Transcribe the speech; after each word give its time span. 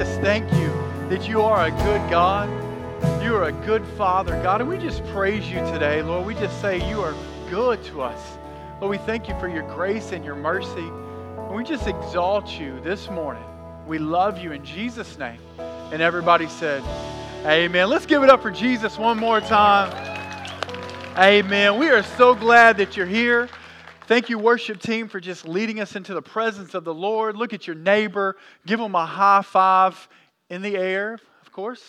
just 0.00 0.22
thank 0.22 0.50
you 0.54 0.68
that 1.10 1.28
you 1.28 1.42
are 1.42 1.66
a 1.66 1.70
good 1.70 2.10
God. 2.10 2.48
You 3.22 3.34
are 3.34 3.44
a 3.44 3.52
good 3.52 3.84
Father, 3.98 4.32
God. 4.42 4.62
And 4.62 4.70
we 4.70 4.78
just 4.78 5.04
praise 5.08 5.46
you 5.46 5.58
today, 5.70 6.00
Lord. 6.00 6.26
We 6.26 6.32
just 6.32 6.58
say 6.62 6.88
you 6.88 7.02
are 7.02 7.14
good 7.50 7.84
to 7.84 8.00
us. 8.00 8.38
Lord, 8.80 8.92
we 8.92 8.96
thank 9.04 9.28
you 9.28 9.38
for 9.38 9.46
your 9.46 9.62
grace 9.74 10.12
and 10.12 10.24
your 10.24 10.36
mercy. 10.36 10.88
And 10.88 11.54
we 11.54 11.64
just 11.64 11.86
exalt 11.86 12.48
you 12.58 12.80
this 12.80 13.10
morning. 13.10 13.44
We 13.86 13.98
love 13.98 14.38
you 14.38 14.52
in 14.52 14.64
Jesus' 14.64 15.18
name. 15.18 15.38
And 15.58 16.00
everybody 16.00 16.48
said, 16.48 16.82
Amen. 17.44 17.90
Let's 17.90 18.06
give 18.06 18.22
it 18.22 18.30
up 18.30 18.40
for 18.40 18.50
Jesus 18.50 18.96
one 18.96 19.18
more 19.18 19.42
time. 19.42 19.92
Amen. 21.18 21.78
We 21.78 21.90
are 21.90 22.02
so 22.02 22.34
glad 22.34 22.78
that 22.78 22.96
you're 22.96 23.04
here. 23.04 23.50
Thank 24.10 24.28
you, 24.28 24.40
worship 24.40 24.80
team, 24.80 25.06
for 25.06 25.20
just 25.20 25.46
leading 25.46 25.78
us 25.78 25.94
into 25.94 26.14
the 26.14 26.20
presence 26.20 26.74
of 26.74 26.82
the 26.82 26.92
Lord. 26.92 27.36
Look 27.36 27.54
at 27.54 27.68
your 27.68 27.76
neighbor, 27.76 28.36
give 28.66 28.80
them 28.80 28.96
a 28.96 29.06
high 29.06 29.42
five 29.42 30.08
in 30.48 30.62
the 30.62 30.76
air, 30.76 31.20
of 31.42 31.52
course, 31.52 31.84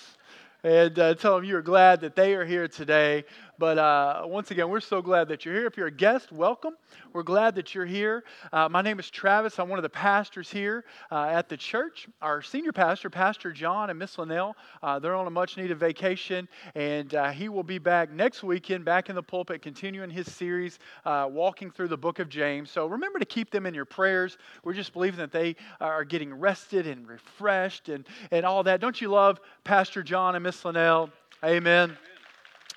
and 0.63 0.99
uh, 0.99 1.15
tell 1.15 1.37
them 1.37 1.45
you're 1.45 1.63
glad 1.63 2.01
that 2.01 2.15
they 2.15 2.35
are 2.35 2.45
here 2.45 2.67
today. 2.67 3.25
But 3.57 3.77
uh, 3.77 4.23
once 4.25 4.51
again, 4.51 4.69
we're 4.69 4.79
so 4.79 5.01
glad 5.01 5.27
that 5.29 5.45
you're 5.45 5.53
here. 5.53 5.67
If 5.67 5.77
you're 5.77 5.87
a 5.87 5.91
guest, 5.91 6.31
welcome. 6.31 6.73
We're 7.13 7.23
glad 7.23 7.55
that 7.55 7.75
you're 7.75 7.85
here. 7.85 8.23
Uh, 8.51 8.69
my 8.69 8.81
name 8.81 8.99
is 8.99 9.09
Travis. 9.09 9.59
I'm 9.59 9.69
one 9.69 9.77
of 9.79 9.83
the 9.83 9.89
pastors 9.89 10.49
here 10.49 10.85
uh, 11.11 11.25
at 11.25 11.49
the 11.49 11.57
church. 11.57 12.07
Our 12.21 12.41
senior 12.41 12.71
pastor, 12.71 13.09
Pastor 13.09 13.51
John 13.51 13.89
and 13.89 13.99
Miss 13.99 14.17
Linnell, 14.17 14.55
uh, 14.81 14.99
they're 14.99 15.15
on 15.15 15.27
a 15.27 15.31
much 15.31 15.57
needed 15.57 15.77
vacation, 15.77 16.47
and 16.75 17.13
uh, 17.13 17.31
he 17.31 17.49
will 17.49 17.63
be 17.63 17.77
back 17.77 18.11
next 18.11 18.43
weekend, 18.43 18.85
back 18.85 19.09
in 19.09 19.15
the 19.15 19.23
pulpit, 19.23 19.61
continuing 19.61 20.09
his 20.09 20.31
series, 20.31 20.79
uh, 21.05 21.27
walking 21.29 21.69
through 21.69 21.89
the 21.89 21.97
book 21.97 22.19
of 22.19 22.29
James. 22.29 22.71
So 22.71 22.87
remember 22.87 23.19
to 23.19 23.25
keep 23.25 23.51
them 23.51 23.65
in 23.65 23.73
your 23.73 23.85
prayers. 23.85 24.37
We're 24.63 24.73
just 24.73 24.93
believing 24.93 25.19
that 25.19 25.31
they 25.31 25.55
are 25.79 26.03
getting 26.03 26.33
rested 26.33 26.87
and 26.87 27.07
refreshed 27.07 27.89
and, 27.89 28.07
and 28.31 28.45
all 28.45 28.63
that. 28.63 28.81
Don't 28.81 28.99
you 28.99 29.09
love 29.09 29.39
Pastor 29.63 30.03
John 30.03 30.35
and 30.35 30.43
Miss 30.43 30.63
Linnell? 30.65 31.09
Amen. 31.43 31.97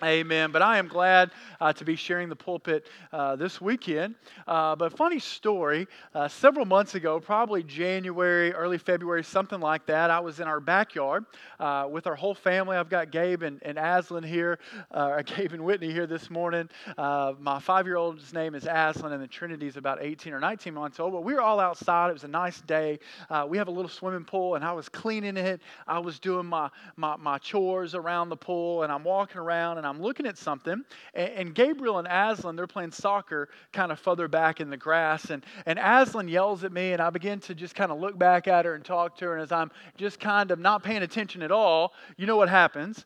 Amen. 0.03 0.51
But 0.51 0.61
I 0.61 0.79
am 0.79 0.89
glad 0.89 1.31
uh, 1.61 1.73
to 1.75 1.85
be 1.85 1.95
sharing 1.95 2.29
the 2.29 2.35
pulpit 2.35 2.89
uh, 3.13 3.37
this 3.37 3.61
weekend. 3.61 4.17
Uh, 4.45 4.75
but 4.75 4.97
funny 4.97 5.21
story, 5.21 5.87
uh, 6.17 6.27
several 6.27 6.67
months 6.67 6.97
ago, 6.97 7.21
probably 7.21 7.63
January, 7.63 8.53
early 8.53 8.77
February, 8.77 9.23
something 9.23 9.61
like 9.61 9.87
that, 9.87 10.11
I 10.11 10.19
was 10.19 10.41
in 10.41 10.49
our 10.49 10.59
backyard 10.59 11.27
uh, 11.61 11.87
with 11.89 12.09
our 12.09 12.17
whole 12.17 12.35
family. 12.35 12.77
I've 12.77 12.89
got 12.89 13.13
Gabe 13.13 13.45
and, 13.45 13.63
and 13.63 13.79
Aslan 13.79 14.25
here, 14.25 14.59
uh, 14.91 15.23
Gabe 15.27 15.53
and 15.53 15.65
Whitney 15.65 15.93
here 15.93 16.09
this 16.09 16.29
morning. 16.29 16.69
my 16.99 17.61
five-year-old's 17.61 18.33
name 18.33 18.57
is 18.57 18.67
Aslan, 18.69 19.13
and 19.13 19.23
the 19.23 19.29
Trinity's 19.29 19.77
about 19.77 19.99
18 20.03 20.33
or 20.33 20.41
19 20.41 20.75
months 20.75 20.99
old. 20.99 21.13
But 21.13 21.23
we 21.23 21.35
were 21.35 21.41
all 21.41 21.61
outside. 21.61 22.11
It 22.11 22.15
was 22.15 22.25
a 22.25 22.29
nice 22.29 22.61
day. 22.63 22.99
we 23.47 23.59
have 23.59 23.69
a 23.69 23.73
little 23.73 23.89
swimming 23.89 24.25
pool, 24.25 24.57
and 24.57 24.65
I 24.65 24.73
was 24.73 24.89
cleaning 24.89 25.37
it. 25.37 25.61
I 25.87 26.01
was 26.01 26.19
doing 26.19 26.47
my, 26.47 26.69
my, 26.97 27.15
my 27.15 27.39
chores 27.39 27.95
around 27.95 28.29
the 28.29 28.37
pool, 28.37 28.83
and 28.83 28.93
I'm 28.93 29.05
walking 29.05 29.39
around, 29.39 29.79
and 29.79 29.84
I'm 29.87 30.01
looking 30.01 30.27
at 30.27 30.39
something, 30.39 30.85
and, 31.15 31.29
and 31.31 31.55
Gabriel 31.55 31.99
and 31.99 32.09
Aslan, 32.09 32.57
they're 32.57 32.67
playing 32.67 32.93
soccer 32.93 33.49
kind 33.73 33.93
of 33.93 33.99
further 33.99 34.29
back 34.29 34.61
in 34.61 34.71
the 34.71 34.77
grass. 34.77 35.31
And, 35.31 35.45
and 35.67 35.79
Aslan 35.79 36.29
yells 36.29 36.65
at 36.65 36.73
me, 36.73 36.93
and 36.93 37.03
I 37.03 37.11
begin 37.11 37.41
to 37.41 37.55
just 37.55 37.75
kind 37.75 37.93
of 37.93 37.99
look 38.01 38.19
back 38.19 38.49
at 38.49 38.65
her 38.65 38.75
and 38.75 38.85
talk 38.85 39.17
to 39.19 39.27
her. 39.27 39.35
And 39.35 39.43
as 39.43 39.53
I'm 39.53 39.71
just 39.97 40.21
kind 40.21 40.51
of 40.51 40.59
not 40.59 40.83
paying 40.83 41.03
attention 41.03 41.43
at 41.43 41.51
all, 41.51 41.93
you 42.17 42.27
know 42.27 42.37
what 42.37 42.49
happens? 42.49 43.05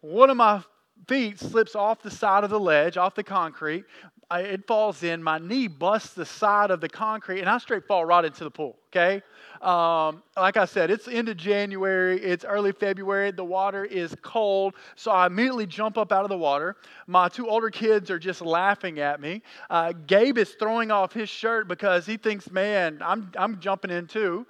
One 0.00 0.30
of 0.30 0.36
my 0.36 0.62
feet 1.06 1.38
slips 1.38 1.74
off 1.76 2.02
the 2.02 2.10
side 2.10 2.44
of 2.44 2.50
the 2.50 2.60
ledge, 2.60 2.96
off 2.96 3.14
the 3.14 3.22
concrete. 3.22 3.84
I, 4.28 4.40
it 4.40 4.66
falls 4.66 5.02
in. 5.04 5.22
My 5.22 5.38
knee 5.38 5.68
busts 5.68 6.14
the 6.14 6.26
side 6.26 6.70
of 6.70 6.80
the 6.80 6.88
concrete, 6.88 7.40
and 7.40 7.48
I 7.48 7.58
straight 7.58 7.86
fall 7.86 8.04
right 8.04 8.24
into 8.24 8.42
the 8.42 8.50
pool. 8.50 8.76
Okay. 8.90 9.22
Um, 9.62 10.22
like 10.36 10.56
I 10.56 10.64
said, 10.64 10.90
it's 10.90 11.08
end 11.08 11.28
of 11.28 11.36
January, 11.36 12.20
it's 12.20 12.44
early 12.44 12.72
February, 12.72 13.30
the 13.30 13.44
water 13.44 13.84
is 13.84 14.14
cold, 14.22 14.74
so 14.96 15.10
I 15.10 15.26
immediately 15.26 15.66
jump 15.66 15.96
up 15.96 16.12
out 16.12 16.24
of 16.24 16.28
the 16.28 16.36
water. 16.36 16.76
My 17.06 17.28
two 17.28 17.48
older 17.48 17.70
kids 17.70 18.10
are 18.10 18.18
just 18.18 18.42
laughing 18.42 18.98
at 19.00 19.20
me. 19.20 19.42
Uh, 19.70 19.92
Gabe 20.06 20.36
is 20.36 20.50
throwing 20.58 20.90
off 20.90 21.12
his 21.12 21.28
shirt 21.28 21.68
because 21.68 22.04
he 22.04 22.16
thinks, 22.18 22.50
man, 22.50 22.98
I'm, 23.02 23.30
I'm 23.36 23.60
jumping 23.60 23.90
in 23.90 24.06
too. 24.06 24.46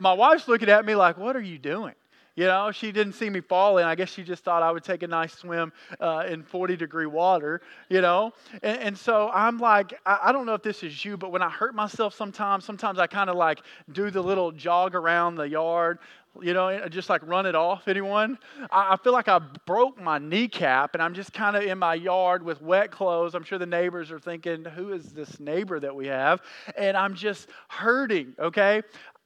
My 0.00 0.12
wife's 0.12 0.46
looking 0.46 0.68
at 0.68 0.84
me 0.84 0.94
like, 0.94 1.18
what 1.18 1.34
are 1.34 1.42
you 1.42 1.58
doing? 1.58 1.94
You 2.34 2.46
know, 2.46 2.72
she 2.72 2.92
didn't 2.92 3.12
see 3.12 3.28
me 3.28 3.40
falling. 3.40 3.84
I 3.84 3.94
guess 3.94 4.10
she 4.10 4.22
just 4.22 4.42
thought 4.42 4.62
I 4.62 4.72
would 4.72 4.82
take 4.82 5.02
a 5.02 5.06
nice 5.06 5.34
swim 5.34 5.70
uh, 6.00 6.24
in 6.26 6.42
40 6.42 6.76
degree 6.76 7.06
water, 7.06 7.60
you 7.90 8.00
know? 8.00 8.32
And, 8.62 8.78
and 8.78 8.98
so 8.98 9.30
I'm 9.34 9.58
like, 9.58 10.00
I, 10.06 10.18
I, 10.24 10.32
don't 10.32 10.46
know 10.46 10.54
if 10.54 10.62
this 10.62 10.82
is 10.82 11.04
you, 11.04 11.18
but 11.18 11.30
when 11.30 11.42
I 11.42 11.50
hurt 11.50 11.74
myself 11.74 12.14
sometimes, 12.14 12.64
sometimes 12.64 12.98
I 12.98 13.06
kind 13.06 13.28
of 13.28 13.36
like 13.36 13.60
do 13.92 14.10
the 14.10 14.22
little 14.22 14.50
jog 14.50 14.94
around 14.94 15.34
the 15.34 15.46
yard, 15.46 15.98
you 16.40 16.54
know, 16.54 16.88
just 16.88 17.10
like 17.10 17.20
run 17.26 17.44
it 17.44 17.54
off. 17.54 17.86
Anyone? 17.86 18.38
I, 18.70 18.94
I 18.94 18.96
feel 18.96 19.12
like 19.12 19.28
I 19.28 19.38
broke 19.66 20.00
my 20.00 20.16
kneecap 20.16 20.94
and 20.94 21.02
I'm 21.02 21.12
just 21.12 21.34
kind 21.34 21.54
of 21.54 21.64
in 21.64 21.78
my 21.78 21.94
yard 21.94 22.42
with 22.42 22.62
wet 22.62 22.90
clothes. 22.90 23.34
I'm 23.34 23.44
sure 23.44 23.58
the 23.58 23.66
neighbors 23.66 24.10
are 24.10 24.18
thinking, 24.18 24.64
who 24.64 24.94
is 24.94 25.12
this 25.12 25.38
neighbor 25.38 25.78
that 25.80 25.94
we 25.94 26.06
have? 26.06 26.40
And 26.78 26.96
I'm 26.96 27.14
just 27.14 27.48
hurting, 27.68 28.34
okay? 28.38 28.80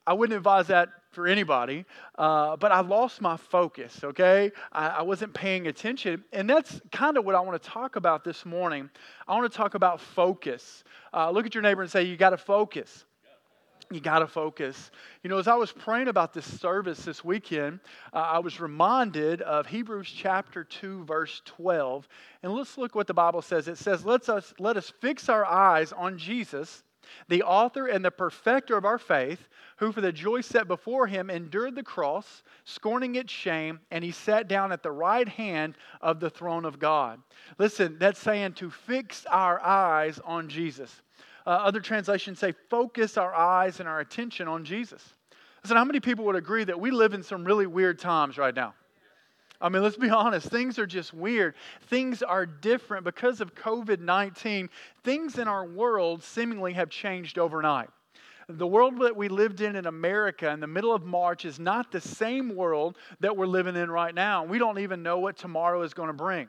I 0.09 0.13
wouldn't 0.13 0.37
advise 0.37 0.67
that 0.69 0.89
for 1.17 1.27
anybody, 1.27 1.87
uh, 2.19 2.57
but 2.57 2.71
I 2.71 2.81
lost 2.81 3.23
my 3.23 3.39
focus, 3.39 4.05
okay? 4.05 4.53
I, 4.71 4.89
I 4.89 5.03
wasn't 5.03 5.33
paying 5.33 5.67
attention. 5.67 6.23
And 6.31 6.49
that's 6.49 6.79
kind 6.93 7.17
of 7.17 7.25
what 7.25 7.35
I 7.35 7.41
want 7.41 7.61
to 7.61 7.69
talk 7.69 7.97
about 7.97 8.23
this 8.23 8.45
morning. 8.45 8.91
I 9.27 9.35
want 9.35 9.51
to 9.51 9.57
talk 9.57 9.75
about 9.75 9.99
focus. 9.99 10.85
Uh, 11.15 11.31
look 11.31 11.47
at 11.47 11.55
your 11.55 11.63
neighbor 11.63 11.81
and 11.81 11.91
say, 11.91 12.03
You 12.03 12.19
got 12.19 12.31
to 12.31 12.37
focus. 12.37 13.07
You 13.91 14.01
got 14.01 14.19
to 14.19 14.27
focus. 14.27 14.91
You 15.23 15.31
know, 15.31 15.39
as 15.39 15.49
I 15.49 15.55
was 15.55 15.73
praying 15.73 16.09
about 16.09 16.35
this 16.35 16.45
service 16.61 17.05
this 17.05 17.25
weekend, 17.25 17.81
uh, 18.13 18.19
I 18.19 18.39
was 18.41 18.61
reminded 18.61 19.41
of 19.43 19.67
Hebrews 19.67 20.13
chapter 20.15 20.65
2, 20.65 21.05
verse 21.05 21.41
12. 21.47 22.07
And 22.43 22.53
let's 22.53 22.77
look 22.77 22.95
what 22.95 23.07
the 23.07 23.15
Bible 23.15 23.43
says. 23.43 23.69
It 23.69 23.79
says, 23.79 24.05
Let's 24.05 24.29
us, 24.29 24.53
Let 24.59 24.77
us 24.77 24.93
fix 25.01 25.31
our 25.31 25.47
eyes 25.47 25.93
on 25.93 26.19
Jesus 26.19 26.83
the 27.29 27.43
author 27.43 27.87
and 27.87 28.05
the 28.05 28.11
perfecter 28.11 28.77
of 28.77 28.85
our 28.85 28.99
faith, 28.99 29.49
who 29.77 29.93
for 29.93 30.01
the 30.01 30.13
joy 30.13 30.41
set 30.41 30.69
before 30.69 31.07
him 31.07 31.29
endured 31.29 31.75
the 31.75 31.83
cross, 31.83 32.43
scorning 32.65 33.17
its 33.17 33.33
shame, 33.33 33.81
and 33.91 34.03
he 34.03 34.11
sat 34.11 34.49
down 34.49 34.73
at 34.73 34.83
the 34.83 34.91
right 34.91 35.29
hand 35.29 35.77
of 36.01 36.21
the 36.21 36.31
throne 36.31 36.65
of 36.65 36.79
God. 36.79 37.21
Listen, 37.59 37.97
that's 37.99 38.19
saying 38.19 38.55
to 38.55 38.71
fix 38.71 39.27
our 39.27 39.61
eyes 39.61 40.19
on 40.25 40.49
Jesus. 40.49 41.03
Uh, 41.47 41.51
other 41.51 41.81
translations 41.81 42.39
say 42.39 42.53
focus 42.71 43.17
our 43.17 43.35
eyes 43.35 43.79
and 43.81 43.89
our 43.89 44.01
attention 44.01 44.49
on 44.49 44.65
Jesus. 44.65 45.03
Listen, 45.63 45.77
how 45.77 45.85
many 45.85 46.01
people 46.01 46.25
would 46.25 46.37
agree 46.37 46.65
that 46.65 46.79
we 46.79 46.91
live 46.91 47.13
in 47.13 47.23
some 47.23 47.45
really 47.45 47.67
weird 47.67 47.99
times 47.99 48.39
right 48.39 48.55
now? 48.55 48.75
I 49.61 49.69
mean, 49.69 49.83
let's 49.83 49.97
be 49.97 50.11
honest, 50.11 50.49
things 50.49 50.79
are 50.79 50.87
just 50.87 51.13
weird. 51.13 51.55
Things 51.89 52.23
are 52.23 52.47
different 52.47 53.05
because 53.05 53.41
of 53.41 53.55
COVID 53.55 54.01
19. 54.01 54.69
Things 55.05 55.39
in 55.39 55.49
our 55.49 55.65
world 55.65 56.23
seemingly 56.23 56.73
have 56.75 56.91
changed 56.91 57.39
overnight. 57.39 57.89
The 58.49 58.67
world 58.67 59.01
that 59.01 59.17
we 59.17 59.29
lived 59.29 59.61
in 59.61 59.75
in 59.75 59.87
America 59.87 60.49
in 60.51 60.61
the 60.61 60.69
middle 60.69 60.95
of 60.95 61.05
March 61.05 61.45
is 61.45 61.59
not 61.59 61.91
the 61.91 62.01
same 62.01 62.55
world 62.55 62.97
that 63.19 63.37
we're 63.37 63.47
living 63.47 63.75
in 63.75 63.91
right 63.91 64.15
now. 64.15 64.45
We 64.45 64.59
don't 64.59 64.79
even 64.79 65.03
know 65.03 65.19
what 65.19 65.37
tomorrow 65.37 65.83
is 65.83 65.95
going 65.95 66.09
to 66.09 66.13
bring. 66.13 66.49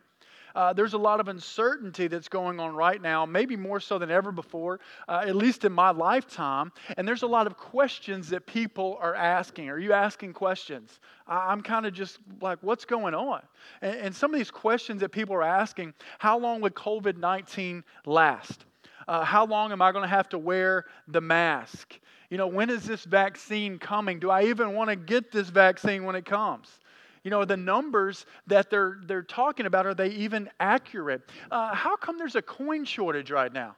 Uh, 0.56 0.74
there's 0.74 0.94
a 0.94 0.98
lot 0.98 1.20
of 1.20 1.28
uncertainty 1.28 2.08
that's 2.08 2.28
going 2.28 2.60
on 2.60 2.76
right 2.76 3.02
now, 3.02 3.26
maybe 3.26 3.56
more 3.56 3.80
so 3.80 3.98
than 3.98 4.12
ever 4.12 4.32
before, 4.32 4.80
uh, 5.08 5.24
at 5.26 5.36
least 5.36 5.66
in 5.66 5.72
my 5.72 5.92
lifetime. 5.92 6.72
And 6.98 7.08
there's 7.08 7.24
a 7.24 7.28
lot 7.28 7.48
of 7.48 7.58
questions 7.58 8.30
that 8.30 8.46
people 8.46 8.98
are 9.02 9.16
asking. 9.16 9.70
Are 9.70 9.80
you 9.80 9.94
asking 9.94 10.34
questions? 10.34 11.00
I'm 11.28 11.62
kind 11.62 11.86
of 11.86 11.94
just 11.94 12.20
like, 12.42 12.60
what's 12.62 12.86
going 12.86 13.14
on? 13.14 13.42
And, 13.82 13.96
and, 13.98 14.16
some 14.16 14.34
of 14.34 14.40
these 14.40 14.52
questions 14.52 15.02
that 15.02 15.10
people 15.10 15.36
are 15.36 15.44
asking 15.44 15.94
how 16.20 16.40
long 16.40 16.62
would 16.62 16.74
COVID 16.74 17.18
19 17.18 17.84
last? 18.06 18.66
Uh, 19.08 19.24
how 19.24 19.46
long 19.46 19.72
am 19.72 19.82
I 19.82 19.92
going 19.92 20.04
to 20.04 20.10
have 20.10 20.30
to 20.30 20.38
wear 20.38 20.86
the 21.08 21.22
mask? 21.22 22.00
You 22.30 22.38
know, 22.38 22.48
when 22.48 22.70
is 22.70 22.84
this 22.84 23.06
vaccine 23.06 23.80
coming? 23.80 24.20
Do 24.20 24.30
I 24.30 24.46
even 24.46 24.74
want 24.74 24.90
to 24.90 24.96
get 24.96 25.32
this 25.32 25.50
vaccine 25.50 26.04
when 26.04 26.16
it 26.16 26.26
comes? 26.26 26.80
You 27.28 27.32
know, 27.32 27.44
the 27.44 27.58
numbers 27.58 28.26
that 28.48 28.70
they're, 28.70 29.00
they're 29.04 29.22
talking 29.22 29.66
about, 29.66 29.86
are 29.86 29.94
they 29.94 30.12
even 30.12 30.50
accurate? 30.62 31.30
Uh, 31.52 31.76
how 31.76 31.98
come 31.98 32.18
there's 32.18 32.38
a 32.38 32.42
coin 32.42 32.86
shortage 32.86 33.32
right 33.32 33.52
now? 33.52 33.76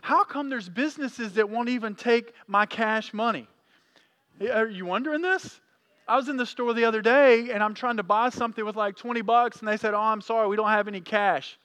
How 0.00 0.22
come 0.22 0.48
there's 0.48 0.68
businesses 0.68 1.32
that 1.32 1.50
won't 1.50 1.70
even 1.70 1.96
take 1.96 2.34
my 2.46 2.66
cash 2.66 3.12
money? 3.12 3.48
Are 4.48 4.68
you 4.68 4.86
wondering 4.86 5.22
this? 5.22 5.60
I 6.06 6.14
was 6.14 6.28
in 6.28 6.36
the 6.36 6.46
store 6.46 6.72
the 6.72 6.84
other 6.84 7.02
day 7.02 7.50
and 7.50 7.64
I'm 7.64 7.74
trying 7.74 7.96
to 7.96 8.04
buy 8.04 8.28
something 8.28 8.64
with 8.64 8.76
like 8.76 8.94
20 8.94 9.22
bucks 9.22 9.58
and 9.58 9.66
they 9.66 9.76
said, 9.76 9.92
Oh, 9.92 9.98
I'm 9.98 10.20
sorry, 10.20 10.46
we 10.46 10.54
don't 10.54 10.68
have 10.68 10.86
any 10.86 11.00
cash. 11.00 11.58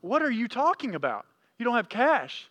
What 0.00 0.22
are 0.22 0.30
you 0.30 0.46
talking 0.46 0.94
about? 0.94 1.26
You 1.58 1.64
don't 1.64 1.74
have 1.74 1.88
cash. 1.88 2.48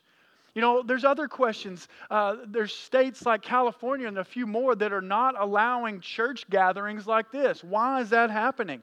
You 0.57 0.61
know, 0.61 0.81
there's 0.81 1.05
other 1.05 1.27
questions. 1.27 1.87
Uh, 2.09 2.37
there's 2.47 2.73
states 2.73 3.27
like 3.27 3.43
California 3.43 4.07
and 4.07 4.17
a 4.17 4.23
few 4.23 4.47
more 4.47 4.73
that 4.73 4.91
are 4.91 5.03
not 5.03 5.39
allowing 5.39 5.99
church 5.99 6.49
gatherings 6.49 7.05
like 7.05 7.31
this. 7.31 7.63
Why 7.63 8.01
is 8.01 8.09
that 8.09 8.31
happening? 8.31 8.81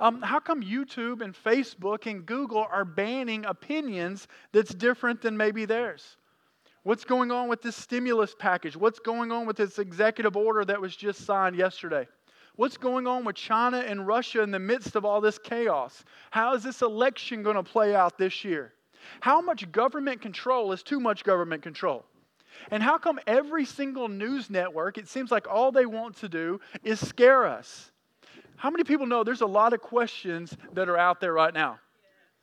Um, 0.00 0.20
how 0.20 0.40
come 0.40 0.64
YouTube 0.64 1.20
and 1.20 1.32
Facebook 1.32 2.10
and 2.10 2.26
Google 2.26 2.66
are 2.68 2.84
banning 2.84 3.44
opinions 3.44 4.26
that's 4.50 4.74
different 4.74 5.22
than 5.22 5.36
maybe 5.36 5.64
theirs? 5.64 6.16
What's 6.82 7.04
going 7.04 7.30
on 7.30 7.46
with 7.46 7.62
this 7.62 7.76
stimulus 7.76 8.34
package? 8.36 8.76
What's 8.76 8.98
going 8.98 9.30
on 9.30 9.46
with 9.46 9.56
this 9.56 9.78
executive 9.78 10.36
order 10.36 10.64
that 10.64 10.80
was 10.80 10.96
just 10.96 11.24
signed 11.24 11.54
yesterday? 11.54 12.08
What's 12.56 12.76
going 12.76 13.06
on 13.06 13.24
with 13.24 13.36
China 13.36 13.78
and 13.78 14.08
Russia 14.08 14.42
in 14.42 14.50
the 14.50 14.58
midst 14.58 14.96
of 14.96 15.04
all 15.04 15.20
this 15.20 15.38
chaos? 15.38 16.02
How 16.32 16.56
is 16.56 16.64
this 16.64 16.82
election 16.82 17.44
going 17.44 17.54
to 17.54 17.62
play 17.62 17.94
out 17.94 18.18
this 18.18 18.44
year? 18.44 18.72
How 19.20 19.40
much 19.40 19.70
government 19.72 20.20
control 20.20 20.72
is 20.72 20.82
too 20.82 21.00
much 21.00 21.24
government 21.24 21.62
control? 21.62 22.04
And 22.70 22.82
how 22.82 22.98
come 22.98 23.18
every 23.26 23.64
single 23.64 24.08
news 24.08 24.50
network, 24.50 24.98
it 24.98 25.08
seems 25.08 25.30
like 25.30 25.48
all 25.48 25.72
they 25.72 25.86
want 25.86 26.16
to 26.18 26.28
do 26.28 26.60
is 26.82 27.06
scare 27.06 27.46
us? 27.46 27.90
How 28.56 28.70
many 28.70 28.84
people 28.84 29.06
know 29.06 29.24
there's 29.24 29.40
a 29.40 29.46
lot 29.46 29.72
of 29.72 29.80
questions 29.80 30.56
that 30.74 30.88
are 30.88 30.98
out 30.98 31.20
there 31.20 31.32
right 31.32 31.52
now? 31.52 31.80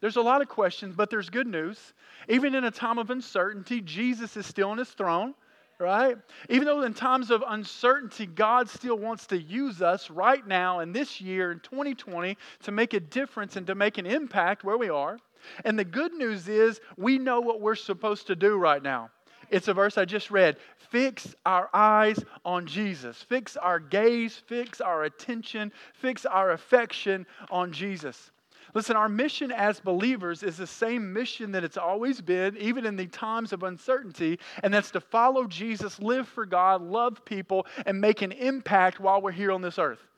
There's 0.01 0.15
a 0.15 0.21
lot 0.21 0.41
of 0.41 0.47
questions, 0.47 0.95
but 0.95 1.09
there's 1.09 1.29
good 1.29 1.47
news. 1.47 1.93
Even 2.27 2.55
in 2.55 2.63
a 2.63 2.71
time 2.71 2.97
of 2.97 3.09
uncertainty, 3.09 3.81
Jesus 3.81 4.37
is 4.37 4.45
still 4.45 4.69
on 4.69 4.77
his 4.77 4.89
throne, 4.89 5.33
right? 5.77 6.17
Even 6.49 6.65
though 6.65 6.83
in 6.83 6.93
times 6.93 7.31
of 7.31 7.43
uncertainty, 7.47 8.25
God 8.25 8.69
still 8.69 8.97
wants 8.97 9.27
to 9.27 9.41
use 9.41 9.81
us 9.81 10.09
right 10.09 10.45
now 10.45 10.79
in 10.79 10.93
this 10.93 11.19
year, 11.19 11.51
in 11.51 11.59
2020, 11.59 12.37
to 12.63 12.71
make 12.71 12.93
a 12.93 12.99
difference 12.99 13.55
and 13.55 13.67
to 13.67 13.75
make 13.75 13.97
an 13.97 14.05
impact 14.05 14.63
where 14.63 14.77
we 14.77 14.89
are. 14.89 15.19
And 15.65 15.77
the 15.77 15.85
good 15.85 16.13
news 16.13 16.47
is 16.47 16.81
we 16.97 17.17
know 17.17 17.39
what 17.39 17.61
we're 17.61 17.75
supposed 17.75 18.27
to 18.27 18.35
do 18.35 18.57
right 18.57 18.81
now. 18.81 19.09
It's 19.49 19.67
a 19.67 19.73
verse 19.73 19.97
I 19.97 20.05
just 20.05 20.31
read. 20.31 20.57
Fix 20.77 21.35
our 21.45 21.69
eyes 21.73 22.23
on 22.45 22.67
Jesus. 22.67 23.21
Fix 23.23 23.57
our 23.57 23.79
gaze, 23.79 24.41
fix 24.47 24.79
our 24.81 25.03
attention, 25.03 25.71
fix 25.93 26.25
our 26.25 26.51
affection 26.51 27.25
on 27.49 27.71
Jesus. 27.71 28.31
Listen, 28.75 28.95
our 28.95 29.09
mission 29.09 29.51
as 29.51 29.79
believers 29.79 30.43
is 30.43 30.57
the 30.57 30.67
same 30.67 31.11
mission 31.11 31.51
that 31.53 31.63
it's 31.63 31.77
always 31.77 32.21
been, 32.21 32.55
even 32.57 32.85
in 32.85 32.95
the 32.95 33.07
times 33.07 33.51
of 33.51 33.63
uncertainty, 33.63 34.39
and 34.61 34.71
that's 34.71 34.91
to 34.91 35.01
follow 35.01 35.47
Jesus, 35.47 35.99
live 35.99 36.27
for 36.27 36.45
God, 36.45 36.81
love 36.81 37.25
people, 37.25 37.65
and 37.87 37.99
make 37.99 38.21
an 38.21 38.31
impact 38.31 38.99
while 38.99 39.21
we're 39.21 39.31
here 39.31 39.51
on 39.51 39.61
this 39.61 39.79
earth. 39.79 40.08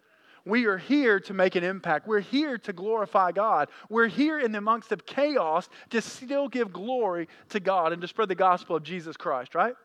We 0.45 0.65
are 0.65 0.77
here 0.77 1.19
to 1.21 1.33
make 1.33 1.55
an 1.55 1.63
impact. 1.63 2.07
We're 2.07 2.19
here 2.19 2.57
to 2.59 2.73
glorify 2.73 3.31
God. 3.31 3.69
We're 3.89 4.07
here 4.07 4.39
in 4.39 4.51
the 4.51 4.57
amongst 4.57 4.91
of 4.91 5.05
chaos 5.05 5.69
to 5.91 6.01
still 6.01 6.47
give 6.47 6.73
glory 6.73 7.27
to 7.49 7.59
God 7.59 7.93
and 7.93 8.01
to 8.01 8.07
spread 8.07 8.29
the 8.29 8.35
gospel 8.35 8.75
of 8.75 8.83
Jesus 8.83 9.17
Christ, 9.17 9.55
right? 9.55 9.75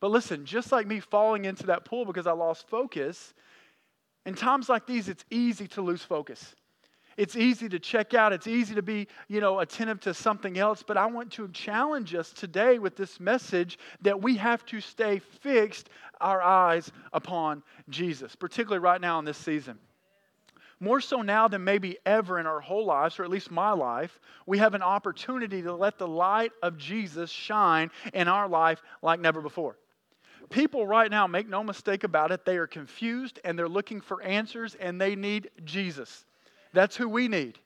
But 0.00 0.10
listen, 0.10 0.44
just 0.44 0.72
like 0.72 0.86
me 0.86 1.00
falling 1.00 1.44
into 1.44 1.66
that 1.66 1.84
pool 1.84 2.04
because 2.04 2.26
I 2.26 2.32
lost 2.32 2.68
focus, 2.68 3.34
in 4.26 4.34
times 4.34 4.68
like 4.68 4.86
these, 4.86 5.08
it's 5.08 5.24
easy 5.30 5.68
to 5.68 5.82
lose 5.82 6.02
focus. 6.02 6.54
It's 7.16 7.36
easy 7.36 7.68
to 7.68 7.78
check 7.78 8.14
out. 8.14 8.32
It's 8.32 8.46
easy 8.46 8.74
to 8.74 8.82
be, 8.82 9.08
you 9.28 9.40
know, 9.40 9.60
attentive 9.60 10.00
to 10.00 10.14
something 10.14 10.58
else. 10.58 10.82
But 10.82 10.96
I 10.96 11.06
want 11.06 11.32
to 11.32 11.48
challenge 11.48 12.14
us 12.14 12.32
today 12.32 12.78
with 12.78 12.96
this 12.96 13.20
message 13.20 13.78
that 14.02 14.20
we 14.22 14.36
have 14.36 14.64
to 14.66 14.80
stay 14.80 15.18
fixed 15.18 15.90
our 16.20 16.42
eyes 16.42 16.90
upon 17.12 17.62
Jesus, 17.88 18.36
particularly 18.36 18.82
right 18.82 19.00
now 19.00 19.18
in 19.18 19.24
this 19.24 19.38
season. 19.38 19.78
More 20.80 21.00
so 21.00 21.22
now 21.22 21.46
than 21.46 21.62
maybe 21.62 21.98
ever 22.04 22.40
in 22.40 22.46
our 22.46 22.60
whole 22.60 22.84
lives, 22.84 23.18
or 23.18 23.24
at 23.24 23.30
least 23.30 23.52
my 23.52 23.70
life, 23.70 24.18
we 24.46 24.58
have 24.58 24.74
an 24.74 24.82
opportunity 24.82 25.62
to 25.62 25.72
let 25.72 25.96
the 25.96 26.08
light 26.08 26.50
of 26.60 26.76
Jesus 26.76 27.30
shine 27.30 27.90
in 28.12 28.26
our 28.26 28.48
life 28.48 28.82
like 29.00 29.20
never 29.20 29.40
before. 29.40 29.76
People 30.50 30.84
right 30.84 31.08
now, 31.08 31.28
make 31.28 31.48
no 31.48 31.62
mistake 31.62 32.02
about 32.02 32.32
it, 32.32 32.44
they 32.44 32.56
are 32.56 32.66
confused 32.66 33.38
and 33.44 33.56
they're 33.56 33.68
looking 33.68 34.00
for 34.00 34.22
answers 34.22 34.74
and 34.74 35.00
they 35.00 35.14
need 35.14 35.50
Jesus. 35.64 36.24
That's 36.72 36.96
who 36.96 37.08
we 37.08 37.28
need. 37.28 37.58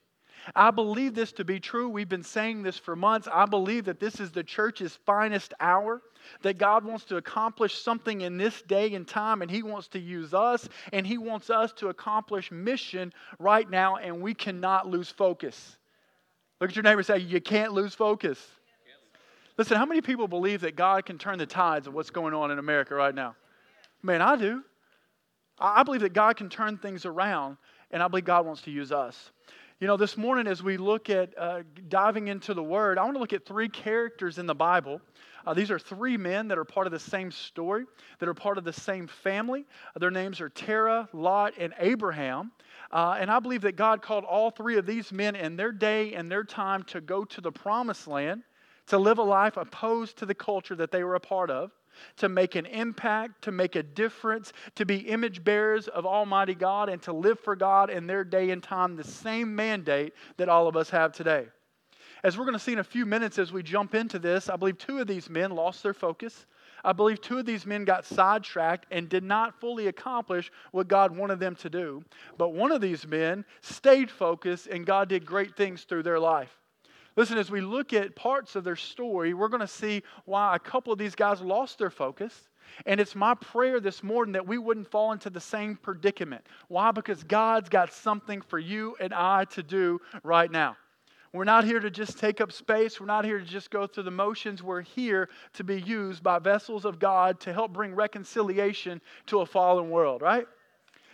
I 0.55 0.71
believe 0.71 1.15
this 1.15 1.33
to 1.33 1.45
be 1.45 1.59
true. 1.59 1.89
We've 1.89 2.09
been 2.09 2.23
saying 2.23 2.63
this 2.63 2.79
for 2.79 2.95
months. 2.95 3.27
I 3.33 3.47
believe 3.47 3.87
that 3.87 3.99
this 3.99 4.21
is 4.21 4.31
the 4.31 4.45
church's 4.45 4.97
finest 5.05 5.53
hour, 5.59 6.03
that 6.43 6.59
God 6.59 6.85
wants 6.85 7.05
to 7.07 7.17
accomplish 7.17 7.81
something 7.81 8.21
in 8.21 8.37
this 8.37 8.63
day 8.63 8.95
and 8.95 9.07
time, 9.07 9.43
and 9.43 9.51
He 9.51 9.63
wants 9.63 9.89
to 9.89 9.99
use 9.99 10.35
us, 10.35 10.69
and 10.93 11.07
He 11.07 11.19
wants 11.19 11.51
us 11.51 11.73
to 11.75 11.89
accomplish 11.89 12.53
mission 12.53 13.13
right 13.39 13.69
now, 13.69 13.97
and 13.97 14.21
we 14.21 14.35
cannot 14.35 14.87
lose 14.87 15.11
focus. 15.11 15.79
Look 16.61 16.71
at 16.71 16.77
your 16.77 16.85
neighbor 16.85 17.01
and 17.01 17.07
say, 17.07 17.19
You 17.19 17.41
can't 17.41 17.73
lose 17.73 17.95
focus. 17.95 18.39
Listen, 19.59 19.79
how 19.79 19.87
many 19.87 20.03
people 20.03 20.29
believe 20.29 20.61
that 20.61 20.77
God 20.77 21.07
can 21.07 21.17
turn 21.17 21.39
the 21.39 21.47
tides 21.47 21.87
of 21.87 21.95
what's 21.95 22.11
going 22.11 22.35
on 22.35 22.51
in 22.51 22.59
America 22.59 22.95
right 22.95 23.15
now? 23.15 23.35
Man, 24.03 24.21
I 24.21 24.37
do. 24.37 24.63
I 25.59 25.83
believe 25.83 26.03
that 26.03 26.13
God 26.13 26.37
can 26.37 26.51
turn 26.51 26.77
things 26.77 27.07
around 27.07 27.57
and 27.91 28.03
I 28.03 28.09
believe 28.09 28.25
God 28.25 28.47
wants 28.47 28.63
to 28.63 28.71
use 28.71 28.93
us. 28.93 29.31
You 29.79 29.87
know, 29.87 29.99
this 29.99 30.17
morning 30.17 30.47
as 30.47 30.63
we 30.63 30.79
look 30.79 31.11
at 31.11 31.37
uh, 31.39 31.63
diving 31.89 32.29
into 32.29 32.55
the 32.55 32.63
Word, 32.63 32.97
I 32.97 33.05
want 33.05 33.15
to 33.15 33.21
look 33.21 33.35
at 33.35 33.45
three 33.45 33.69
characters 33.69 34.39
in 34.39 34.47
the 34.47 34.55
Bible. 34.55 35.03
Uh, 35.47 35.53
these 35.53 35.71
are 35.71 35.79
three 35.79 36.17
men 36.17 36.49
that 36.49 36.57
are 36.57 36.65
part 36.65 36.87
of 36.87 36.93
the 36.93 36.99
same 36.99 37.31
story, 37.31 37.85
that 38.19 38.29
are 38.29 38.35
part 38.35 38.57
of 38.57 38.65
the 38.65 38.73
same 38.73 39.07
family. 39.07 39.67
Their 39.95 40.11
names 40.11 40.41
are 40.41 40.49
Terah, 40.49 41.11
Lot, 41.13 41.53
and 41.59 41.75
Abraham. 41.79 42.53
Uh, 42.91 43.19
and 43.21 43.31
I 43.31 43.39
believe 43.39 43.61
that 43.63 43.77
God 43.77 44.01
called 44.01 44.25
all 44.25 44.51
three 44.51 44.79
of 44.79 44.87
these 44.87 45.13
men 45.13 45.37
in 45.37 45.57
their 45.57 45.73
day 45.73 46.15
and 46.15 46.31
their 46.31 46.45
time 46.45 46.83
to 46.85 47.03
go 47.03 47.25
to 47.27 47.41
the 47.43 47.53
promised 47.53 48.09
land, 48.09 48.45
to 48.87 48.97
live 48.97 49.19
a 49.19 49.23
life 49.23 49.59
opposed 49.59 50.17
to 50.19 50.27
the 50.27 50.35
culture 50.35 50.75
that 50.77 50.91
they 50.91 51.05
were 51.05 51.17
a 51.17 51.21
part 51.21 51.51
of 51.51 51.71
to 52.17 52.29
make 52.29 52.55
an 52.55 52.67
impact, 52.67 53.43
to 53.43 53.53
make 53.53 53.77
a 53.77 53.83
difference, 53.83 54.53
to 54.75 54.85
be 54.85 54.97
image 54.97 55.45
bearers 55.45 55.89
of 55.89 56.07
Almighty 56.07 56.55
God, 56.55 56.89
and 56.89 57.01
to 57.03 57.13
live 57.13 57.41
for 57.41 57.57
God 57.57 57.91
in 57.91 58.07
their 58.07 58.25
day 58.25 58.51
and 58.51 58.63
time, 58.63 58.97
the 58.97 59.05
same 59.05 59.55
mandate 59.55 60.15
that 60.37 60.49
all 60.49 60.69
of 60.69 60.77
us 60.77 60.91
have 60.91 61.13
today. 61.13 61.47
As 62.23 62.37
we're 62.37 62.45
going 62.45 62.55
to 62.55 62.59
see 62.59 62.73
in 62.73 62.79
a 62.79 62.85
few 62.85 63.07
minutes 63.07 63.39
as 63.39 63.53
we 63.53 63.63
jump 63.63 63.95
into 63.95 64.19
this, 64.19 64.49
I 64.49 64.57
believe 64.57 64.79
two 64.79 64.99
of 64.99 65.07
these 65.07 65.29
men 65.29 65.51
lost 65.51 65.83
their 65.83 65.95
focus. 65.95 66.47
I 66.85 66.93
believe 66.93 67.21
two 67.21 67.39
of 67.39 67.47
these 67.47 67.67
men 67.67 67.85
got 67.85 68.05
sidetracked 68.05 68.87
and 68.91 69.09
did 69.09 69.25
not 69.25 69.61
fully 69.61 69.89
accomplish 69.89 70.51
what 70.73 70.89
God 70.89 71.17
wanted 71.17 71.41
them 71.41 71.57
to 71.57 71.71
do. 71.71 72.05
But 72.39 72.51
one 72.51 72.73
of 72.73 72.81
these 72.81 73.07
men 73.07 73.45
stayed 73.61 74.11
focused, 74.11 74.67
and 74.67 74.87
God 74.87 75.09
did 75.09 75.27
great 75.27 75.57
things 75.57 75.85
through 75.85 76.05
their 76.05 76.21
life. 76.21 76.57
Listen, 77.17 77.39
as 77.39 77.51
we 77.51 77.63
look 77.63 77.95
at 77.95 78.15
parts 78.15 78.57
of 78.57 78.65
their 78.65 78.77
story, 78.77 79.33
we're 79.33 79.49
going 79.49 79.61
to 79.61 79.67
see 79.67 80.03
why 80.27 80.55
a 80.55 80.59
couple 80.59 80.93
of 80.93 80.99
these 80.99 81.15
guys 81.15 81.41
lost 81.41 81.79
their 81.79 81.91
focus. 81.91 82.49
And 82.85 83.01
it's 83.01 83.15
my 83.15 83.35
prayer 83.35 83.81
this 83.81 84.03
morning 84.03 84.33
that 84.33 84.47
we 84.47 84.59
wouldn't 84.59 84.91
fall 84.91 85.13
into 85.13 85.31
the 85.31 85.41
same 85.41 85.77
predicament. 85.77 86.45
Why? 86.69 86.91
Because 86.91 87.25
God's 87.25 87.71
got 87.71 87.93
something 87.93 88.43
for 88.43 88.59
you 88.59 88.97
and 89.01 89.15
I 89.15 89.45
to 89.47 89.63
do 89.63 90.01
right 90.23 90.51
now. 90.51 90.77
We're 91.33 91.45
not 91.45 91.65
here 91.65 91.81
to 91.81 91.91
just 91.91 92.19
take 92.19 92.41
up 92.41 92.53
space. 92.53 93.01
We're 93.01 93.07
not 93.07 93.25
here 93.25 93.39
to 93.39 93.45
just 93.45 93.71
go 93.71 93.87
through 93.87 94.05
the 94.05 94.11
motions. 94.11 94.63
We're 94.63 94.81
here 94.81 95.29
to 95.55 95.65
be 95.65 95.81
used 95.81 96.23
by 96.23 96.39
vessels 96.39 96.85
of 96.85 96.99
God 96.99 97.41
to 97.41 97.53
help 97.53 97.73
bring 97.73 97.95
reconciliation 97.95 99.01
to 99.27 99.41
a 99.41 99.47
fallen 99.47 99.91
world, 99.91 100.23
right? 100.23 100.47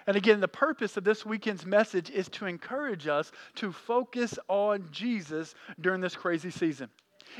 And 0.07 0.17
again, 0.17 0.41
the 0.41 0.49
purpose 0.49 0.97
of 0.97 1.05
this 1.05 1.25
weekend's 1.25 1.65
message 1.65 2.11
is 2.11 2.29
to 2.31 2.47
encourage 2.47 3.07
us 3.07 3.33
to 3.57 3.73
focus 3.73 4.39
on 4.49 4.89
Jesus 4.91 5.55
during 5.81 6.01
this 6.01 6.17
crazy 6.17 6.51
season. 6.51 6.89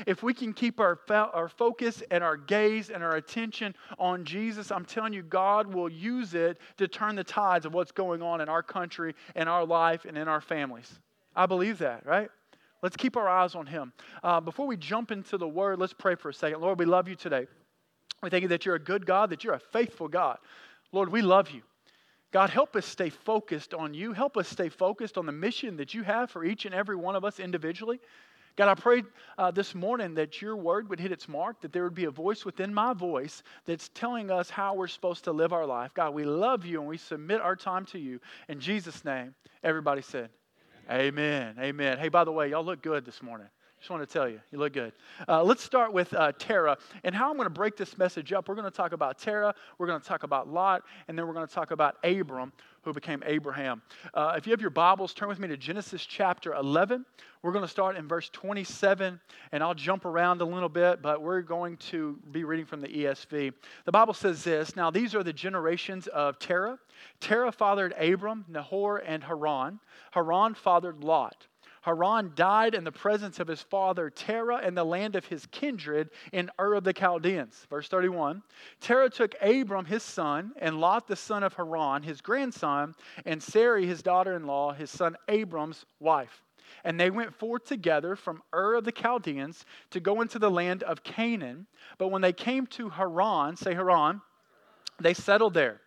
If 0.07 0.23
we 0.23 0.33
can 0.33 0.53
keep 0.53 0.79
our, 0.79 0.99
our 1.09 1.49
focus 1.49 2.01
and 2.09 2.23
our 2.23 2.37
gaze 2.37 2.89
and 2.89 3.03
our 3.03 3.15
attention 3.15 3.75
on 3.99 4.25
Jesus, 4.25 4.71
I'm 4.71 4.85
telling 4.85 5.13
you, 5.13 5.21
God 5.21 5.71
will 5.71 5.89
use 5.89 6.33
it 6.33 6.57
to 6.77 6.87
turn 6.87 7.15
the 7.15 7.23
tides 7.23 7.65
of 7.65 7.73
what's 7.73 7.91
going 7.91 8.21
on 8.21 8.41
in 8.41 8.49
our 8.49 8.63
country, 8.63 9.13
in 9.35 9.47
our 9.47 9.65
life, 9.65 10.05
and 10.05 10.17
in 10.17 10.27
our 10.27 10.41
families. 10.41 10.99
I 11.35 11.45
believe 11.45 11.79
that, 11.79 12.05
right? 12.05 12.29
Let's 12.81 12.97
keep 12.97 13.15
our 13.15 13.29
eyes 13.29 13.55
on 13.55 13.65
Him. 13.65 13.93
Uh, 14.23 14.39
before 14.39 14.67
we 14.67 14.77
jump 14.77 15.11
into 15.11 15.37
the 15.37 15.47
Word, 15.47 15.79
let's 15.79 15.93
pray 15.93 16.15
for 16.15 16.29
a 16.29 16.33
second. 16.33 16.61
Lord, 16.61 16.79
we 16.79 16.85
love 16.85 17.07
you 17.07 17.15
today. 17.15 17.47
We 18.21 18.29
thank 18.29 18.41
you 18.41 18.49
that 18.49 18.65
you're 18.65 18.75
a 18.75 18.79
good 18.79 19.05
God, 19.05 19.29
that 19.29 19.43
you're 19.43 19.53
a 19.53 19.59
faithful 19.59 20.07
God. 20.07 20.37
Lord, 20.91 21.09
we 21.09 21.21
love 21.21 21.51
you. 21.51 21.61
God, 22.33 22.49
help 22.49 22.75
us 22.75 22.87
stay 22.87 23.11
focused 23.11 23.75
on 23.75 23.93
you. 23.93 24.11
Help 24.11 24.37
us 24.37 24.49
stay 24.49 24.67
focused 24.67 25.19
on 25.19 25.27
the 25.27 25.31
mission 25.31 25.77
that 25.77 25.93
you 25.93 26.01
have 26.01 26.31
for 26.31 26.43
each 26.43 26.65
and 26.65 26.73
every 26.73 26.95
one 26.95 27.15
of 27.15 27.23
us 27.23 27.39
individually. 27.39 27.99
God, 28.55 28.69
I 28.69 28.73
pray 28.73 29.03
uh, 29.37 29.51
this 29.51 29.75
morning 29.75 30.15
that 30.15 30.41
your 30.41 30.55
word 30.55 30.89
would 30.89 30.99
hit 30.99 31.11
its 31.11 31.29
mark, 31.29 31.61
that 31.61 31.71
there 31.71 31.83
would 31.83 31.93
be 31.93 32.05
a 32.05 32.11
voice 32.11 32.43
within 32.43 32.73
my 32.73 32.93
voice 32.93 33.43
that's 33.65 33.89
telling 33.89 34.31
us 34.31 34.49
how 34.49 34.73
we're 34.73 34.87
supposed 34.87 35.23
to 35.25 35.31
live 35.31 35.53
our 35.53 35.65
life. 35.65 35.93
God, 35.93 36.15
we 36.15 36.25
love 36.25 36.65
you 36.65 36.79
and 36.79 36.89
we 36.89 36.97
submit 36.97 37.39
our 37.39 37.55
time 37.55 37.85
to 37.87 37.99
you. 37.99 38.19
In 38.49 38.59
Jesus' 38.59 39.05
name, 39.05 39.35
everybody 39.63 40.01
said, 40.01 40.29
Amen. 40.89 41.53
Amen. 41.53 41.55
Amen. 41.59 41.97
Hey, 41.99 42.09
by 42.09 42.23
the 42.23 42.31
way, 42.31 42.49
y'all 42.49 42.65
look 42.65 42.81
good 42.81 43.05
this 43.05 43.21
morning. 43.21 43.47
Just 43.83 43.89
want 43.89 44.07
to 44.07 44.13
tell 44.13 44.29
you, 44.29 44.39
you 44.49 44.59
look 44.59 44.71
good. 44.71 44.93
Uh, 45.27 45.43
let's 45.43 45.61
start 45.61 45.91
with 45.91 46.13
uh, 46.13 46.31
Terah 46.39 46.77
and 47.03 47.13
how 47.13 47.29
I'm 47.29 47.35
going 47.35 47.47
to 47.47 47.53
break 47.53 47.75
this 47.75 47.97
message 47.97 48.31
up. 48.31 48.47
We're 48.47 48.55
going 48.55 48.63
to 48.63 48.71
talk 48.71 48.93
about 48.93 49.19
Terah, 49.19 49.53
we're 49.77 49.87
going 49.87 49.99
to 49.99 50.07
talk 50.07 50.23
about 50.23 50.47
Lot, 50.47 50.83
and 51.09 51.19
then 51.19 51.27
we're 51.27 51.33
going 51.33 51.45
to 51.45 51.53
talk 51.53 51.71
about 51.71 51.97
Abram, 52.01 52.53
who 52.83 52.93
became 52.93 53.21
Abraham. 53.25 53.81
Uh, 54.13 54.35
if 54.37 54.47
you 54.47 54.51
have 54.51 54.61
your 54.61 54.69
Bibles, 54.69 55.13
turn 55.13 55.27
with 55.27 55.37
me 55.37 55.49
to 55.49 55.57
Genesis 55.57 56.05
chapter 56.05 56.53
11. 56.53 57.03
We're 57.41 57.51
going 57.51 57.65
to 57.65 57.69
start 57.69 57.97
in 57.97 58.07
verse 58.07 58.29
27, 58.29 59.19
and 59.51 59.61
I'll 59.61 59.73
jump 59.73 60.05
around 60.05 60.39
a 60.39 60.45
little 60.45 60.69
bit, 60.69 61.01
but 61.01 61.21
we're 61.21 61.41
going 61.41 61.75
to 61.89 62.17
be 62.31 62.45
reading 62.45 62.65
from 62.65 62.79
the 62.79 62.87
ESV. 62.87 63.51
The 63.83 63.91
Bible 63.91 64.13
says 64.13 64.45
this 64.45 64.77
Now, 64.77 64.91
these 64.91 65.13
are 65.13 65.23
the 65.23 65.33
generations 65.33 66.07
of 66.07 66.39
Terah. 66.39 66.79
Terah 67.19 67.51
fathered 67.51 67.93
Abram, 67.99 68.45
Nahor, 68.47 68.99
and 68.99 69.21
Haran. 69.25 69.81
Haran 70.11 70.53
fathered 70.53 71.03
Lot. 71.03 71.47
Haran 71.83 72.31
died 72.33 72.75
in 72.75 72.85
the 72.85 72.93
presence 72.93 73.41
of 73.41 73.47
his 73.47 73.61
father 73.61 74.09
Terah 74.09 74.65
in 74.65 74.73
the 74.73 74.85
land 74.85 75.17
of 75.17 75.25
his 75.25 75.45
kindred 75.47 76.09
in 76.31 76.49
Ur 76.57 76.75
of 76.75 76.85
the 76.85 76.93
Chaldeans. 76.93 77.67
Verse 77.69 77.89
31 77.89 78.41
Terah 78.79 79.09
took 79.09 79.35
Abram 79.41 79.83
his 79.83 80.01
son, 80.01 80.53
and 80.59 80.79
Lot 80.79 81.07
the 81.07 81.17
son 81.17 81.43
of 81.43 81.53
Haran, 81.55 82.01
his 82.01 82.21
grandson, 82.21 82.95
and 83.25 83.43
Sarai 83.43 83.85
his 83.85 84.01
daughter 84.01 84.33
in 84.33 84.47
law, 84.47 84.71
his 84.71 84.89
son 84.89 85.17
Abram's 85.27 85.85
wife. 85.99 86.41
And 86.85 86.97
they 86.97 87.09
went 87.09 87.35
forth 87.35 87.65
together 87.65 88.15
from 88.15 88.41
Ur 88.55 88.75
of 88.75 88.85
the 88.85 88.91
Chaldeans 88.93 89.65
to 89.91 89.99
go 89.99 90.21
into 90.21 90.39
the 90.39 90.49
land 90.49 90.83
of 90.83 91.03
Canaan. 91.03 91.67
But 91.97 92.07
when 92.07 92.21
they 92.21 92.33
came 92.33 92.65
to 92.67 92.89
Haran, 92.89 93.57
say 93.57 93.73
Haran, 93.73 94.21
they 95.01 95.13
settled 95.13 95.53
there. 95.53 95.81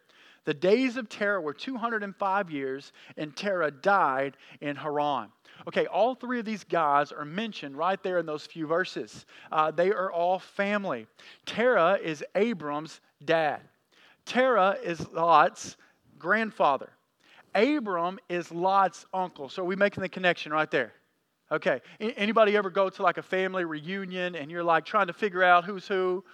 The 0.44 0.54
days 0.54 0.96
of 0.96 1.08
Terah 1.08 1.40
were 1.40 1.54
205 1.54 2.50
years, 2.50 2.92
and 3.16 3.34
Terah 3.34 3.70
died 3.70 4.36
in 4.60 4.76
Haran. 4.76 5.32
Okay, 5.68 5.86
all 5.86 6.14
three 6.14 6.38
of 6.38 6.44
these 6.44 6.64
guys 6.64 7.12
are 7.12 7.24
mentioned 7.24 7.76
right 7.76 8.02
there 8.02 8.18
in 8.18 8.26
those 8.26 8.46
few 8.46 8.66
verses. 8.66 9.26
Uh, 9.50 9.70
they 9.70 9.90
are 9.90 10.12
all 10.12 10.38
family. 10.38 11.06
Terah 11.44 11.98
is 12.02 12.24
Abram's 12.34 13.00
dad, 13.24 13.60
Terah 14.24 14.76
is 14.82 15.08
Lot's 15.10 15.76
grandfather. 16.18 16.90
Abram 17.54 18.18
is 18.28 18.52
Lot's 18.52 19.06
uncle. 19.14 19.48
So 19.48 19.62
are 19.62 19.64
we 19.64 19.76
making 19.76 20.02
the 20.02 20.08
connection 20.08 20.52
right 20.52 20.70
there? 20.70 20.92
Okay. 21.50 21.80
Anybody 22.00 22.56
ever 22.56 22.70
go 22.70 22.90
to 22.90 23.02
like 23.02 23.18
a 23.18 23.22
family 23.22 23.64
reunion 23.64 24.34
and 24.34 24.50
you're 24.50 24.64
like 24.64 24.84
trying 24.84 25.06
to 25.06 25.12
figure 25.12 25.42
out 25.42 25.64
who's 25.64 25.86
who? 25.86 26.24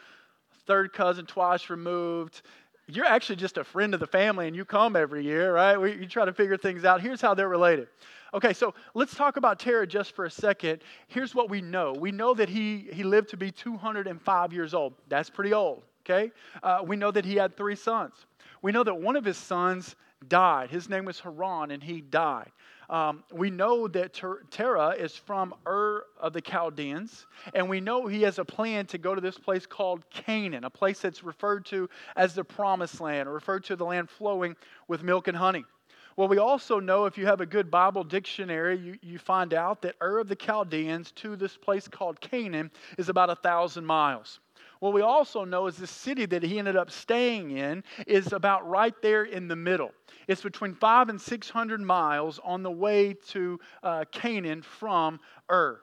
Third 0.67 0.93
cousin 0.93 1.27
twice 1.27 1.71
removed. 1.71 2.43
You're 2.89 3.07
actually 3.07 3.37
just 3.37 3.59
a 3.59 3.65
friend 3.65 3.95
of 3.95 4.01
the 4.01 4.07
family 4.07 4.49
and 4.49 4.57
you 4.57 4.65
come 4.65 4.97
every 4.97 5.23
year, 5.25 5.55
right? 5.55 5.79
You 5.79 6.07
try 6.07 6.25
to 6.25 6.33
figure 6.33 6.57
things 6.57 6.85
out. 6.85 7.01
Here's 7.01 7.21
how 7.21 7.35
they're 7.35 7.49
related. 7.49 7.89
Okay, 8.35 8.55
so 8.55 8.73
let's 8.95 9.15
talk 9.15 9.37
about 9.37 9.59
Terah 9.59 9.87
just 9.87 10.17
for 10.17 10.25
a 10.25 10.31
second. 10.31 10.81
Here's 11.09 11.35
what 11.35 11.51
we 11.51 11.61
know 11.61 11.93
we 11.93 12.13
know 12.13 12.33
that 12.35 12.49
he, 12.49 12.89
he 12.93 13.03
lived 13.03 13.29
to 13.31 13.37
be 13.37 13.51
205 13.51 14.53
years 14.53 14.73
old. 14.73 14.95
That's 15.09 15.29
pretty 15.29 15.53
old, 15.53 15.83
okay? 16.05 16.33
Uh, 16.63 16.81
we 16.85 16.97
know 16.97 17.11
that 17.11 17.27
he 17.27 17.37
had 17.37 17.57
three 17.57 17.77
sons. 17.77 18.15
We 18.63 18.73
know 18.73 18.85
that 18.85 18.95
one 18.95 19.17
of 19.17 19.25
his 19.25 19.37
sons 19.37 19.97
died. 20.29 20.71
His 20.71 20.89
name 20.89 21.05
was 21.05 21.21
Haran, 21.21 21.73
and 21.73 21.83
he 21.83 22.01
died. 22.01 22.51
Um, 22.89 23.25
we 23.33 23.51
know 23.51 23.89
that 23.89 24.15
Ter- 24.15 24.43
Terah 24.51 24.91
is 24.91 25.15
from 25.17 25.55
Ur 25.67 26.05
of 26.19 26.33
the 26.33 26.41
Chaldeans, 26.41 27.27
and 27.55 27.69
we 27.69 27.81
know 27.81 28.07
he 28.07 28.23
has 28.23 28.39
a 28.39 28.45
plan 28.45 28.87
to 28.87 28.99
go 28.99 29.15
to 29.15 29.21
this 29.21 29.39
place 29.39 29.67
called 29.67 30.09
Canaan, 30.11 30.65
a 30.65 30.71
place 30.71 31.01
that's 31.01 31.23
referred 31.23 31.67
to 31.67 31.89
as 32.17 32.35
the 32.35 32.45
promised 32.45 33.01
land, 33.01 33.29
or 33.29 33.33
referred 33.33 33.65
to 33.65 33.77
the 33.77 33.85
land 33.85 34.09
flowing 34.11 34.57
with 34.89 35.03
milk 35.03 35.29
and 35.29 35.37
honey. 35.37 35.65
Well, 36.17 36.29
we 36.29 36.39
also 36.39 36.79
know 36.79 37.07
if 37.07 37.17
you 37.17 37.27
have 37.27 37.41
a 37.41 37.47
good 37.47 37.71
Bible 37.71 38.05
dictionary, 38.05 38.79
you, 38.79 38.99
you 39.01 39.19
find 39.19 39.55
out 39.55 39.81
that 39.83 39.97
Ur 40.03 40.19
of 40.19 40.29
the 40.29 40.37
Chaldeans 40.37 41.11
to 41.13 41.37
this 41.37 41.57
place 41.57 41.89
called 41.89 42.21
Canaan 42.21 42.71
is 42.99 43.09
about 43.09 43.31
a 43.31 43.37
thousand 43.37 43.87
miles. 43.87 44.41
What 44.81 44.93
we 44.93 45.01
also 45.01 45.45
know 45.45 45.69
is 45.69 45.77
the 45.77 45.87
city 45.87 46.27
that 46.27 46.43
he 46.43 46.59
ended 46.59 46.77
up 46.77 46.91
staying 46.91 47.53
in 47.53 47.85
is 48.07 48.33
about 48.33 48.69
right 48.69 48.95
there 49.01 49.25
in 49.25 49.49
the 49.49 49.57
middle. 49.57 49.93
It's 50.29 50.43
between 50.43 50.75
five 50.75 51.09
and 51.09 51.21
600 51.21 51.81
miles 51.81 52.41
on 52.45 52.63
the 52.63 52.71
way 52.71 53.15
to 53.29 53.61
uh, 53.83 54.05
Canaan 54.11 54.61
from 54.61 55.21
Ur. 55.51 55.81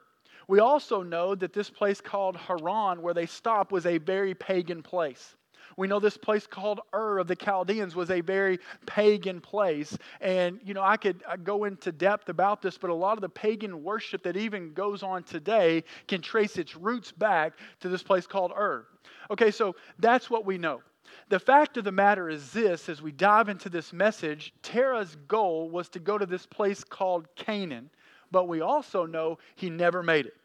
We 0.48 0.60
also 0.60 1.02
know 1.02 1.34
that 1.36 1.54
this 1.54 1.70
place 1.70 2.02
called 2.02 2.36
Haran, 2.36 3.02
where 3.02 3.14
they 3.14 3.26
stopped, 3.26 3.72
was 3.72 3.86
a 3.86 4.00
very 4.00 4.34
pagan 4.34 4.84
place. 4.84 5.36
We 5.78 5.88
know 5.88 6.00
this 6.00 6.18
place 6.18 6.48
called 6.48 6.82
Ur 6.94 7.20
of 7.20 7.28
the 7.28 7.36
Chaldeans 7.36 7.96
was 7.96 8.12
a 8.12 8.22
very 8.22 8.60
pagan 8.86 9.42
place. 9.42 9.98
And, 10.22 10.60
you 10.64 10.74
know, 10.74 10.84
I 10.84 10.98
could 10.98 11.24
uh, 11.28 11.36
go 11.38 11.66
into 11.66 11.92
depth 11.92 12.30
about 12.30 12.62
this, 12.62 12.78
but 12.78 12.90
a 12.90 12.94
lot 12.94 13.18
of 13.18 13.22
the 13.22 13.30
pagan 13.30 13.84
worship 13.84 14.24
that 14.24 14.38
even 14.38 14.74
goes 14.74 15.04
on 15.04 15.24
today 15.24 15.84
can 16.08 16.22
trace 16.22 16.58
its 16.58 16.76
roots 16.76 17.12
back 17.12 17.54
to 17.82 17.90
this 17.90 18.04
place 18.04 18.28
called 18.28 18.52
Ur. 18.58 18.86
Okay, 19.32 19.52
so 19.52 19.76
that's 20.00 20.30
what 20.30 20.46
we 20.46 20.58
know. 20.58 20.82
The 21.30 21.40
fact 21.40 21.78
of 21.78 21.84
the 21.84 21.92
matter 21.92 22.30
is 22.30 22.52
this 22.52 22.90
as 22.90 23.02
we 23.02 23.12
dive 23.12 23.50
into 23.50 23.70
this 23.70 23.94
message, 23.94 24.54
Terah's 24.62 25.16
goal 25.28 25.70
was 25.70 25.90
to 25.90 26.00
go 26.00 26.18
to 26.18 26.26
this 26.26 26.46
place 26.46 26.84
called 26.84 27.28
Canaan, 27.36 27.90
but 28.32 28.48
we 28.48 28.62
also 28.62 29.06
know 29.06 29.40
he 29.56 29.70
never 29.70 30.04
made 30.04 30.28
it. 30.28 30.36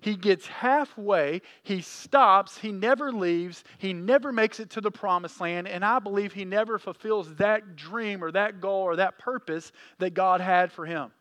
He 0.00 0.16
gets 0.16 0.46
halfway, 0.46 1.42
he 1.62 1.82
stops, 1.82 2.58
he 2.58 2.72
never 2.72 3.12
leaves, 3.12 3.64
he 3.78 3.92
never 3.92 4.32
makes 4.32 4.60
it 4.60 4.70
to 4.70 4.80
the 4.80 4.90
promised 4.90 5.40
land, 5.40 5.68
and 5.68 5.84
I 5.84 5.98
believe 5.98 6.32
he 6.32 6.44
never 6.44 6.78
fulfills 6.78 7.34
that 7.36 7.76
dream 7.76 8.24
or 8.24 8.32
that 8.32 8.60
goal 8.60 8.82
or 8.82 8.96
that 8.96 9.18
purpose 9.18 9.72
that 9.98 10.14
God 10.14 10.40
had 10.40 10.72
for 10.72 10.86
him. 10.86 11.12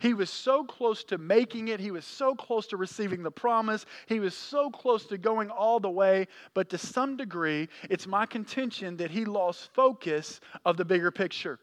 He 0.00 0.14
was 0.14 0.30
so 0.30 0.64
close 0.64 1.02
to 1.04 1.18
making 1.18 1.68
it. 1.68 1.80
He 1.80 1.90
was 1.90 2.04
so 2.04 2.34
close 2.34 2.66
to 2.68 2.76
receiving 2.76 3.22
the 3.22 3.30
promise. 3.30 3.84
He 4.06 4.20
was 4.20 4.34
so 4.34 4.70
close 4.70 5.06
to 5.06 5.18
going 5.18 5.50
all 5.50 5.80
the 5.80 5.90
way. 5.90 6.28
But 6.54 6.68
to 6.70 6.78
some 6.78 7.16
degree, 7.16 7.68
it's 7.90 8.06
my 8.06 8.24
contention 8.24 8.96
that 8.98 9.10
he 9.10 9.24
lost 9.24 9.70
focus 9.74 10.40
of 10.64 10.76
the 10.76 10.84
bigger 10.84 11.10
picture. 11.10 11.58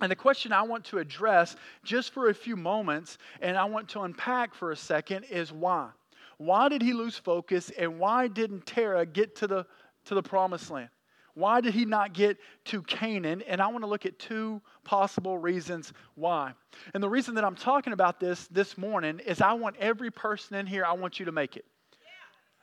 And 0.00 0.10
the 0.10 0.16
question 0.16 0.52
I 0.52 0.62
want 0.62 0.84
to 0.86 0.98
address 0.98 1.56
just 1.84 2.12
for 2.12 2.30
a 2.30 2.34
few 2.34 2.56
moments, 2.56 3.18
and 3.40 3.56
I 3.56 3.64
want 3.64 3.88
to 3.90 4.00
unpack 4.00 4.54
for 4.54 4.72
a 4.72 4.76
second, 4.76 5.24
is 5.24 5.52
why? 5.52 5.90
Why 6.38 6.68
did 6.70 6.80
he 6.80 6.94
lose 6.94 7.16
focus, 7.16 7.70
and 7.78 7.98
why 7.98 8.26
didn't 8.28 8.64
Terah 8.64 9.04
get 9.04 9.36
to 9.36 9.46
the, 9.46 9.66
to 10.06 10.14
the 10.14 10.22
promised 10.22 10.70
land? 10.70 10.88
Why 11.34 11.60
did 11.60 11.74
he 11.74 11.84
not 11.84 12.12
get 12.12 12.38
to 12.66 12.82
Canaan? 12.82 13.42
And 13.46 13.60
I 13.60 13.68
want 13.68 13.82
to 13.82 13.88
look 13.88 14.06
at 14.06 14.18
two 14.18 14.60
possible 14.84 15.38
reasons 15.38 15.92
why. 16.14 16.52
And 16.92 17.02
the 17.02 17.08
reason 17.08 17.34
that 17.36 17.44
I'm 17.44 17.54
talking 17.54 17.92
about 17.92 18.20
this 18.20 18.46
this 18.48 18.76
morning 18.76 19.20
is 19.20 19.40
I 19.40 19.52
want 19.52 19.76
every 19.78 20.10
person 20.10 20.56
in 20.56 20.66
here, 20.66 20.84
I 20.84 20.92
want 20.92 21.18
you 21.18 21.26
to 21.26 21.32
make 21.32 21.56
it. 21.56 21.64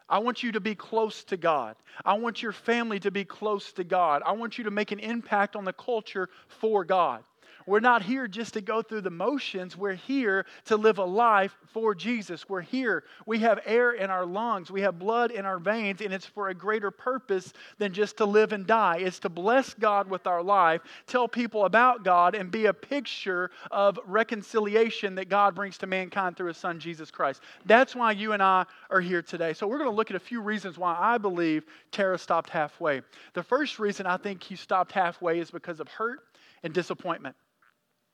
I 0.09 0.19
want 0.19 0.43
you 0.43 0.53
to 0.53 0.59
be 0.59 0.75
close 0.75 1.23
to 1.25 1.37
God. 1.37 1.75
I 2.05 2.13
want 2.13 2.41
your 2.41 2.53
family 2.53 2.99
to 3.01 3.11
be 3.11 3.25
close 3.25 3.71
to 3.73 3.83
God. 3.83 4.21
I 4.25 4.31
want 4.33 4.57
you 4.57 4.63
to 4.65 4.71
make 4.71 4.91
an 4.91 4.99
impact 4.99 5.55
on 5.55 5.65
the 5.65 5.73
culture 5.73 6.29
for 6.47 6.85
God. 6.85 7.23
We're 7.67 7.81
not 7.81 8.01
here 8.01 8.29
just 8.29 8.53
to 8.53 8.61
go 8.61 8.81
through 8.81 9.01
the 9.01 9.09
motions. 9.09 9.75
We're 9.75 9.93
here 9.93 10.45
to 10.65 10.77
live 10.77 10.99
a 10.99 11.03
life 11.03 11.57
for 11.73 11.93
Jesus. 11.93 12.47
We're 12.47 12.61
here. 12.61 13.03
We 13.25 13.39
have 13.39 13.59
air 13.65 13.91
in 13.91 14.09
our 14.09 14.25
lungs, 14.25 14.71
we 14.71 14.81
have 14.81 14.97
blood 14.97 15.31
in 15.31 15.45
our 15.45 15.59
veins, 15.59 15.99
and 15.99 16.13
it's 16.13 16.25
for 16.25 16.47
a 16.47 16.53
greater 16.53 16.91
purpose 16.91 17.51
than 17.77 17.93
just 17.93 18.17
to 18.17 18.25
live 18.25 18.53
and 18.53 18.65
die. 18.65 18.99
It's 18.99 19.19
to 19.19 19.29
bless 19.29 19.73
God 19.73 20.09
with 20.09 20.27
our 20.27 20.41
life, 20.41 20.81
tell 21.07 21.27
people 21.27 21.65
about 21.65 22.05
God, 22.05 22.35
and 22.35 22.49
be 22.49 22.67
a 22.67 22.73
picture 22.73 23.51
of 23.69 23.99
reconciliation 24.05 25.15
that 25.15 25.27
God 25.27 25.53
brings 25.53 25.77
to 25.79 25.87
mankind 25.87 26.37
through 26.37 26.47
His 26.47 26.57
Son, 26.57 26.79
Jesus 26.79 27.11
Christ. 27.11 27.41
That's 27.65 27.93
why 27.93 28.13
you 28.13 28.31
and 28.31 28.41
I 28.41 28.65
are 28.89 29.01
here 29.01 29.21
today. 29.21 29.51
So, 29.51 29.67
we're 29.67 29.77
going 29.77 29.89
to 29.89 29.95
look 29.95 30.09
at 30.09 30.15
a 30.15 30.21
few 30.21 30.39
reasons 30.39 30.77
why 30.77 30.95
I 30.97 31.17
believe 31.17 31.65
Terah 31.91 32.17
stopped 32.17 32.49
halfway. 32.49 33.01
The 33.33 33.43
first 33.43 33.77
reason 33.77 34.05
I 34.05 34.15
think 34.15 34.41
he 34.41 34.55
stopped 34.55 34.93
halfway 34.93 35.39
is 35.39 35.51
because 35.51 35.81
of 35.81 35.89
hurt 35.89 36.19
and 36.63 36.73
disappointment. 36.73 37.35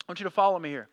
I 0.07 0.11
want 0.11 0.19
you 0.19 0.25
to 0.25 0.29
follow 0.29 0.59
me 0.59 0.69
here. 0.69 0.89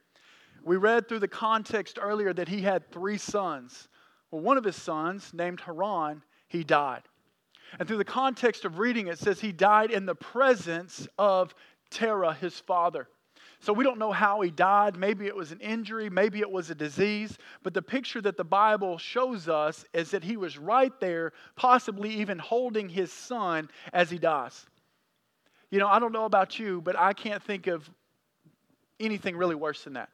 We 0.62 0.76
read 0.76 1.08
through 1.08 1.18
the 1.18 1.28
context 1.28 1.98
earlier 2.00 2.32
that 2.32 2.48
he 2.48 2.62
had 2.62 2.90
three 2.90 3.18
sons. 3.18 3.88
Well, 4.30 4.42
one 4.42 4.56
of 4.56 4.64
his 4.64 4.76
sons, 4.76 5.32
named 5.34 5.60
Haran, 5.60 6.22
he 6.48 6.62
died. 6.62 7.02
And 7.78 7.88
through 7.88 7.98
the 7.98 8.04
context 8.04 8.64
of 8.64 8.78
reading, 8.78 9.08
it 9.08 9.18
says 9.18 9.40
he 9.40 9.52
died 9.52 9.90
in 9.90 10.06
the 10.06 10.14
presence 10.14 11.08
of 11.18 11.54
Terah, 11.90 12.34
his 12.34 12.58
father. 12.60 13.08
So 13.60 13.72
we 13.72 13.84
don't 13.84 13.98
know 13.98 14.12
how 14.12 14.40
he 14.40 14.50
died. 14.50 14.96
Maybe 14.96 15.26
it 15.26 15.36
was 15.36 15.52
an 15.52 15.60
injury, 15.60 16.08
maybe 16.08 16.40
it 16.40 16.50
was 16.50 16.70
a 16.70 16.74
disease. 16.74 17.36
But 17.62 17.74
the 17.74 17.82
picture 17.82 18.20
that 18.22 18.36
the 18.36 18.44
Bible 18.44 18.96
shows 18.96 19.48
us 19.48 19.84
is 19.92 20.10
that 20.12 20.24
he 20.24 20.36
was 20.36 20.56
right 20.56 20.98
there, 21.00 21.32
possibly 21.56 22.10
even 22.10 22.38
holding 22.38 22.88
his 22.88 23.12
son 23.12 23.68
as 23.92 24.08
he 24.08 24.18
dies. 24.18 24.66
You 25.70 25.78
know, 25.78 25.88
I 25.88 25.98
don't 25.98 26.12
know 26.12 26.24
about 26.24 26.58
you, 26.58 26.80
but 26.80 26.98
I 26.98 27.12
can't 27.12 27.42
think 27.42 27.66
of 27.66 27.88
anything 29.00 29.36
really 29.36 29.54
worse 29.54 29.84
than 29.84 29.94
that. 29.94 30.10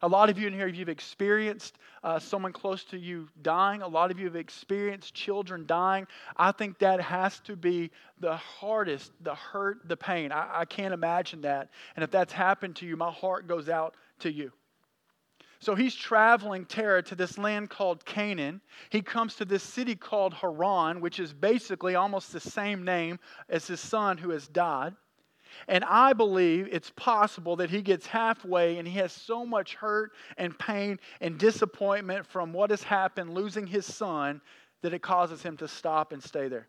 A 0.00 0.08
lot 0.08 0.30
of 0.30 0.38
you 0.38 0.46
in 0.46 0.52
here, 0.52 0.68
you've 0.68 0.88
experienced 0.88 1.76
uh, 2.04 2.20
someone 2.20 2.52
close 2.52 2.84
to 2.84 2.96
you 2.96 3.28
dying. 3.42 3.82
A 3.82 3.88
lot 3.88 4.12
of 4.12 4.18
you 4.20 4.26
have 4.26 4.36
experienced 4.36 5.12
children 5.12 5.66
dying. 5.66 6.06
I 6.36 6.52
think 6.52 6.78
that 6.78 7.00
has 7.00 7.40
to 7.40 7.56
be 7.56 7.90
the 8.20 8.36
hardest, 8.36 9.10
the 9.22 9.34
hurt, 9.34 9.88
the 9.88 9.96
pain. 9.96 10.30
I, 10.30 10.60
I 10.60 10.64
can't 10.66 10.94
imagine 10.94 11.40
that. 11.42 11.70
And 11.96 12.04
if 12.04 12.12
that's 12.12 12.32
happened 12.32 12.76
to 12.76 12.86
you, 12.86 12.96
my 12.96 13.10
heart 13.10 13.48
goes 13.48 13.68
out 13.68 13.96
to 14.20 14.30
you. 14.30 14.52
So 15.60 15.74
he's 15.74 15.96
traveling 15.96 16.66
Terah 16.66 17.02
to 17.04 17.16
this 17.16 17.36
land 17.36 17.68
called 17.68 18.04
Canaan. 18.04 18.60
He 18.90 19.02
comes 19.02 19.34
to 19.36 19.44
this 19.44 19.64
city 19.64 19.96
called 19.96 20.34
Haran, 20.34 21.00
which 21.00 21.18
is 21.18 21.32
basically 21.32 21.96
almost 21.96 22.32
the 22.32 22.38
same 22.38 22.84
name 22.84 23.18
as 23.48 23.66
his 23.66 23.80
son 23.80 24.18
who 24.18 24.30
has 24.30 24.46
died. 24.46 24.94
And 25.66 25.84
I 25.84 26.12
believe 26.12 26.68
it's 26.70 26.90
possible 26.90 27.56
that 27.56 27.70
he 27.70 27.82
gets 27.82 28.06
halfway 28.06 28.78
and 28.78 28.86
he 28.86 28.98
has 28.98 29.12
so 29.12 29.44
much 29.44 29.74
hurt 29.74 30.12
and 30.36 30.58
pain 30.58 30.98
and 31.20 31.38
disappointment 31.38 32.26
from 32.26 32.52
what 32.52 32.70
has 32.70 32.82
happened, 32.82 33.34
losing 33.34 33.66
his 33.66 33.86
son, 33.86 34.40
that 34.82 34.94
it 34.94 35.02
causes 35.02 35.42
him 35.42 35.56
to 35.58 35.68
stop 35.68 36.12
and 36.12 36.22
stay 36.22 36.48
there. 36.48 36.66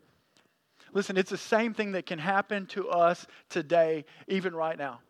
Listen, 0.92 1.16
it's 1.16 1.30
the 1.30 1.36
same 1.36 1.72
thing 1.72 1.92
that 1.92 2.06
can 2.06 2.18
happen 2.18 2.66
to 2.66 2.88
us 2.88 3.26
today, 3.48 4.04
even 4.26 4.54
right 4.54 4.76
now. 4.76 5.00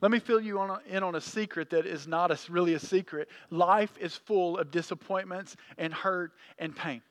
Let 0.00 0.10
me 0.10 0.18
fill 0.18 0.40
you 0.40 0.58
on 0.58 0.80
in 0.86 1.02
on 1.02 1.14
a 1.14 1.20
secret 1.20 1.70
that 1.70 1.86
is 1.86 2.06
not 2.06 2.30
a, 2.30 2.38
really 2.50 2.74
a 2.74 2.78
secret. 2.78 3.28
Life 3.50 3.92
is 4.00 4.16
full 4.16 4.56
of 4.56 4.70
disappointments 4.70 5.56
and 5.76 5.92
hurt 5.92 6.32
and 6.58 6.74
pain. 6.74 7.02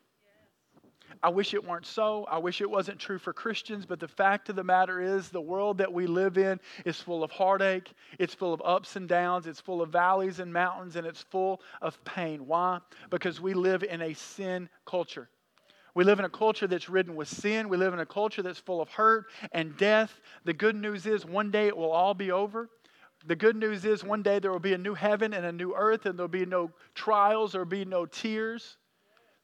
I 1.21 1.29
wish 1.29 1.53
it 1.53 1.65
weren't 1.65 1.85
so. 1.85 2.25
I 2.31 2.38
wish 2.38 2.61
it 2.61 2.69
wasn't 2.69 2.97
true 2.97 3.19
for 3.19 3.33
Christians, 3.33 3.85
but 3.85 3.99
the 3.99 4.07
fact 4.07 4.47
of 4.49 4.55
the 4.55 4.63
matter 4.63 5.01
is 5.01 5.29
the 5.29 5.41
world 5.41 5.77
that 5.79 5.91
we 5.91 6.07
live 6.07 6.38
in 6.38 6.59
is 6.85 6.99
full 7.01 7.23
of 7.23 7.31
heartache, 7.31 7.91
it's 8.17 8.33
full 8.33 8.53
of 8.53 8.61
ups 8.63 8.95
and 8.95 9.07
downs, 9.07 9.45
it's 9.45 9.59
full 9.59 9.81
of 9.81 9.89
valleys 9.89 10.39
and 10.39 10.51
mountains, 10.53 10.95
and 10.95 11.05
it's 11.05 11.23
full 11.23 11.61
of 11.81 12.01
pain. 12.05 12.47
Why? 12.47 12.79
Because 13.09 13.41
we 13.41 13.53
live 13.53 13.83
in 13.83 14.01
a 14.01 14.13
sin 14.13 14.69
culture. 14.85 15.29
We 15.93 16.05
live 16.05 16.19
in 16.19 16.25
a 16.25 16.29
culture 16.29 16.67
that's 16.67 16.88
ridden 16.88 17.15
with 17.15 17.27
sin. 17.27 17.67
We 17.67 17.75
live 17.75 17.93
in 17.93 17.99
a 17.99 18.05
culture 18.05 18.41
that's 18.41 18.59
full 18.59 18.79
of 18.79 18.88
hurt 18.89 19.25
and 19.51 19.75
death. 19.75 20.21
The 20.45 20.53
good 20.53 20.75
news 20.75 21.05
is 21.05 21.25
one 21.25 21.51
day 21.51 21.67
it 21.67 21.75
will 21.75 21.91
all 21.91 22.13
be 22.13 22.31
over. 22.31 22.69
The 23.25 23.35
good 23.35 23.57
news 23.57 23.83
is 23.83 24.03
one 24.03 24.23
day 24.23 24.39
there 24.39 24.51
will 24.51 24.59
be 24.59 24.73
a 24.73 24.77
new 24.77 24.93
heaven 24.93 25.33
and 25.33 25.45
a 25.45 25.51
new 25.51 25.73
earth, 25.75 26.05
and 26.05 26.17
there'll 26.17 26.29
be 26.29 26.45
no 26.45 26.71
trials, 26.95 27.51
there'll 27.51 27.67
be 27.67 27.83
no 27.83 28.05
tears. 28.05 28.77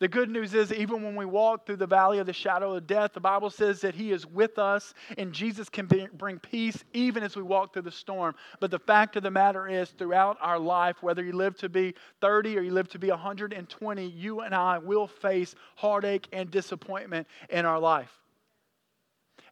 The 0.05 0.09
good 0.09 0.29
news 0.29 0.53
is, 0.53 0.71
even 0.71 1.01
when 1.01 1.15
we 1.15 1.25
walk 1.25 1.65
through 1.65 1.77
the 1.77 1.87
valley 1.87 2.19
of 2.19 2.27
the 2.27 2.31
shadow 2.31 2.75
of 2.75 2.85
death, 2.85 3.13
the 3.13 3.19
Bible 3.19 3.49
says 3.49 3.81
that 3.81 3.95
He 3.95 4.11
is 4.11 4.23
with 4.23 4.59
us 4.59 4.93
and 5.17 5.33
Jesus 5.33 5.67
can 5.67 5.89
bring 6.13 6.37
peace 6.37 6.83
even 6.93 7.23
as 7.23 7.35
we 7.35 7.41
walk 7.41 7.73
through 7.73 7.81
the 7.81 7.91
storm. 7.91 8.35
But 8.59 8.69
the 8.69 8.77
fact 8.77 9.15
of 9.15 9.23
the 9.23 9.31
matter 9.31 9.67
is, 9.67 9.89
throughout 9.89 10.37
our 10.41 10.59
life, 10.59 11.01
whether 11.01 11.23
you 11.23 11.31
live 11.33 11.57
to 11.57 11.69
be 11.69 11.95
30 12.21 12.55
or 12.55 12.61
you 12.61 12.71
live 12.71 12.87
to 12.89 12.99
be 12.99 13.09
120, 13.09 14.05
you 14.05 14.41
and 14.41 14.53
I 14.53 14.77
will 14.77 15.07
face 15.07 15.55
heartache 15.75 16.27
and 16.31 16.51
disappointment 16.51 17.25
in 17.49 17.65
our 17.65 17.79
life. 17.79 18.13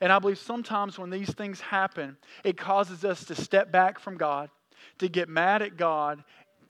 And 0.02 0.12
I 0.12 0.20
believe 0.20 0.38
sometimes 0.38 1.00
when 1.00 1.10
these 1.10 1.34
things 1.34 1.62
happen, 1.62 2.16
it 2.44 2.58
causes 2.58 3.04
us 3.04 3.26
to 3.26 3.34
step 3.34 3.72
back 3.72 3.98
from 3.98 4.18
God, 4.18 4.52
to 5.00 5.10
get 5.10 5.30
mad 5.30 5.64
at 5.64 5.78
God, 5.78 6.24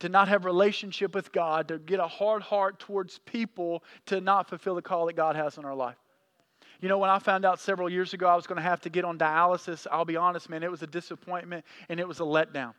to 0.04 0.10
not 0.10 0.28
have 0.28 0.44
relationship 0.44 1.16
with 1.16 1.32
God, 1.32 1.70
to 1.70 1.80
get 1.80 2.02
a 2.02 2.08
hard 2.08 2.42
heart 2.42 2.78
towards 2.78 3.20
people, 3.20 3.86
to 4.08 4.20
not 4.20 4.50
fulfill 4.50 4.76
the 4.76 4.82
call 4.82 5.06
that 5.06 5.16
God 5.16 5.38
has 5.38 5.58
in 5.58 5.64
our 5.64 5.74
life. 5.74 5.96
You 6.82 6.90
know, 6.90 6.98
when 6.98 7.10
I 7.10 7.20
found 7.20 7.46
out 7.46 7.58
several 7.58 7.90
years 7.90 8.14
ago 8.14 8.28
I 8.28 8.36
was 8.36 8.46
going 8.46 8.58
to 8.58 8.64
have 8.64 8.82
to 8.82 8.90
get 8.90 9.06
on 9.06 9.18
dialysis, 9.18 9.88
I'll 9.90 10.04
be 10.04 10.18
honest, 10.18 10.50
man, 10.50 10.62
it 10.62 10.70
was 10.70 10.84
a 10.84 10.88
disappointment 10.88 11.64
and 11.88 12.02
it 12.02 12.08
was 12.08 12.20
a 12.20 12.24
letdown. 12.24 12.74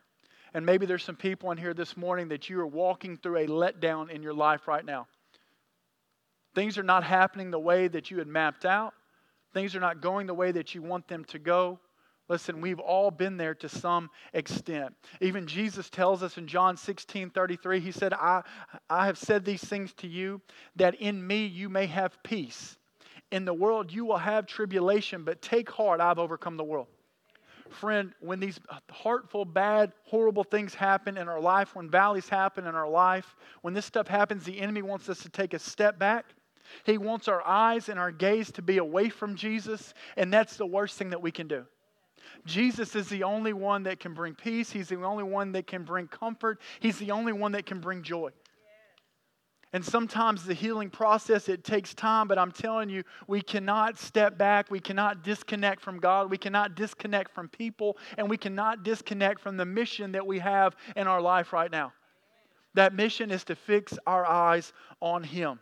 And 0.53 0.67
maybe 0.67 0.85
there's 0.85 1.03
some 1.03 1.15
people 1.15 1.49
in 1.49 1.57
here 1.57 1.73
this 1.73 1.97
morning 1.97 2.27
that 2.27 2.47
you 2.47 2.59
are 2.59 2.67
walking 2.67 3.17
through 3.17 3.37
a 3.37 3.47
letdown 3.47 4.11
in 4.11 4.21
your 4.21 4.35
life 4.35 4.67
right 4.67 4.85
now. 4.85 5.07
Things 6.53 6.77
are 6.77 6.83
not 6.83 7.03
happening 7.03 7.49
the 7.49 7.57
way 7.57 7.87
that 7.87 8.11
you 8.11 8.19
had 8.19 8.27
mapped 8.27 8.65
out. 8.65 8.93
Things 9.51 9.75
are 9.75 9.79
not 9.79 9.99
going 9.99 10.27
the 10.27 10.35
way 10.35 10.51
that 10.51 10.75
you 10.75 10.83
want 10.83 11.07
them 11.07 11.25
to 11.25 11.39
go. 11.39 11.79
Listen, 12.27 12.59
we've 12.59 12.79
all 12.79 13.11
been 13.11 13.37
there 13.37 13.53
to 13.55 13.69
some 13.69 14.09
extent. 14.33 14.95
Even 15.21 15.45
Jesus 15.45 15.89
tells 15.89 16.23
us 16.23 16.37
in 16.37 16.47
John 16.47 16.75
16 16.75 17.29
33, 17.29 17.79
He 17.79 17.91
said, 17.91 18.13
I, 18.13 18.41
I 18.89 19.05
have 19.05 19.17
said 19.17 19.45
these 19.45 19.63
things 19.63 19.93
to 19.95 20.07
you 20.07 20.41
that 20.75 20.95
in 20.95 21.25
me 21.25 21.45
you 21.45 21.69
may 21.69 21.85
have 21.85 22.21
peace. 22.23 22.77
In 23.31 23.45
the 23.45 23.53
world 23.53 23.91
you 23.91 24.05
will 24.05 24.17
have 24.17 24.47
tribulation, 24.47 25.23
but 25.23 25.41
take 25.41 25.69
heart, 25.69 26.01
I've 26.01 26.19
overcome 26.19 26.57
the 26.57 26.63
world. 26.63 26.87
Friend, 27.69 28.13
when 28.19 28.39
these 28.39 28.59
heartful, 28.91 29.43
bad, 29.45 29.91
horrible 30.03 30.43
things 30.43 30.73
happen 30.73 31.17
in 31.17 31.27
our 31.27 31.41
life, 31.41 31.75
when 31.75 31.89
valleys 31.89 32.29
happen 32.29 32.67
in 32.67 32.75
our 32.75 32.89
life, 32.89 33.35
when 33.61 33.73
this 33.73 33.85
stuff 33.85 34.07
happens, 34.07 34.43
the 34.43 34.59
enemy 34.59 34.81
wants 34.81 35.09
us 35.09 35.19
to 35.23 35.29
take 35.29 35.53
a 35.53 35.59
step 35.59 35.97
back. 35.97 36.25
He 36.83 36.97
wants 36.97 37.27
our 37.27 37.45
eyes 37.45 37.89
and 37.89 37.99
our 37.99 38.11
gaze 38.11 38.51
to 38.53 38.61
be 38.61 38.77
away 38.77 39.09
from 39.09 39.35
Jesus, 39.35 39.93
and 40.15 40.31
that's 40.31 40.57
the 40.57 40.65
worst 40.65 40.97
thing 40.97 41.09
that 41.09 41.21
we 41.21 41.31
can 41.31 41.47
do. 41.47 41.65
Jesus 42.45 42.95
is 42.95 43.09
the 43.09 43.23
only 43.23 43.53
one 43.53 43.83
that 43.83 43.99
can 43.99 44.13
bring 44.13 44.35
peace. 44.35 44.71
He's 44.71 44.89
the 44.89 45.01
only 45.01 45.23
one 45.23 45.51
that 45.53 45.65
can 45.67 45.83
bring 45.83 46.07
comfort. 46.07 46.61
He's 46.79 46.97
the 46.99 47.11
only 47.11 47.33
one 47.33 47.53
that 47.53 47.65
can 47.65 47.79
bring 47.79 48.03
joy. 48.03 48.31
And 49.73 49.83
sometimes 49.83 50.45
the 50.45 50.53
healing 50.53 50.89
process, 50.89 51.49
it 51.49 51.65
takes 51.65 51.93
time, 51.93 52.29
but 52.29 52.39
I'm 52.39 52.51
telling 52.51 52.89
you, 52.89 53.03
we 53.27 53.41
cannot 53.41 53.97
step 53.97 54.37
back. 54.37 54.71
We 54.71 54.79
cannot 54.79 55.21
disconnect 55.21 55.81
from 55.81 55.99
God. 55.99 56.31
We 56.31 56.37
cannot 56.37 56.75
disconnect 56.75 57.33
from 57.33 57.49
people. 57.49 57.97
And 58.17 58.29
we 58.29 58.37
cannot 58.37 58.83
disconnect 58.83 59.41
from 59.41 59.57
the 59.57 59.65
mission 59.65 60.13
that 60.13 60.25
we 60.25 60.39
have 60.39 60.77
in 60.95 61.07
our 61.07 61.19
life 61.19 61.51
right 61.51 61.69
now. 61.69 61.91
That 62.75 62.93
mission 62.93 63.31
is 63.31 63.43
to 63.45 63.55
fix 63.55 63.97
our 64.07 64.25
eyes 64.25 64.71
on 65.01 65.23
Him. 65.23 65.59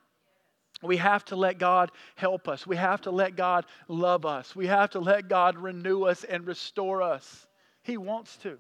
We 0.84 0.98
have 0.98 1.24
to 1.26 1.36
let 1.36 1.58
God 1.58 1.92
help 2.16 2.48
us. 2.48 2.68
We 2.68 2.76
have 2.76 3.02
to 3.02 3.12
let 3.12 3.36
God 3.36 3.66
love 3.88 4.26
us. 4.26 4.56
We 4.56 4.68
have 4.68 4.92
to 4.92 5.00
let 5.00 5.30
God 5.30 5.58
renew 5.58 6.04
us 6.04 6.24
and 6.24 6.46
restore 6.46 7.02
us. 7.02 7.48
He 7.84 7.98
wants 7.98 8.38
to. 8.38 8.58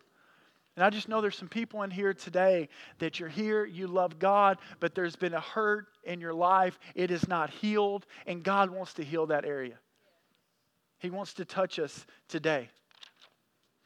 And 0.76 0.84
I 0.84 0.90
just 0.90 1.08
know 1.08 1.22
there's 1.22 1.38
some 1.38 1.50
people 1.50 1.84
in 1.84 1.92
here 1.92 2.14
today 2.14 2.68
that 2.98 3.20
you're 3.20 3.30
here, 3.30 3.64
you 3.64 3.86
love 3.88 4.18
God, 4.18 4.58
but 4.80 4.96
there's 4.96 5.16
been 5.16 5.36
a 5.36 5.40
hurt 5.40 5.86
in 6.04 6.20
your 6.20 6.34
life. 6.34 6.80
It 6.96 7.12
is 7.12 7.28
not 7.28 7.52
healed, 7.52 8.08
and 8.26 8.44
God 8.44 8.72
wants 8.72 8.94
to 8.96 9.04
heal 9.04 9.28
that 9.28 9.46
area. 9.46 9.78
He 10.98 11.12
wants 11.12 11.34
to 11.36 11.46
touch 11.46 11.78
us 11.78 12.06
today. 12.28 12.70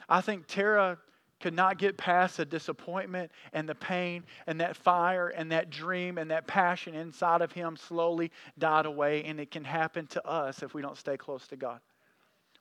I 0.07 0.21
think 0.21 0.47
Terah 0.47 0.97
could 1.39 1.53
not 1.53 1.77
get 1.77 1.97
past 1.97 2.37
the 2.37 2.45
disappointment 2.45 3.31
and 3.53 3.69
the 3.69 3.75
pain 3.75 4.23
and 4.47 4.59
that 4.59 4.75
fire 4.75 5.27
and 5.29 5.51
that 5.51 5.69
dream 5.69 6.17
and 6.17 6.31
that 6.31 6.47
passion 6.47 6.95
inside 6.95 7.41
of 7.41 7.51
him 7.51 7.77
slowly 7.77 8.31
died 8.57 8.85
away. 8.85 9.23
And 9.23 9.39
it 9.39 9.51
can 9.51 9.63
happen 9.63 10.07
to 10.07 10.27
us 10.27 10.63
if 10.63 10.73
we 10.73 10.81
don't 10.81 10.97
stay 10.97 11.17
close 11.17 11.47
to 11.47 11.55
God. 11.55 11.79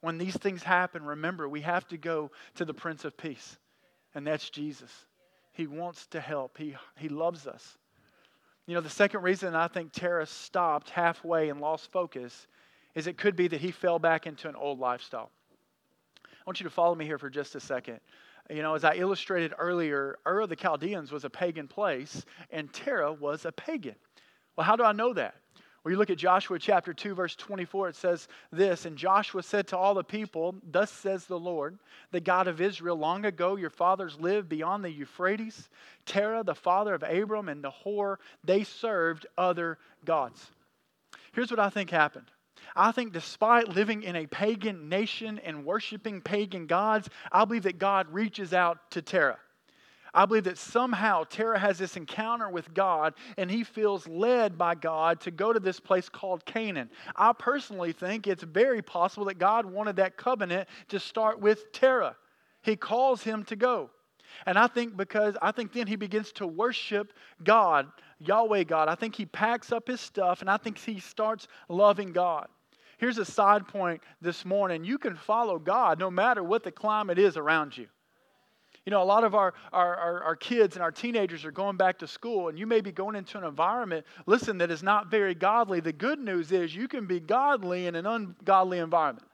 When 0.00 0.18
these 0.18 0.36
things 0.36 0.62
happen, 0.62 1.04
remember, 1.04 1.48
we 1.48 1.62
have 1.62 1.88
to 1.88 1.96
go 1.96 2.30
to 2.56 2.64
the 2.64 2.74
Prince 2.74 3.04
of 3.04 3.16
Peace, 3.16 3.56
and 4.14 4.26
that's 4.26 4.50
Jesus. 4.50 4.90
He 5.52 5.66
wants 5.66 6.06
to 6.08 6.20
help, 6.20 6.58
He, 6.58 6.76
he 6.98 7.08
loves 7.08 7.46
us. 7.46 7.78
You 8.66 8.74
know, 8.74 8.80
the 8.80 8.90
second 8.90 9.22
reason 9.22 9.54
I 9.54 9.68
think 9.68 9.92
Terah 9.92 10.26
stopped 10.26 10.90
halfway 10.90 11.48
and 11.48 11.60
lost 11.60 11.90
focus 11.92 12.46
is 12.94 13.06
it 13.06 13.16
could 13.16 13.36
be 13.36 13.48
that 13.48 13.60
he 13.60 13.70
fell 13.70 13.98
back 13.98 14.26
into 14.26 14.48
an 14.48 14.56
old 14.56 14.80
lifestyle. 14.80 15.30
I 16.24 16.42
want 16.46 16.60
you 16.60 16.64
to 16.64 16.70
follow 16.70 16.94
me 16.94 17.04
here 17.04 17.18
for 17.18 17.30
just 17.30 17.54
a 17.54 17.60
second. 17.60 18.00
You 18.50 18.62
know, 18.62 18.74
as 18.74 18.84
I 18.84 18.94
illustrated 18.94 19.54
earlier, 19.58 20.18
Ur 20.26 20.42
of 20.42 20.48
the 20.48 20.56
Chaldeans 20.56 21.10
was 21.10 21.24
a 21.24 21.30
pagan 21.30 21.66
place, 21.66 22.24
and 22.50 22.72
Terah 22.72 23.12
was 23.12 23.44
a 23.44 23.52
pagan. 23.52 23.96
Well, 24.56 24.64
how 24.64 24.76
do 24.76 24.84
I 24.84 24.92
know 24.92 25.12
that? 25.14 25.34
Well, 25.82 25.92
you 25.92 25.98
look 25.98 26.10
at 26.10 26.18
Joshua 26.18 26.58
chapter 26.58 26.92
2, 26.92 27.14
verse 27.14 27.36
24, 27.36 27.90
it 27.90 27.96
says 27.96 28.26
this 28.50 28.86
And 28.86 28.96
Joshua 28.96 29.42
said 29.42 29.68
to 29.68 29.76
all 29.76 29.94
the 29.94 30.02
people, 30.02 30.56
Thus 30.68 30.90
says 30.90 31.26
the 31.26 31.38
Lord, 31.38 31.78
the 32.10 32.20
God 32.20 32.48
of 32.48 32.60
Israel, 32.60 32.96
long 32.96 33.24
ago 33.24 33.56
your 33.56 33.70
fathers 33.70 34.18
lived 34.18 34.48
beyond 34.48 34.84
the 34.84 34.90
Euphrates. 34.90 35.68
Terah, 36.04 36.42
the 36.42 36.56
father 36.56 36.94
of 36.94 37.04
Abram, 37.04 37.48
and 37.48 37.62
Nahor, 37.62 38.18
they 38.42 38.64
served 38.64 39.26
other 39.38 39.78
gods. 40.04 40.50
Here's 41.32 41.50
what 41.50 41.60
I 41.60 41.70
think 41.70 41.90
happened 41.90 42.30
I 42.74 42.92
think 42.92 43.12
despite 43.12 43.68
living 43.68 44.02
in 44.02 44.16
a 44.16 44.26
pagan 44.26 44.88
nation 44.88 45.38
and 45.44 45.64
worshiping 45.64 46.20
pagan 46.20 46.66
gods, 46.66 47.08
I 47.30 47.44
believe 47.44 47.62
that 47.64 47.78
God 47.78 48.06
reaches 48.12 48.52
out 48.52 48.90
to 48.92 49.02
Terah. 49.02 49.38
I 50.16 50.24
believe 50.24 50.44
that 50.44 50.56
somehow 50.56 51.24
Terah 51.24 51.58
has 51.58 51.78
this 51.78 51.96
encounter 51.96 52.48
with 52.48 52.72
God 52.72 53.14
and 53.36 53.50
he 53.50 53.62
feels 53.64 54.08
led 54.08 54.56
by 54.56 54.74
God 54.74 55.20
to 55.20 55.30
go 55.30 55.52
to 55.52 55.60
this 55.60 55.78
place 55.78 56.08
called 56.08 56.44
Canaan. 56.46 56.88
I 57.14 57.34
personally 57.34 57.92
think 57.92 58.26
it's 58.26 58.42
very 58.42 58.80
possible 58.80 59.26
that 59.26 59.38
God 59.38 59.66
wanted 59.66 59.96
that 59.96 60.16
covenant 60.16 60.68
to 60.88 60.98
start 60.98 61.38
with 61.38 61.70
Terah. 61.72 62.16
He 62.62 62.76
calls 62.76 63.22
him 63.22 63.44
to 63.44 63.56
go. 63.56 63.90
And 64.46 64.58
I 64.58 64.66
think 64.66 64.96
because 64.96 65.36
I 65.40 65.52
think 65.52 65.72
then 65.72 65.86
he 65.86 65.96
begins 65.96 66.32
to 66.32 66.46
worship 66.46 67.12
God, 67.44 67.86
Yahweh 68.18 68.64
God. 68.64 68.88
I 68.88 68.94
think 68.94 69.14
he 69.14 69.26
packs 69.26 69.70
up 69.70 69.86
his 69.86 70.00
stuff 70.00 70.40
and 70.40 70.50
I 70.50 70.56
think 70.56 70.78
he 70.78 70.98
starts 70.98 71.46
loving 71.68 72.12
God. 72.12 72.48
Here's 72.98 73.18
a 73.18 73.24
side 73.24 73.68
point 73.68 74.02
this 74.22 74.44
morning. 74.44 74.84
You 74.84 74.98
can 74.98 75.16
follow 75.16 75.58
God 75.58 75.98
no 75.98 76.10
matter 76.10 76.42
what 76.42 76.62
the 76.62 76.72
climate 76.72 77.18
is 77.18 77.36
around 77.36 77.76
you. 77.76 77.86
You 78.86 78.90
know, 78.90 79.02
a 79.02 79.04
lot 79.04 79.24
of 79.24 79.34
our, 79.34 79.52
our, 79.72 79.96
our, 79.96 80.22
our, 80.22 80.36
kids 80.36 80.76
and 80.76 80.82
our 80.82 80.92
teenagers 80.92 81.44
are 81.44 81.50
going 81.50 81.76
back 81.76 81.98
to 81.98 82.06
school, 82.06 82.48
and 82.48 82.56
you 82.56 82.68
may 82.68 82.80
be 82.80 82.92
going 82.92 83.16
into 83.16 83.36
an 83.36 83.42
environment, 83.42 84.06
listen, 84.26 84.58
that 84.58 84.70
is 84.70 84.80
not 84.80 85.10
very 85.10 85.34
godly. 85.34 85.80
The 85.80 85.92
good 85.92 86.20
news 86.20 86.52
is 86.52 86.74
you 86.74 86.86
can 86.86 87.04
be 87.04 87.18
godly 87.18 87.88
in 87.88 87.96
an 87.96 88.06
ungodly 88.06 88.78
environment. 88.78 89.26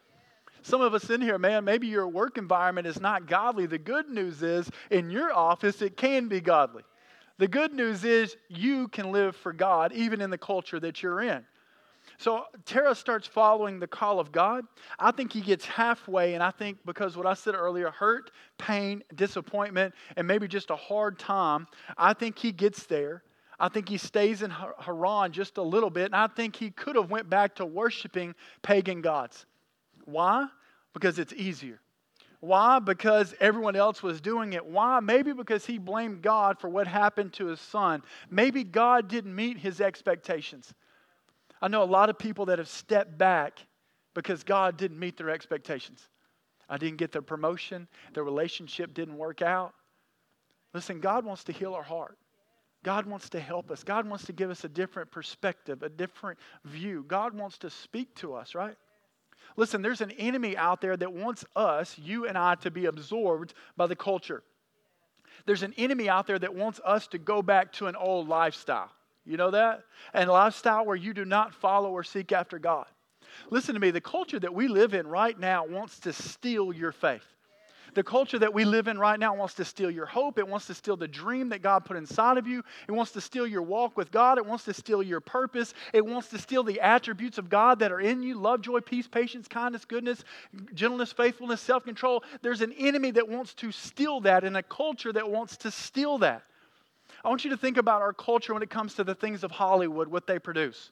Some 0.63 0.81
of 0.81 0.95
us 0.95 1.11
in 1.11 1.21
here, 1.21 1.39
man, 1.39 1.65
maybe 1.65 1.87
your 1.87 2.09
work 2.09 2.39
environment 2.39 2.87
is 2.87 3.01
not 3.01 3.27
godly. 3.27 3.67
The 3.67 3.79
good 3.79 4.09
news 4.09 4.43
is 4.43 4.71
in 4.91 5.11
your 5.11 5.35
office, 5.35 5.83
it 5.83 5.99
can 5.99 6.29
be 6.29 6.41
godly. 6.41 6.83
The 7.39 7.49
good 7.49 7.75
news 7.75 8.05
is 8.05 8.37
you 8.49 8.89
can 8.89 9.13
live 9.13 9.37
for 9.37 9.53
God 9.53 9.93
even 9.93 10.21
in 10.21 10.31
the 10.31 10.39
culture 10.39 10.81
that 10.81 11.03
you're 11.03 11.21
in. 11.21 11.45
So 12.23 12.45
Terah 12.65 12.95
starts 12.95 13.27
following 13.27 13.81
the 13.81 13.89
call 13.89 14.21
of 14.21 14.31
God. 14.31 14.65
I 14.97 15.11
think 15.11 15.33
he 15.33 15.41
gets 15.41 15.65
halfway, 15.65 16.35
and 16.35 16.43
I 16.43 16.53
think 16.53 16.79
because 16.87 17.17
what 17.17 17.27
I 17.27 17.35
said 17.35 17.57
earlier 17.57 17.91
hurt, 17.91 18.31
pain, 18.59 19.03
disappointment, 19.17 19.93
and 20.17 20.25
maybe 20.25 20.47
just 20.47 20.71
a 20.71 20.77
hard 20.77 21.19
time 21.19 21.67
I 21.99 22.13
think 22.13 22.39
he 22.39 22.53
gets 22.53 22.87
there. 22.87 23.25
I 23.59 23.69
think 23.69 23.89
he 23.89 23.99
stays 23.99 24.43
in 24.43 24.53
Haran 24.53 25.33
just 25.33 25.59
a 25.59 25.63
little 25.63 25.91
bit, 25.91 26.07
and 26.07 26.15
I 26.15 26.29
think 26.29 26.55
he 26.55 26.71
could 26.71 26.95
have 26.95 27.11
went 27.11 27.29
back 27.29 27.57
to 27.57 27.67
worshiping 27.67 28.37
pagan 28.63 29.01
gods. 29.01 29.45
Why? 30.05 30.47
Because 30.95 31.19
it's 31.19 31.33
easier. 31.33 31.81
Why? 32.39 32.79
Because 32.79 33.35
everyone 33.41 33.75
else 33.75 34.01
was 34.01 34.21
doing 34.21 34.53
it. 34.53 34.65
Why? 34.65 35.01
Maybe 35.01 35.33
because 35.33 35.67
he 35.67 35.79
blamed 35.79 36.23
God 36.23 36.61
for 36.61 36.69
what 36.69 36.87
happened 36.87 37.33
to 37.35 37.47
his 37.47 37.61
son. 37.61 38.03
Maybe 38.31 38.63
God 38.63 39.09
didn't 39.09 39.35
meet 39.35 39.59
his 39.59 39.81
expectations. 39.81 40.73
I 41.63 41.69
know 41.69 41.83
a 41.83 41.85
lot 41.85 42.11
of 42.11 42.19
people 42.19 42.47
that 42.47 42.59
have 42.59 42.69
stepped 42.69 43.17
back 43.17 43.61
because 44.15 44.43
God 44.43 44.77
didn't 44.77 44.99
meet 44.99 45.17
their 45.17 45.31
expectations. 45.31 46.09
I 46.69 46.77
didn't 46.77 46.99
get 46.99 47.13
the 47.13 47.23
promotion, 47.23 47.87
the 48.15 48.23
relationship 48.23 48.95
didn't 48.95 49.17
work 49.17 49.43
out. 49.43 49.73
Listen, 50.75 51.01
God 51.01 51.25
wants 51.25 51.45
to 51.45 51.53
heal 51.53 51.75
our 51.75 51.83
heart. 51.83 52.19
God 52.83 53.07
wants 53.07 53.29
to 53.31 53.41
help 53.41 53.71
us. 53.71 53.85
God 53.85 54.09
wants 54.09 54.25
to 54.25 54.33
give 54.33 54.51
us 54.51 54.65
a 54.65 54.69
different 54.69 55.13
perspective, 55.13 55.83
a 55.83 55.89
different 55.89 56.39
view. 56.65 57.05
God 57.07 57.35
wants 57.35 57.59
to 57.59 57.71
speak 57.71 58.15
to 58.17 58.35
us, 58.35 58.55
right? 58.55 58.77
Listen, 59.57 59.83
there's 59.83 60.01
an 60.01 60.11
enemy 60.13 60.57
out 60.57 60.81
there 60.81 60.97
that 60.97 61.13
wants 61.13 61.45
us, 61.55 61.97
you 61.99 62.27
and 62.27 62.37
I, 62.37 62.57
to 62.57 62.71
be 62.71 62.87
absorbed 62.87 63.55
by 63.77 63.87
the 63.87 63.95
culture. 63.95 64.43
There's 65.47 65.63
an 65.63 65.75
enemy 65.77 66.09
out 66.09 66.27
there 66.27 66.39
that 66.39 66.55
wants 66.55 66.81
us 66.85 67.07
to 67.09 67.19
go 67.19 67.43
back 67.43 67.73
to 67.75 67.87
an 67.87 67.95
old 67.95 68.29
lifestyle. 68.29 68.91
You 69.25 69.37
know 69.37 69.51
that? 69.53 69.85
And 70.13 70.29
lifestyle 70.29 70.85
where 70.85 70.97
you 70.97 71.15
do 71.15 71.25
not 71.25 71.55
follow 71.55 71.91
or 71.91 72.03
seek 72.03 72.33
after 72.33 72.59
God. 72.59 72.87
Listen 73.51 73.75
to 73.75 73.81
me, 73.81 73.91
the 73.91 74.01
culture 74.01 74.41
that 74.41 74.55
we 74.55 74.69
live 74.69 74.95
in 74.95 75.07
right 75.07 75.39
now 75.39 75.65
wants 75.67 76.01
to 76.01 76.13
steal 76.13 76.73
your 76.73 76.93
faith. 76.93 77.25
The 77.95 78.03
culture 78.03 78.39
that 78.39 78.55
we 78.55 78.65
live 78.65 78.89
in 78.89 78.99
right 78.99 79.19
now 79.19 79.35
wants 79.35 79.55
to 79.55 79.67
steal 79.67 79.91
your 79.91 80.07
hope. 80.07 80.39
It 80.39 80.49
wants 80.49 80.67
to 80.69 80.75
steal 80.75 80.97
the 80.97 81.09
dream 81.09 81.51
that 81.51 81.61
God 81.61 81.85
put 81.85 81.99
inside 81.99 82.39
of 82.39 82.47
you. 82.47 82.63
It 82.89 82.93
wants 82.93 83.13
to 83.13 83.21
steal 83.21 83.47
your 83.47 83.61
walk 83.61 83.99
with 83.99 84.11
God. 84.11 84.39
It 84.39 84.47
wants 84.47 84.65
to 84.65 84.73
steal 84.73 85.03
your 85.03 85.21
purpose. 85.21 85.75
It 85.93 86.05
wants 86.05 86.29
to 86.29 86.39
steal 86.39 86.63
the 86.63 86.81
attributes 86.81 87.37
of 87.37 87.51
God 87.51 87.81
that 87.81 87.93
are 87.93 88.01
in 88.01 88.23
you 88.23 88.39
love, 88.39 88.63
joy, 88.63 88.81
peace, 88.81 89.07
patience, 89.07 89.47
kindness, 89.47 89.85
goodness, 89.85 90.25
gentleness, 90.73 91.13
faithfulness, 91.13 91.61
self 91.61 91.85
control. 91.85 92.25
There's 92.41 92.63
an 92.63 92.73
enemy 92.79 93.11
that 93.11 93.29
wants 93.29 93.53
to 93.55 93.71
steal 93.71 94.21
that 94.23 94.43
and 94.43 94.57
a 94.57 94.63
culture 94.63 95.13
that 95.13 95.31
wants 95.31 95.59
to 95.59 95.71
steal 95.71 96.19
that. 96.19 96.45
I 97.25 97.29
want 97.29 97.45
you 97.45 97.51
to 97.51 97.57
think 97.57 97.77
about 97.77 98.03
our 98.03 98.13
culture 98.13 98.53
when 98.53 98.63
it 98.63 98.71
comes 98.71 98.95
to 98.95 99.05
the 99.05 99.15
things 99.15 99.45
of 99.45 99.51
Hollywood, 99.51 100.09
what 100.09 100.27
they 100.27 100.39
produce. 100.39 100.91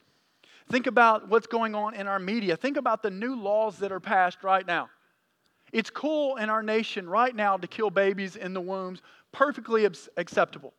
Think 0.71 0.87
about 0.87 1.29
what's 1.29 1.49
going 1.49 1.75
on 1.75 1.95
in 1.95 2.07
our 2.07 2.21
media. 2.21 2.57
Think 2.57 2.77
about 2.77 3.03
the 3.03 3.11
new 3.11 3.35
laws 3.35 3.79
that 3.79 3.90
are 3.90 4.01
passed 4.01 4.45
right 4.45 4.64
now. 4.64 4.88
It's 5.73 5.90
cool 5.90 6.37
in 6.37 6.49
our 6.49 6.62
nation 6.62 7.09
right 7.09 7.35
now 7.35 7.57
to 7.57 7.66
kill 7.66 7.90
babies 7.90 8.37
in 8.37 8.55
the 8.55 8.61
wombs, 8.61 9.03
perfectly 9.33 9.85
acceptable. 10.16 10.75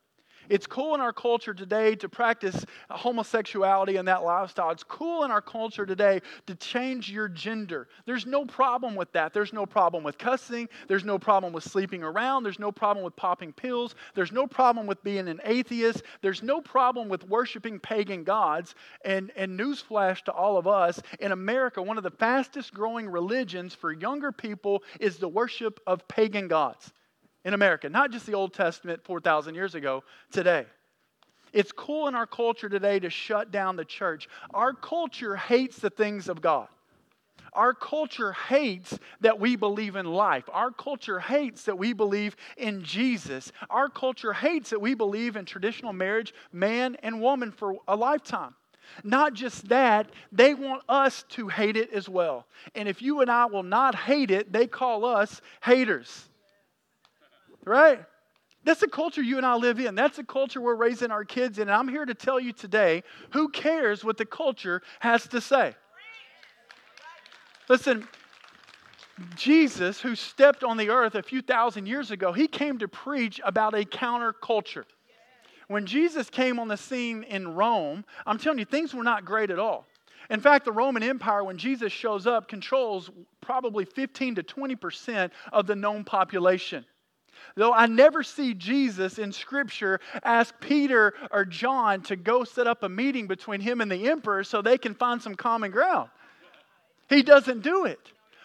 It's 0.48 0.66
cool 0.66 0.94
in 0.94 1.00
our 1.00 1.12
culture 1.12 1.54
today 1.54 1.94
to 1.96 2.08
practice 2.08 2.64
homosexuality 2.90 3.96
and 3.96 4.08
that 4.08 4.22
lifestyle. 4.22 4.70
It's 4.70 4.82
cool 4.82 5.24
in 5.24 5.30
our 5.30 5.40
culture 5.40 5.86
today 5.86 6.20
to 6.46 6.54
change 6.54 7.10
your 7.10 7.28
gender. 7.28 7.88
There's 8.06 8.26
no 8.26 8.44
problem 8.44 8.94
with 8.94 9.12
that. 9.12 9.32
There's 9.32 9.52
no 9.52 9.66
problem 9.66 10.02
with 10.02 10.18
cussing. 10.18 10.68
There's 10.88 11.04
no 11.04 11.18
problem 11.18 11.52
with 11.52 11.64
sleeping 11.64 12.02
around. 12.02 12.42
There's 12.42 12.58
no 12.58 12.72
problem 12.72 13.04
with 13.04 13.16
popping 13.16 13.52
pills. 13.52 13.94
There's 14.14 14.32
no 14.32 14.46
problem 14.46 14.86
with 14.86 15.02
being 15.02 15.28
an 15.28 15.40
atheist. 15.44 16.02
There's 16.20 16.42
no 16.42 16.60
problem 16.60 17.08
with 17.08 17.28
worshiping 17.28 17.78
pagan 17.78 18.24
gods. 18.24 18.74
And, 19.04 19.30
and 19.36 19.58
newsflash 19.58 20.22
to 20.24 20.32
all 20.32 20.56
of 20.56 20.66
us 20.66 21.00
in 21.20 21.32
America, 21.32 21.80
one 21.82 21.98
of 21.98 22.04
the 22.04 22.10
fastest 22.10 22.74
growing 22.74 23.08
religions 23.08 23.74
for 23.74 23.92
younger 23.92 24.32
people 24.32 24.82
is 25.00 25.16
the 25.16 25.28
worship 25.28 25.80
of 25.86 26.06
pagan 26.08 26.48
gods 26.48 26.92
in 27.44 27.54
America, 27.54 27.88
not 27.88 28.10
just 28.10 28.26
the 28.26 28.34
Old 28.34 28.52
Testament 28.54 29.02
4,000 29.04 29.54
years 29.54 29.74
ago, 29.74 30.04
today. 30.30 30.66
It's 31.52 31.72
cool 31.72 32.08
in 32.08 32.14
our 32.14 32.26
culture 32.26 32.68
today 32.68 32.98
to 33.00 33.10
shut 33.10 33.50
down 33.50 33.76
the 33.76 33.84
church. 33.84 34.28
Our 34.54 34.72
culture 34.72 35.36
hates 35.36 35.76
the 35.78 35.90
things 35.90 36.28
of 36.28 36.40
God. 36.40 36.68
Our 37.52 37.74
culture 37.74 38.32
hates 38.32 38.98
that 39.20 39.38
we 39.38 39.56
believe 39.56 39.96
in 39.96 40.06
life. 40.06 40.44
Our 40.50 40.70
culture 40.70 41.18
hates 41.18 41.64
that 41.64 41.76
we 41.76 41.92
believe 41.92 42.34
in 42.56 42.82
Jesus. 42.82 43.52
Our 43.68 43.90
culture 43.90 44.32
hates 44.32 44.70
that 44.70 44.80
we 44.80 44.94
believe 44.94 45.36
in 45.36 45.44
traditional 45.44 45.92
marriage, 45.92 46.32
man 46.50 46.96
and 47.02 47.20
woman 47.20 47.50
for 47.50 47.76
a 47.86 47.94
lifetime. 47.94 48.54
Not 49.04 49.34
just 49.34 49.68
that, 49.68 50.10
they 50.30 50.54
want 50.54 50.82
us 50.88 51.24
to 51.30 51.48
hate 51.48 51.76
it 51.76 51.92
as 51.92 52.08
well. 52.08 52.46
And 52.74 52.88
if 52.88 53.02
you 53.02 53.20
and 53.20 53.30
I 53.30 53.46
will 53.46 53.62
not 53.62 53.94
hate 53.94 54.30
it, 54.30 54.52
they 54.52 54.66
call 54.66 55.04
us 55.04 55.42
haters. 55.62 56.30
Right? 57.64 58.04
That's 58.64 58.80
the 58.80 58.88
culture 58.88 59.22
you 59.22 59.36
and 59.36 59.46
I 59.46 59.56
live 59.56 59.80
in. 59.80 59.94
That's 59.94 60.16
the 60.16 60.24
culture 60.24 60.60
we're 60.60 60.76
raising 60.76 61.10
our 61.10 61.24
kids 61.24 61.58
in. 61.58 61.62
And 61.62 61.72
I'm 61.72 61.88
here 61.88 62.04
to 62.04 62.14
tell 62.14 62.38
you 62.38 62.52
today 62.52 63.02
who 63.30 63.48
cares 63.48 64.04
what 64.04 64.16
the 64.16 64.24
culture 64.24 64.82
has 65.00 65.26
to 65.28 65.40
say? 65.40 65.74
Listen, 67.68 68.06
Jesus, 69.36 70.00
who 70.00 70.14
stepped 70.14 70.64
on 70.64 70.76
the 70.76 70.90
earth 70.90 71.14
a 71.14 71.22
few 71.22 71.42
thousand 71.42 71.86
years 71.86 72.10
ago, 72.10 72.32
he 72.32 72.46
came 72.46 72.78
to 72.78 72.88
preach 72.88 73.40
about 73.44 73.74
a 73.74 73.84
counterculture. 73.84 74.84
When 75.68 75.86
Jesus 75.86 76.28
came 76.28 76.58
on 76.58 76.68
the 76.68 76.76
scene 76.76 77.22
in 77.22 77.54
Rome, 77.54 78.04
I'm 78.26 78.38
telling 78.38 78.58
you, 78.58 78.64
things 78.64 78.94
were 78.94 79.04
not 79.04 79.24
great 79.24 79.50
at 79.50 79.58
all. 79.58 79.86
In 80.30 80.40
fact, 80.40 80.64
the 80.64 80.72
Roman 80.72 81.02
Empire, 81.02 81.44
when 81.44 81.58
Jesus 81.58 81.92
shows 81.92 82.26
up, 82.26 82.48
controls 82.48 83.10
probably 83.40 83.84
15 83.84 84.36
to 84.36 84.42
20% 84.42 85.30
of 85.52 85.66
the 85.66 85.76
known 85.76 86.04
population. 86.04 86.84
Though 87.54 87.72
I 87.72 87.86
never 87.86 88.22
see 88.22 88.54
Jesus 88.54 89.18
in 89.18 89.32
Scripture 89.32 90.00
ask 90.22 90.54
Peter 90.60 91.14
or 91.30 91.44
John 91.44 92.02
to 92.02 92.16
go 92.16 92.44
set 92.44 92.66
up 92.66 92.82
a 92.82 92.88
meeting 92.88 93.26
between 93.26 93.60
him 93.60 93.80
and 93.80 93.90
the 93.90 94.08
emperor 94.08 94.44
so 94.44 94.62
they 94.62 94.78
can 94.78 94.94
find 94.94 95.20
some 95.20 95.34
common 95.34 95.70
ground. 95.70 96.10
He 97.08 97.22
doesn't 97.22 97.60
do 97.62 97.84
it 97.84 98.00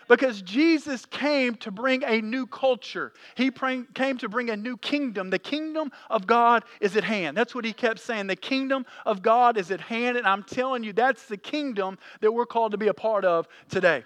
because 0.08 0.42
Jesus 0.42 1.06
came 1.06 1.56
to 1.56 1.72
bring 1.72 2.04
a 2.04 2.22
new 2.22 2.46
culture. 2.48 3.14
He 3.36 3.52
came 3.52 4.18
to 4.18 4.30
bring 4.30 4.50
a 4.50 4.58
new 4.58 4.78
kingdom. 4.78 5.30
The 5.30 5.40
kingdom 5.40 5.92
of 6.10 6.28
God 6.28 6.64
is 6.80 6.96
at 6.96 7.04
hand. 7.04 7.36
That's 7.36 7.54
what 7.54 7.66
he 7.66 7.74
kept 7.74 8.00
saying. 8.00 8.28
The 8.28 8.36
kingdom 8.36 8.86
of 9.06 9.22
God 9.22 9.58
is 9.58 9.72
at 9.72 9.82
hand. 9.82 10.18
And 10.18 10.28
I'm 10.28 10.44
telling 10.44 10.84
you, 10.84 10.94
that's 10.94 11.26
the 11.26 11.38
kingdom 11.38 11.98
that 12.22 12.32
we're 12.32 12.46
called 12.46 12.72
to 12.72 12.78
be 12.78 12.88
a 12.88 12.94
part 12.94 13.26
of 13.26 13.48
today. 13.70 14.04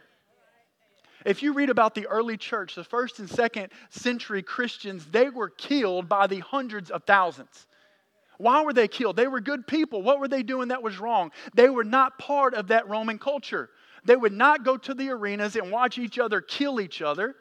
If 1.25 1.43
you 1.43 1.53
read 1.53 1.69
about 1.69 1.95
the 1.95 2.07
early 2.07 2.37
church, 2.37 2.75
the 2.75 2.83
first 2.83 3.19
and 3.19 3.29
second 3.29 3.69
century 3.89 4.41
Christians, 4.41 5.05
they 5.05 5.29
were 5.29 5.49
killed 5.49 6.09
by 6.09 6.27
the 6.27 6.39
hundreds 6.39 6.89
of 6.89 7.03
thousands. 7.03 7.67
Why 8.37 8.63
were 8.63 8.73
they 8.73 8.87
killed? 8.87 9.17
They 9.17 9.27
were 9.27 9.39
good 9.39 9.67
people. 9.67 10.01
What 10.01 10.19
were 10.19 10.27
they 10.27 10.41
doing 10.41 10.69
that 10.69 10.81
was 10.81 10.99
wrong? 10.99 11.31
They 11.53 11.69
were 11.69 11.83
not 11.83 12.17
part 12.17 12.55
of 12.55 12.67
that 12.69 12.89
Roman 12.89 13.19
culture. 13.19 13.69
They 14.03 14.15
would 14.15 14.33
not 14.33 14.65
go 14.65 14.77
to 14.77 14.93
the 14.95 15.09
arenas 15.09 15.55
and 15.55 15.71
watch 15.71 15.99
each 15.99 16.17
other 16.17 16.41
kill 16.41 16.81
each 16.81 17.03
other. 17.03 17.35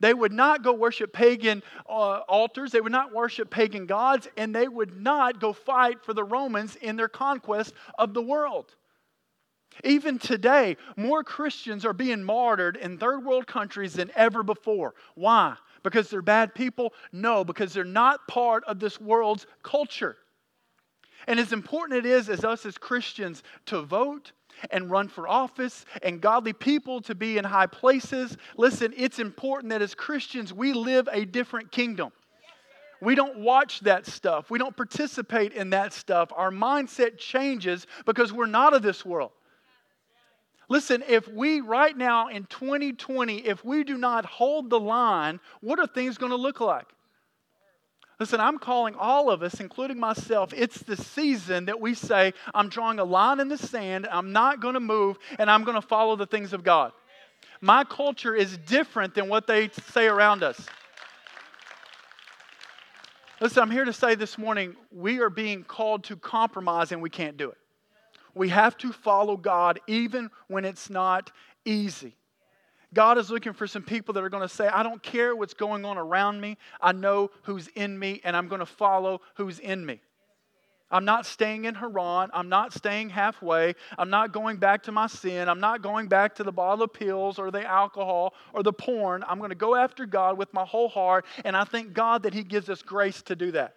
They 0.00 0.14
would 0.14 0.32
not 0.32 0.64
go 0.64 0.72
worship 0.72 1.12
pagan 1.12 1.62
uh, 1.88 2.20
altars. 2.20 2.72
They 2.72 2.80
would 2.80 2.90
not 2.90 3.14
worship 3.14 3.50
pagan 3.50 3.86
gods. 3.86 4.26
And 4.36 4.52
they 4.52 4.66
would 4.66 5.00
not 5.00 5.40
go 5.40 5.52
fight 5.52 6.02
for 6.04 6.14
the 6.14 6.24
Romans 6.24 6.74
in 6.76 6.96
their 6.96 7.08
conquest 7.08 7.74
of 7.98 8.12
the 8.14 8.22
world. 8.22 8.74
Even 9.84 10.18
today, 10.18 10.76
more 10.96 11.24
Christians 11.24 11.84
are 11.84 11.92
being 11.92 12.22
martyred 12.22 12.76
in 12.76 12.98
third 12.98 13.24
world 13.24 13.46
countries 13.46 13.94
than 13.94 14.10
ever 14.14 14.42
before. 14.42 14.94
Why? 15.14 15.56
Because 15.82 16.10
they're 16.10 16.22
bad 16.22 16.54
people? 16.54 16.92
No, 17.12 17.44
because 17.44 17.72
they're 17.72 17.84
not 17.84 18.28
part 18.28 18.64
of 18.64 18.80
this 18.80 19.00
world's 19.00 19.46
culture. 19.62 20.16
And 21.26 21.38
as 21.38 21.52
important 21.52 22.04
it 22.04 22.06
is 22.06 22.28
as 22.28 22.44
us 22.44 22.66
as 22.66 22.78
Christians 22.78 23.42
to 23.66 23.82
vote 23.82 24.32
and 24.70 24.90
run 24.90 25.08
for 25.08 25.28
office 25.28 25.84
and 26.02 26.20
godly 26.20 26.52
people 26.52 27.00
to 27.02 27.14
be 27.14 27.38
in 27.38 27.44
high 27.44 27.66
places, 27.66 28.36
listen, 28.56 28.92
it's 28.96 29.18
important 29.18 29.70
that 29.70 29.82
as 29.82 29.94
Christians 29.94 30.52
we 30.52 30.72
live 30.72 31.08
a 31.12 31.24
different 31.24 31.70
kingdom. 31.72 32.12
We 33.00 33.14
don't 33.14 33.38
watch 33.38 33.80
that 33.80 34.06
stuff. 34.06 34.50
We 34.50 34.58
don't 34.58 34.76
participate 34.76 35.52
in 35.54 35.70
that 35.70 35.94
stuff. 35.94 36.30
Our 36.36 36.50
mindset 36.50 37.16
changes 37.16 37.86
because 38.04 38.32
we're 38.32 38.46
not 38.46 38.74
of 38.74 38.82
this 38.82 39.04
world. 39.04 39.32
Listen, 40.70 41.02
if 41.08 41.26
we 41.26 41.60
right 41.60 41.96
now 41.96 42.28
in 42.28 42.44
2020, 42.44 43.38
if 43.38 43.64
we 43.64 43.82
do 43.82 43.98
not 43.98 44.24
hold 44.24 44.70
the 44.70 44.78
line, 44.78 45.40
what 45.60 45.80
are 45.80 45.86
things 45.86 46.16
going 46.16 46.30
to 46.30 46.36
look 46.36 46.60
like? 46.60 46.86
Listen, 48.20 48.38
I'm 48.40 48.56
calling 48.56 48.94
all 48.94 49.30
of 49.30 49.42
us, 49.42 49.58
including 49.58 49.98
myself, 49.98 50.52
it's 50.54 50.78
the 50.78 50.96
season 50.96 51.64
that 51.64 51.80
we 51.80 51.94
say, 51.94 52.34
I'm 52.54 52.68
drawing 52.68 53.00
a 53.00 53.04
line 53.04 53.40
in 53.40 53.48
the 53.48 53.58
sand, 53.58 54.06
I'm 54.12 54.30
not 54.30 54.60
going 54.60 54.74
to 54.74 54.80
move, 54.80 55.18
and 55.40 55.50
I'm 55.50 55.64
going 55.64 55.74
to 55.74 55.86
follow 55.86 56.14
the 56.14 56.26
things 56.26 56.52
of 56.52 56.62
God. 56.62 56.92
My 57.60 57.82
culture 57.82 58.36
is 58.36 58.56
different 58.58 59.16
than 59.16 59.28
what 59.28 59.48
they 59.48 59.70
say 59.90 60.06
around 60.06 60.44
us. 60.44 60.66
Listen, 63.40 63.64
I'm 63.64 63.70
here 63.72 63.86
to 63.86 63.92
say 63.92 64.14
this 64.14 64.38
morning, 64.38 64.76
we 64.92 65.18
are 65.18 65.30
being 65.30 65.64
called 65.64 66.04
to 66.04 66.16
compromise 66.16 66.92
and 66.92 67.02
we 67.02 67.10
can't 67.10 67.36
do 67.36 67.50
it. 67.50 67.58
We 68.34 68.48
have 68.50 68.76
to 68.78 68.92
follow 68.92 69.36
God 69.36 69.80
even 69.86 70.30
when 70.48 70.64
it's 70.64 70.90
not 70.90 71.32
easy. 71.64 72.16
God 72.92 73.18
is 73.18 73.30
looking 73.30 73.52
for 73.52 73.66
some 73.66 73.82
people 73.82 74.14
that 74.14 74.24
are 74.24 74.28
going 74.28 74.46
to 74.46 74.54
say, 74.54 74.66
I 74.66 74.82
don't 74.82 75.02
care 75.02 75.36
what's 75.36 75.54
going 75.54 75.84
on 75.84 75.96
around 75.96 76.40
me. 76.40 76.56
I 76.80 76.92
know 76.92 77.30
who's 77.42 77.68
in 77.68 77.96
me, 77.98 78.20
and 78.24 78.36
I'm 78.36 78.48
going 78.48 78.58
to 78.58 78.66
follow 78.66 79.20
who's 79.36 79.60
in 79.60 79.86
me. 79.86 80.00
I'm 80.90 81.04
not 81.04 81.24
staying 81.24 81.66
in 81.66 81.76
Haran. 81.76 82.30
I'm 82.34 82.48
not 82.48 82.72
staying 82.72 83.10
halfway. 83.10 83.74
I'm 83.96 84.10
not 84.10 84.32
going 84.32 84.56
back 84.56 84.82
to 84.84 84.92
my 84.92 85.06
sin. 85.06 85.48
I'm 85.48 85.60
not 85.60 85.82
going 85.82 86.08
back 86.08 86.34
to 86.36 86.42
the 86.42 86.50
bottle 86.50 86.84
of 86.84 86.92
pills 86.92 87.38
or 87.38 87.52
the 87.52 87.64
alcohol 87.64 88.34
or 88.52 88.64
the 88.64 88.72
porn. 88.72 89.22
I'm 89.28 89.38
going 89.38 89.50
to 89.50 89.54
go 89.54 89.76
after 89.76 90.04
God 90.04 90.36
with 90.36 90.52
my 90.52 90.64
whole 90.64 90.88
heart. 90.88 91.26
And 91.44 91.56
I 91.56 91.62
thank 91.62 91.92
God 91.92 92.24
that 92.24 92.34
He 92.34 92.42
gives 92.42 92.68
us 92.68 92.82
grace 92.82 93.22
to 93.22 93.36
do 93.36 93.52
that. 93.52 93.74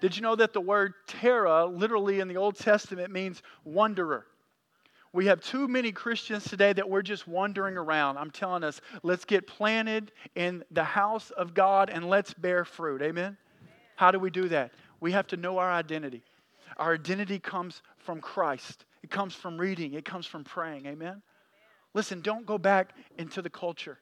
Did 0.00 0.16
you 0.16 0.22
know 0.22 0.36
that 0.36 0.52
the 0.52 0.60
word 0.60 0.94
Terah, 1.06 1.66
literally 1.66 2.20
in 2.20 2.28
the 2.28 2.36
Old 2.36 2.56
Testament, 2.56 3.12
means 3.12 3.42
wanderer? 3.64 4.26
We 5.12 5.26
have 5.26 5.40
too 5.40 5.68
many 5.68 5.92
Christians 5.92 6.42
today 6.42 6.72
that 6.72 6.90
we're 6.90 7.02
just 7.02 7.28
wandering 7.28 7.76
around. 7.76 8.18
I'm 8.18 8.32
telling 8.32 8.64
us, 8.64 8.80
let's 9.04 9.24
get 9.24 9.46
planted 9.46 10.10
in 10.34 10.64
the 10.72 10.82
house 10.82 11.30
of 11.30 11.54
God 11.54 11.88
and 11.88 12.08
let's 12.08 12.34
bear 12.34 12.64
fruit. 12.64 13.00
Amen? 13.00 13.36
How 13.94 14.10
do 14.10 14.18
we 14.18 14.30
do 14.30 14.48
that? 14.48 14.72
We 15.00 15.12
have 15.12 15.28
to 15.28 15.36
know 15.36 15.58
our 15.58 15.70
identity. 15.70 16.24
Our 16.78 16.94
identity 16.94 17.38
comes 17.38 17.80
from 17.98 18.20
Christ, 18.20 18.84
it 19.04 19.10
comes 19.10 19.34
from 19.34 19.56
reading, 19.56 19.94
it 19.94 20.04
comes 20.04 20.26
from 20.26 20.42
praying. 20.42 20.86
Amen? 20.86 21.22
Listen, 21.94 22.20
don't 22.20 22.44
go 22.44 22.58
back 22.58 22.92
into 23.16 23.40
the 23.40 23.50
culture. 23.50 23.98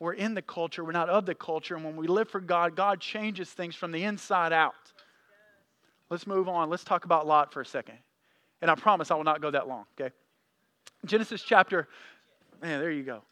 We're 0.00 0.14
in 0.14 0.34
the 0.34 0.42
culture, 0.42 0.84
we're 0.84 0.92
not 0.92 1.08
of 1.08 1.26
the 1.26 1.34
culture. 1.34 1.76
And 1.76 1.84
when 1.84 1.96
we 1.96 2.08
live 2.08 2.28
for 2.28 2.40
God, 2.40 2.74
God 2.74 3.00
changes 3.00 3.50
things 3.50 3.76
from 3.76 3.92
the 3.92 4.02
inside 4.02 4.52
out. 4.52 4.74
Let's 6.10 6.26
move 6.26 6.48
on. 6.48 6.70
Let's 6.70 6.84
talk 6.84 7.04
about 7.04 7.26
Lot 7.26 7.52
for 7.52 7.60
a 7.60 7.66
second. 7.66 7.98
And 8.62 8.70
I 8.70 8.74
promise 8.74 9.10
I 9.10 9.14
will 9.14 9.24
not 9.24 9.40
go 9.40 9.50
that 9.50 9.68
long, 9.68 9.84
okay? 10.00 10.14
Genesis 11.04 11.42
chapter, 11.42 11.88
man, 12.62 12.80
there 12.80 12.90
you 12.90 13.02
go. 13.02 13.22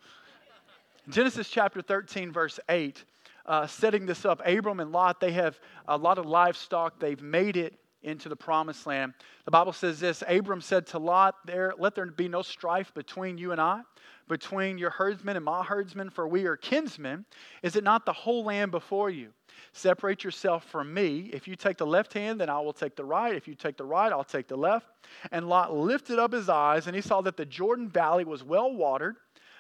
Genesis 1.09 1.49
chapter 1.49 1.83
13, 1.83 2.33
verse 2.33 2.59
8, 2.69 3.05
uh, 3.47 3.67
setting 3.67 4.07
this 4.07 4.25
up. 4.25 4.41
Abram 4.45 4.81
and 4.81 4.93
Lot, 4.93 5.21
they 5.21 5.33
have 5.33 5.59
a 5.87 5.97
lot 5.97 6.19
of 6.19 6.27
livestock. 6.27 6.99
They've 6.99 7.21
made 7.21 7.57
it 7.57 7.75
into 8.03 8.29
the 8.29 8.37
promised 8.37 8.87
land. 8.87 9.15
The 9.45 9.51
Bible 9.51 9.73
says 9.73 10.01
this 10.01 10.23
Abram 10.29 10.61
said 10.61 10.87
to 10.89 10.99
Lot, 10.99 11.37
there, 11.47 11.75
Let 11.79 11.95
there 11.95 12.07
be 12.07 12.29
no 12.29 12.43
strife 12.43 12.93
between 12.95 13.39
you 13.39 13.53
and 13.53 13.61
I, 13.61 13.81
between 14.29 14.79
your 14.79 14.91
herdsmen 14.91 15.37
and 15.37 15.45
my 15.45 15.63
herdsmen, 15.63 16.11
for 16.11 16.29
we 16.29 16.47
are 16.47 16.57
kinsmen. 16.57 17.25
Is 17.63 17.77
it 17.77 17.85
not 17.85 18.07
the 18.07 18.13
whole 18.13 18.45
land 18.45 18.71
before 18.71 19.11
you? 19.11 19.31
Separate 19.73 20.25
yourself 20.25 20.65
from 20.65 20.93
me. 20.93 21.31
If 21.33 21.49
you 21.49 21.57
take 21.57 21.77
the 21.77 21.87
left 21.87 22.13
hand, 22.13 22.41
then 22.41 22.49
I 22.49 22.61
will 22.61 22.73
take 22.73 22.97
the 22.97 23.05
right. 23.05 23.35
If 23.35 23.49
you 23.49 23.55
take 23.55 23.77
the 23.77 23.85
right, 23.85 24.13
I'll 24.13 24.25
take 24.25 24.49
the 24.49 24.57
left. 24.57 24.87
And 25.33 25.49
Lot 25.49 25.75
lifted 25.75 26.19
up 26.19 26.33
his 26.33 26.49
eyes, 26.49 26.87
and 26.87 26.95
he 26.95 27.03
saw 27.03 27.21
that 27.23 27.37
the 27.37 27.47
Jordan 27.47 27.89
Valley 27.89 28.25
was 28.25 28.43
well 28.43 28.73
watered 28.73 29.17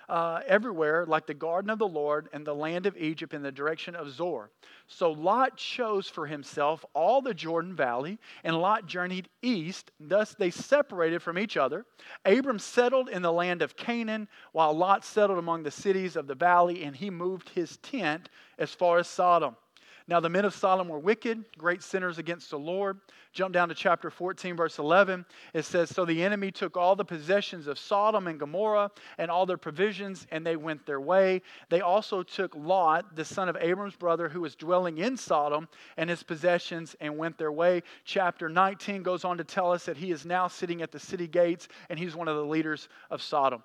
uh, 0.09 0.41
everywhere, 0.47 1.07
like 1.07 1.27
the 1.27 1.35
garden 1.35 1.71
of 1.71 1.79
the 1.79 1.89
Lord 1.89 2.29
and 2.33 2.47
the 2.47 2.55
land 2.55 2.87
of 2.87 2.97
Egypt 2.97 3.35
in 3.35 3.43
the 3.43 3.53
direction 3.53 3.95
of 3.95 4.11
Zoar. 4.11 4.51
So 4.87 5.13
Lot 5.13 5.57
chose 5.57 6.09
for 6.09 6.27
himself 6.27 6.85
all 6.95 7.23
the 7.23 7.35
Jordan 7.35 7.75
Valley, 7.75 8.19
and 8.43 8.59
Lot 8.59 8.87
journeyed 8.87 9.29
east. 9.43 9.91
Thus 9.99 10.35
they 10.35 10.51
separated 10.51 11.23
from 11.23 11.39
each 11.39 11.57
other. 11.57 11.87
Abram 12.25 12.59
settled 12.59 13.09
in 13.09 13.23
the 13.23 13.33
land 13.33 13.63
of 13.63 13.77
Canaan, 13.77 14.29
while 14.53 14.75
Lot 14.75 15.05
settled 15.05 15.39
among 15.39 15.63
the 15.63 15.71
cities 15.71 16.17
of 16.17 16.27
the 16.27 16.35
valley, 16.35 16.85
and 16.85 16.95
he 16.95 17.11
moved 17.11 17.51
his 17.51 17.79
tent 17.79 18.29
as 18.59 18.75
far 18.75 18.99
as 18.99 19.09
Sodom. 19.09 19.57
Now, 20.07 20.21
the 20.21 20.29
men 20.29 20.45
of 20.45 20.53
Sodom 20.55 20.89
were 20.89 20.99
wicked, 20.99 21.43
great 21.57 21.83
sinners 21.83 22.19
against 22.19 22.51
the 22.51 22.59
Lord. 22.59 23.01
Jump 23.33 23.55
down 23.55 23.71
to 23.71 23.75
chapter 23.75 24.11
14, 24.11 24.55
verse 24.55 24.79
11. 24.79 25.25
It 25.55 25.65
says, 25.65 25.89
So 25.89 26.05
the 26.05 26.23
enemy 26.23 26.51
took 26.51 26.77
all 26.77 26.95
the 26.95 27.07
possessions 27.07 27.67
of 27.67 27.79
Sodom 27.79 28.27
and 28.27 28.39
Gomorrah 28.39 28.91
and 29.17 29.31
all 29.31 29.47
their 29.47 29.57
provisions, 29.57 30.27
and 30.31 30.47
they 30.47 30.57
went 30.57 30.85
their 30.85 31.01
way. 31.01 31.41
They 31.71 31.81
also 31.81 32.23
took 32.23 32.55
Lot, 32.55 33.17
the 33.17 33.25
son 33.25 33.49
of 33.49 33.57
Abram's 33.59 33.97
brother, 33.97 34.29
who 34.29 34.43
was 34.43 34.55
dwelling 34.55 34.99
in 34.99 35.17
Sodom, 35.17 35.69
and 35.97 36.11
his 36.11 36.23
possessions, 36.23 36.95
and 37.01 37.17
went 37.17 37.39
their 37.39 37.53
way. 37.53 37.83
Chapter 38.05 38.51
19 38.51 39.03
goes 39.03 39.25
on 39.25 39.39
to 39.39 39.45
tell 39.45 39.73
us 39.73 39.87
that 39.87 39.97
he 39.97 40.11
is 40.11 40.27
now 40.27 40.49
sitting 40.49 40.83
at 40.83 40.93
the 40.93 41.01
city 41.01 41.27
gates, 41.27 41.67
and 41.89 41.99
he's 41.99 42.15
one 42.15 42.29
of 42.29 42.37
the 42.37 42.45
leaders 42.45 42.91
of 43.11 43.23
Sodom. 43.23 43.63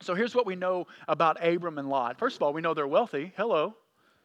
So 0.00 0.14
here's 0.14 0.34
what 0.34 0.46
we 0.46 0.54
know 0.54 0.86
about 1.08 1.44
Abram 1.44 1.78
and 1.78 1.88
Lot. 1.88 2.20
First 2.20 2.36
of 2.36 2.42
all, 2.44 2.52
we 2.52 2.60
know 2.60 2.72
they're 2.72 2.86
wealthy. 2.86 3.32
Hello. 3.36 3.74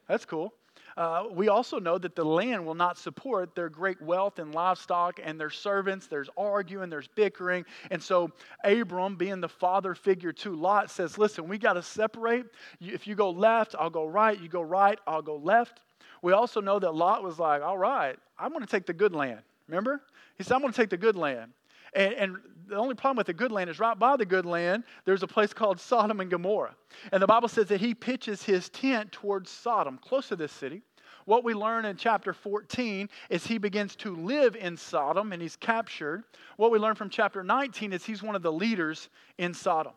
That's 0.08 0.26
cool. 0.26 0.54
Uh, 0.98 1.26
we 1.32 1.48
also 1.48 1.80
know 1.80 1.98
that 1.98 2.16
the 2.16 2.24
land 2.24 2.66
will 2.66 2.76
not 2.76 2.98
support 2.98 3.56
their 3.56 3.70
great 3.70 4.02
wealth 4.02 4.40
and 4.40 4.54
livestock 4.54 5.20
and 5.24 5.40
their 5.40 5.50
servants. 5.50 6.08
There's 6.08 6.30
arguing, 6.38 6.90
there's 6.90 7.08
bickering. 7.08 7.66
And 7.90 8.02
so, 8.02 8.32
Abram, 8.64 9.16
being 9.16 9.42
the 9.42 9.50
father 9.50 9.96
figure 9.96 10.34
to 10.34 10.56
Lot, 10.56 10.90
says, 10.90 11.18
Listen, 11.18 11.48
we 11.48 11.58
got 11.58 11.74
to 11.74 11.84
separate. 11.84 12.46
If 12.80 13.08
you 13.08 13.16
go 13.16 13.30
left, 13.30 13.76
I'll 13.78 13.90
go 13.90 14.06
right. 14.06 14.40
You 14.40 14.50
go 14.50 14.62
right, 14.62 15.00
I'll 15.08 15.22
go 15.22 15.38
left. 15.38 15.80
We 16.22 16.34
also 16.34 16.62
know 16.62 16.80
that 16.80 16.94
Lot 16.94 17.24
was 17.24 17.40
like, 17.40 17.62
All 17.62 17.78
right, 17.78 18.18
I'm 18.38 18.50
going 18.50 18.62
to 18.62 18.70
take 18.70 18.86
the 18.86 18.94
good 18.94 19.14
land. 19.14 19.40
Remember? 19.68 20.02
He 20.38 20.44
said, 20.44 20.56
I'm 20.56 20.62
going 20.62 20.74
to 20.74 20.78
take 20.78 20.90
the 20.90 20.98
good 20.98 21.16
land. 21.16 21.52
And, 21.94 22.14
and, 22.14 22.38
the 22.72 22.78
only 22.78 22.96
problem 22.96 23.18
with 23.18 23.28
the 23.28 23.34
good 23.34 23.52
land 23.52 23.70
is 23.70 23.80
right 23.80 24.00
by 24.00 24.16
the 24.16 24.26
good 24.26 24.46
land, 24.46 24.86
there's 25.04 25.24
a 25.24 25.28
place 25.28 25.54
called 25.54 25.78
Sodom 25.78 26.22
and 26.22 26.32
Gomorrah. 26.32 26.74
And 27.12 27.22
the 27.22 27.28
Bible 27.28 27.50
says 27.50 27.68
that 27.68 27.82
he 27.82 27.94
pitches 27.94 28.44
his 28.44 28.70
tent 28.70 29.12
towards 29.12 29.52
Sodom, 29.52 29.98
close 29.98 30.30
to 30.30 30.38
this 30.38 30.54
city. 30.54 30.82
What 31.26 31.44
we 31.44 31.54
learn 31.54 31.84
in 31.84 31.98
chapter 31.98 32.32
14 32.32 33.10
is 33.30 33.46
he 33.46 33.58
begins 33.58 33.98
to 33.98 34.16
live 34.16 34.56
in 34.56 34.78
Sodom 34.78 35.34
and 35.34 35.42
he's 35.42 35.58
captured. 35.58 36.24
What 36.56 36.72
we 36.72 36.80
learn 36.80 36.96
from 36.96 37.10
chapter 37.10 37.44
19 37.44 37.92
is 37.92 38.06
he's 38.06 38.24
one 38.24 38.38
of 38.38 38.42
the 38.42 38.54
leaders 38.54 39.10
in 39.38 39.54
Sodom. 39.54 39.94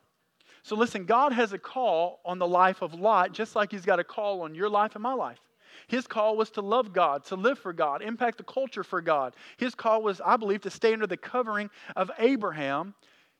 So 0.64 0.74
listen, 0.74 1.04
God 1.04 1.32
has 1.32 1.52
a 1.52 1.58
call 1.58 2.20
on 2.24 2.40
the 2.40 2.46
life 2.46 2.82
of 2.82 2.92
Lot, 2.92 3.32
just 3.32 3.54
like 3.54 3.70
he's 3.70 3.84
got 3.84 4.00
a 4.00 4.04
call 4.04 4.42
on 4.42 4.52
your 4.52 4.68
life 4.68 4.96
and 4.96 5.02
my 5.02 5.14
life. 5.14 5.38
His 5.86 6.06
call 6.06 6.36
was 6.36 6.50
to 6.50 6.60
love 6.60 6.92
God, 6.92 7.24
to 7.26 7.36
live 7.36 7.58
for 7.58 7.72
God, 7.72 8.02
impact 8.02 8.38
the 8.38 8.44
culture 8.44 8.84
for 8.84 9.00
God. 9.00 9.34
His 9.56 9.74
call 9.74 10.02
was, 10.02 10.20
I 10.24 10.36
believe, 10.36 10.62
to 10.62 10.70
stay 10.70 10.92
under 10.92 11.06
the 11.06 11.16
covering 11.16 11.70
of 11.96 12.10
Abraham, 12.18 12.94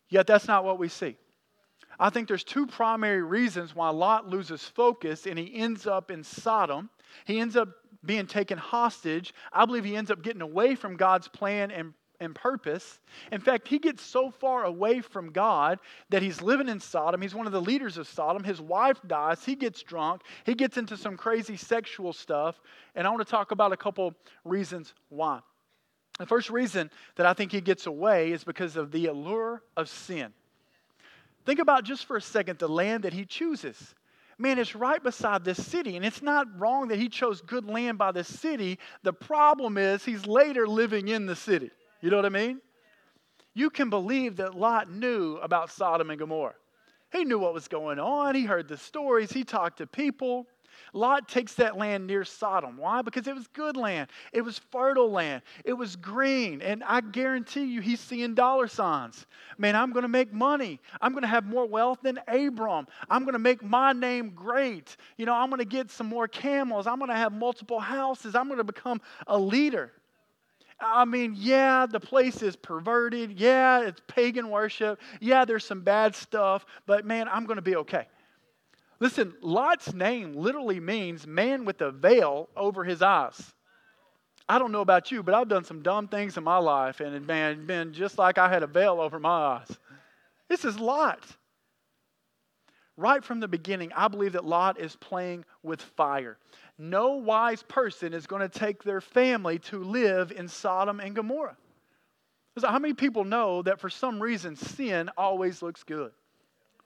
yet 0.08 0.26
that's 0.26 0.48
not 0.48 0.64
what 0.64 0.78
we 0.78 0.88
see. 0.88 1.16
I 1.98 2.10
think 2.10 2.28
there's 2.28 2.44
two 2.44 2.66
primary 2.66 3.22
reasons 3.22 3.74
why 3.74 3.90
Lot 3.90 4.28
loses 4.28 4.64
focus 4.64 5.26
and 5.26 5.38
he 5.38 5.54
ends 5.54 5.86
up 5.86 6.10
in 6.10 6.24
Sodom. 6.24 6.90
He 7.24 7.38
ends 7.38 7.56
up 7.56 7.68
being 8.04 8.26
taken 8.26 8.58
hostage. 8.58 9.32
I 9.52 9.64
believe 9.64 9.84
he 9.84 9.96
ends 9.96 10.10
up 10.10 10.22
getting 10.22 10.42
away 10.42 10.74
from 10.74 10.96
God's 10.96 11.28
plan 11.28 11.70
and 11.70 11.94
and 12.20 12.34
purpose. 12.34 13.00
In 13.32 13.40
fact, 13.40 13.68
he 13.68 13.78
gets 13.78 14.02
so 14.02 14.30
far 14.30 14.64
away 14.64 15.00
from 15.00 15.32
God 15.32 15.78
that 16.10 16.22
he's 16.22 16.42
living 16.42 16.68
in 16.68 16.80
Sodom. 16.80 17.20
He's 17.20 17.34
one 17.34 17.46
of 17.46 17.52
the 17.52 17.60
leaders 17.60 17.98
of 17.98 18.08
Sodom. 18.08 18.44
His 18.44 18.60
wife 18.60 19.00
dies. 19.06 19.44
He 19.44 19.54
gets 19.54 19.82
drunk. 19.82 20.22
He 20.44 20.54
gets 20.54 20.76
into 20.76 20.96
some 20.96 21.16
crazy 21.16 21.56
sexual 21.56 22.12
stuff. 22.12 22.60
And 22.94 23.06
I 23.06 23.10
want 23.10 23.26
to 23.26 23.30
talk 23.30 23.50
about 23.50 23.72
a 23.72 23.76
couple 23.76 24.14
reasons 24.44 24.94
why. 25.08 25.40
The 26.18 26.26
first 26.26 26.50
reason 26.50 26.90
that 27.16 27.26
I 27.26 27.32
think 27.32 27.50
he 27.50 27.60
gets 27.60 27.86
away 27.86 28.32
is 28.32 28.44
because 28.44 28.76
of 28.76 28.92
the 28.92 29.06
allure 29.06 29.62
of 29.76 29.88
sin. 29.88 30.32
Think 31.44 31.58
about 31.58 31.84
just 31.84 32.06
for 32.06 32.16
a 32.16 32.22
second 32.22 32.58
the 32.58 32.68
land 32.68 33.02
that 33.04 33.12
he 33.12 33.24
chooses. 33.24 33.94
Man, 34.38 34.58
it's 34.58 34.74
right 34.74 35.02
beside 35.02 35.44
this 35.44 35.64
city, 35.64 35.96
and 35.96 36.04
it's 36.04 36.22
not 36.22 36.46
wrong 36.58 36.88
that 36.88 36.98
he 36.98 37.08
chose 37.08 37.40
good 37.40 37.66
land 37.66 37.98
by 37.98 38.10
the 38.10 38.24
city. 38.24 38.78
The 39.02 39.12
problem 39.12 39.78
is 39.78 40.04
he's 40.04 40.26
later 40.26 40.66
living 40.66 41.08
in 41.08 41.26
the 41.26 41.36
city. 41.36 41.70
You 42.04 42.10
know 42.10 42.16
what 42.16 42.26
I 42.26 42.28
mean? 42.28 42.60
You 43.54 43.70
can 43.70 43.88
believe 43.88 44.36
that 44.36 44.54
Lot 44.54 44.90
knew 44.90 45.36
about 45.36 45.70
Sodom 45.70 46.10
and 46.10 46.18
Gomorrah. 46.18 46.52
He 47.10 47.24
knew 47.24 47.38
what 47.38 47.54
was 47.54 47.66
going 47.66 47.98
on, 47.98 48.34
he 48.34 48.44
heard 48.44 48.68
the 48.68 48.76
stories, 48.76 49.32
he 49.32 49.42
talked 49.42 49.78
to 49.78 49.86
people. 49.86 50.46
Lot 50.92 51.28
takes 51.28 51.54
that 51.54 51.78
land 51.78 52.06
near 52.06 52.22
Sodom. 52.22 52.76
Why? 52.76 53.00
Because 53.00 53.26
it 53.26 53.34
was 53.34 53.46
good 53.46 53.74
land. 53.78 54.10
It 54.34 54.42
was 54.42 54.58
fertile 54.70 55.10
land. 55.10 55.40
It 55.64 55.72
was 55.72 55.96
green. 55.96 56.60
And 56.60 56.84
I 56.84 57.00
guarantee 57.00 57.64
you, 57.64 57.80
he's 57.80 58.00
seeing 58.00 58.34
dollar 58.34 58.68
signs. 58.68 59.24
Man, 59.56 59.74
I'm 59.74 59.90
going 59.90 60.02
to 60.02 60.08
make 60.08 60.30
money. 60.30 60.80
I'm 61.00 61.12
going 61.12 61.22
to 61.22 61.28
have 61.28 61.46
more 61.46 61.64
wealth 61.64 62.00
than 62.02 62.20
Abram. 62.28 62.86
I'm 63.08 63.22
going 63.22 63.32
to 63.32 63.38
make 63.38 63.62
my 63.62 63.94
name 63.94 64.32
great. 64.34 64.96
You 65.16 65.24
know, 65.24 65.32
I'm 65.32 65.48
going 65.48 65.60
to 65.60 65.64
get 65.64 65.90
some 65.90 66.08
more 66.08 66.28
camels. 66.28 66.86
I'm 66.86 66.98
going 66.98 67.10
to 67.10 67.16
have 67.16 67.32
multiple 67.32 67.80
houses. 67.80 68.34
I'm 68.34 68.48
going 68.48 68.58
to 68.58 68.64
become 68.64 69.00
a 69.26 69.38
leader. 69.38 69.92
I 70.80 71.04
mean, 71.04 71.34
yeah, 71.36 71.86
the 71.86 72.00
place 72.00 72.42
is 72.42 72.56
perverted. 72.56 73.38
Yeah, 73.38 73.80
it's 73.82 74.00
pagan 74.06 74.50
worship. 74.50 75.00
Yeah, 75.20 75.44
there's 75.44 75.64
some 75.64 75.80
bad 75.80 76.14
stuff, 76.14 76.66
but 76.86 77.04
man, 77.04 77.28
I'm 77.28 77.46
going 77.46 77.56
to 77.56 77.62
be 77.62 77.76
okay. 77.76 78.06
Listen, 79.00 79.34
Lot's 79.40 79.92
name 79.92 80.34
literally 80.34 80.80
means 80.80 81.26
man 81.26 81.64
with 81.64 81.80
a 81.80 81.90
veil 81.90 82.48
over 82.56 82.84
his 82.84 83.02
eyes. 83.02 83.54
I 84.48 84.58
don't 84.58 84.72
know 84.72 84.82
about 84.82 85.10
you, 85.10 85.22
but 85.22 85.34
I've 85.34 85.48
done 85.48 85.64
some 85.64 85.82
dumb 85.82 86.08
things 86.08 86.36
in 86.36 86.44
my 86.44 86.58
life, 86.58 87.00
and 87.00 87.14
it 87.14 87.26
been, 87.26 87.66
been 87.66 87.92
just 87.92 88.18
like 88.18 88.36
I 88.36 88.48
had 88.48 88.62
a 88.62 88.66
veil 88.66 89.00
over 89.00 89.18
my 89.18 89.58
eyes. 89.58 89.78
This 90.48 90.64
is 90.64 90.78
Lot. 90.78 91.24
Right 92.96 93.24
from 93.24 93.40
the 93.40 93.48
beginning, 93.48 93.90
I 93.94 94.08
believe 94.08 94.32
that 94.32 94.44
Lot 94.44 94.78
is 94.78 94.94
playing 94.96 95.44
with 95.62 95.80
fire. 95.80 96.38
No 96.78 97.14
wise 97.14 97.62
person 97.62 98.12
is 98.12 98.26
going 98.26 98.42
to 98.42 98.48
take 98.48 98.82
their 98.82 99.00
family 99.00 99.58
to 99.60 99.82
live 99.82 100.32
in 100.32 100.48
Sodom 100.48 101.00
and 101.00 101.14
Gomorrah. 101.14 101.56
So 102.58 102.68
how 102.68 102.78
many 102.78 102.94
people 102.94 103.24
know 103.24 103.62
that 103.62 103.80
for 103.80 103.90
some 103.90 104.22
reason 104.22 104.56
sin 104.56 105.10
always 105.16 105.62
looks 105.62 105.82
good? 105.82 106.12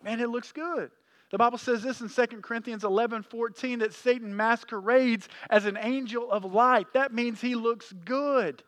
Man, 0.03 0.20
it 0.20 0.31
looks 0.31 0.53
good. 0.53 0.90
The 1.31 1.38
Bible 1.38 1.59
says 1.59 1.83
this 1.83 2.01
in 2.01 2.09
2 2.09 2.40
Corinthians 2.40 2.85
11 2.85 3.22
14 3.22 3.81
that 3.81 3.92
Satan 3.92 4.35
masquerades 4.35 5.29
as 5.51 5.66
an 5.66 5.77
angel 5.79 6.31
of 6.31 6.44
light. 6.44 6.87
That 6.94 7.12
means 7.12 7.40
he 7.40 7.55
looks 7.55 7.92
good. 8.05 8.62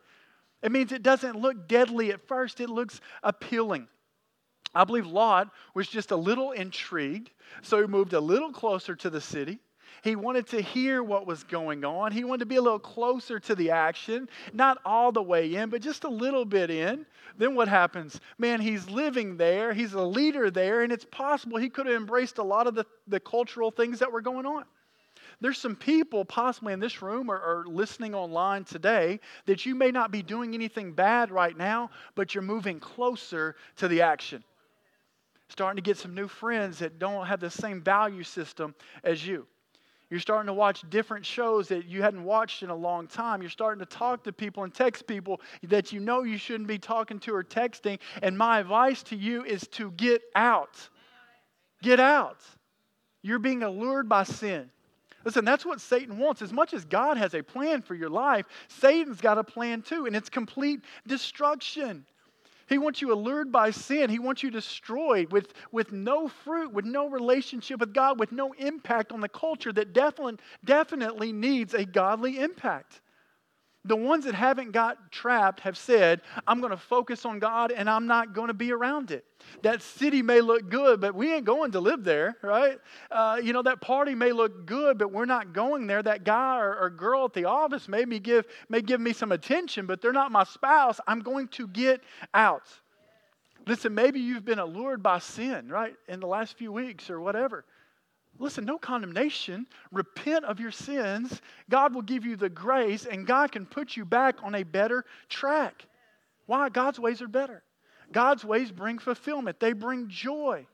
It 0.61 0.71
means 0.71 0.91
it 0.91 1.01
doesn't 1.01 1.39
look 1.39 1.67
deadly 1.67 2.11
at 2.11 2.27
first, 2.27 2.61
it 2.61 2.69
looks 2.69 3.01
appealing. 3.23 3.87
I 4.75 4.83
believe 4.83 5.07
Lot 5.07 5.49
was 5.73 5.87
just 5.87 6.11
a 6.11 6.15
little 6.15 6.51
intrigued, 6.51 7.31
so 7.63 7.81
he 7.81 7.87
moved 7.87 8.13
a 8.13 8.19
little 8.19 8.51
closer 8.51 8.95
to 8.95 9.09
the 9.09 9.19
city. 9.19 9.59
He 10.01 10.15
wanted 10.15 10.47
to 10.47 10.61
hear 10.61 11.03
what 11.03 11.27
was 11.27 11.43
going 11.43 11.85
on. 11.85 12.11
He 12.11 12.23
wanted 12.23 12.39
to 12.39 12.45
be 12.47 12.55
a 12.55 12.61
little 12.61 12.79
closer 12.79 13.39
to 13.39 13.53
the 13.53 13.69
action, 13.69 14.27
not 14.51 14.79
all 14.83 15.11
the 15.11 15.21
way 15.21 15.53
in, 15.53 15.69
but 15.69 15.81
just 15.81 16.03
a 16.05 16.09
little 16.09 16.43
bit 16.43 16.71
in. 16.71 17.05
Then 17.37 17.53
what 17.53 17.67
happens? 17.67 18.19
Man, 18.39 18.59
he's 18.59 18.89
living 18.89 19.37
there, 19.37 19.73
he's 19.73 19.93
a 19.93 20.01
leader 20.01 20.49
there, 20.49 20.81
and 20.81 20.91
it's 20.91 21.05
possible 21.05 21.57
he 21.57 21.69
could 21.69 21.85
have 21.85 21.95
embraced 21.95 22.39
a 22.39 22.43
lot 22.43 22.65
of 22.65 22.73
the, 22.73 22.85
the 23.07 23.19
cultural 23.19 23.69
things 23.69 23.99
that 23.99 24.11
were 24.11 24.21
going 24.21 24.47
on. 24.47 24.65
There's 25.39 25.59
some 25.59 25.75
people 25.75 26.25
possibly 26.25 26.73
in 26.73 26.79
this 26.79 27.01
room 27.01 27.29
or, 27.29 27.37
or 27.37 27.65
listening 27.67 28.15
online 28.15 28.63
today 28.63 29.19
that 29.45 29.65
you 29.65 29.75
may 29.75 29.91
not 29.91 30.11
be 30.11 30.23
doing 30.23 30.55
anything 30.55 30.93
bad 30.93 31.31
right 31.31 31.57
now, 31.57 31.91
but 32.15 32.33
you're 32.33 32.43
moving 32.43 32.79
closer 32.79 33.55
to 33.77 33.87
the 33.87 34.01
action 34.01 34.43
starting 35.49 35.75
to 35.75 35.81
get 35.81 35.97
some 35.97 36.15
new 36.15 36.29
friends 36.29 36.79
that 36.79 36.97
don't 36.97 37.25
have 37.25 37.41
the 37.41 37.49
same 37.49 37.81
value 37.81 38.23
system 38.23 38.73
as 39.03 39.27
you. 39.27 39.45
You're 40.11 40.19
starting 40.19 40.47
to 40.47 40.53
watch 40.53 40.83
different 40.89 41.25
shows 41.25 41.69
that 41.69 41.85
you 41.85 42.01
hadn't 42.01 42.25
watched 42.25 42.63
in 42.63 42.69
a 42.69 42.75
long 42.75 43.07
time. 43.07 43.41
You're 43.41 43.49
starting 43.49 43.79
to 43.79 43.85
talk 43.85 44.25
to 44.25 44.33
people 44.33 44.65
and 44.65 44.73
text 44.73 45.07
people 45.07 45.39
that 45.63 45.93
you 45.93 46.01
know 46.01 46.23
you 46.23 46.37
shouldn't 46.37 46.67
be 46.67 46.77
talking 46.77 47.17
to 47.19 47.33
or 47.33 47.45
texting. 47.45 47.97
And 48.21 48.37
my 48.37 48.59
advice 48.59 49.03
to 49.03 49.15
you 49.15 49.45
is 49.45 49.65
to 49.69 49.91
get 49.91 50.21
out. 50.35 50.89
Get 51.81 52.01
out. 52.01 52.41
You're 53.21 53.39
being 53.39 53.63
allured 53.63 54.09
by 54.09 54.23
sin. 54.23 54.69
Listen, 55.23 55.45
that's 55.45 55.65
what 55.65 55.79
Satan 55.79 56.17
wants. 56.17 56.41
As 56.41 56.51
much 56.51 56.73
as 56.73 56.83
God 56.83 57.15
has 57.15 57.33
a 57.33 57.41
plan 57.41 57.81
for 57.81 57.95
your 57.95 58.09
life, 58.09 58.45
Satan's 58.67 59.21
got 59.21 59.37
a 59.37 59.43
plan 59.45 59.81
too, 59.81 60.07
and 60.07 60.15
it's 60.15 60.29
complete 60.29 60.81
destruction. 61.07 62.05
He 62.71 62.77
wants 62.77 63.01
you 63.01 63.11
allured 63.11 63.51
by 63.51 63.71
sin. 63.71 64.09
He 64.09 64.17
wants 64.17 64.43
you 64.43 64.49
destroyed 64.49 65.29
with, 65.33 65.53
with 65.73 65.91
no 65.91 66.29
fruit, 66.29 66.71
with 66.71 66.85
no 66.85 67.09
relationship 67.09 67.81
with 67.81 67.93
God, 67.93 68.17
with 68.17 68.31
no 68.31 68.53
impact 68.53 69.11
on 69.11 69.19
the 69.19 69.27
culture 69.27 69.73
that 69.73 69.91
definitely, 69.91 70.37
definitely 70.63 71.33
needs 71.33 71.73
a 71.73 71.83
godly 71.83 72.39
impact. 72.39 73.01
The 73.83 73.95
ones 73.95 74.25
that 74.25 74.35
haven't 74.35 74.73
got 74.73 75.11
trapped 75.11 75.61
have 75.61 75.75
said, 75.75 76.21
I'm 76.45 76.59
going 76.59 76.71
to 76.71 76.77
focus 76.77 77.25
on 77.25 77.39
God 77.39 77.71
and 77.71 77.89
I'm 77.89 78.05
not 78.05 78.33
going 78.33 78.49
to 78.49 78.53
be 78.53 78.71
around 78.71 79.09
it. 79.09 79.25
That 79.63 79.81
city 79.81 80.21
may 80.21 80.39
look 80.39 80.69
good, 80.69 81.01
but 81.01 81.15
we 81.15 81.33
ain't 81.33 81.45
going 81.45 81.71
to 81.71 81.79
live 81.79 82.03
there, 82.03 82.37
right? 82.43 82.77
Uh, 83.09 83.39
you 83.43 83.53
know, 83.53 83.63
that 83.63 83.81
party 83.81 84.13
may 84.13 84.33
look 84.33 84.67
good, 84.67 84.99
but 84.99 85.11
we're 85.11 85.25
not 85.25 85.53
going 85.53 85.87
there. 85.87 86.03
That 86.03 86.23
guy 86.23 86.59
or, 86.59 86.77
or 86.77 86.89
girl 86.91 87.25
at 87.25 87.33
the 87.33 87.45
office 87.45 87.87
may, 87.87 88.05
me 88.05 88.19
give, 88.19 88.45
may 88.69 88.81
give 88.81 89.01
me 89.01 89.13
some 89.13 89.31
attention, 89.31 89.87
but 89.87 89.99
they're 89.99 90.13
not 90.13 90.31
my 90.31 90.43
spouse. 90.43 90.99
I'm 91.07 91.21
going 91.21 91.47
to 91.49 91.67
get 91.67 92.01
out. 92.35 92.67
Listen, 93.65 93.95
maybe 93.95 94.19
you've 94.19 94.45
been 94.45 94.59
allured 94.59 95.01
by 95.01 95.17
sin, 95.17 95.69
right, 95.69 95.95
in 96.07 96.19
the 96.19 96.27
last 96.27 96.55
few 96.55 96.71
weeks 96.71 97.09
or 97.09 97.19
whatever. 97.19 97.65
Listen, 98.39 98.65
no 98.65 98.77
condemnation. 98.77 99.67
Repent 99.91 100.45
of 100.45 100.59
your 100.59 100.71
sins. 100.71 101.41
God 101.69 101.93
will 101.93 102.01
give 102.01 102.25
you 102.25 102.35
the 102.35 102.49
grace, 102.49 103.05
and 103.05 103.27
God 103.27 103.51
can 103.51 103.65
put 103.65 103.95
you 103.95 104.05
back 104.05 104.37
on 104.43 104.55
a 104.55 104.63
better 104.63 105.05
track. 105.29 105.85
Why? 106.47 106.69
God's 106.69 106.99
ways 106.99 107.21
are 107.21 107.27
better. 107.27 107.63
God's 108.11 108.43
ways 108.43 108.71
bring 108.71 108.99
fulfillment, 108.99 109.59
they 109.59 109.73
bring 109.73 110.09
joy. 110.09 110.65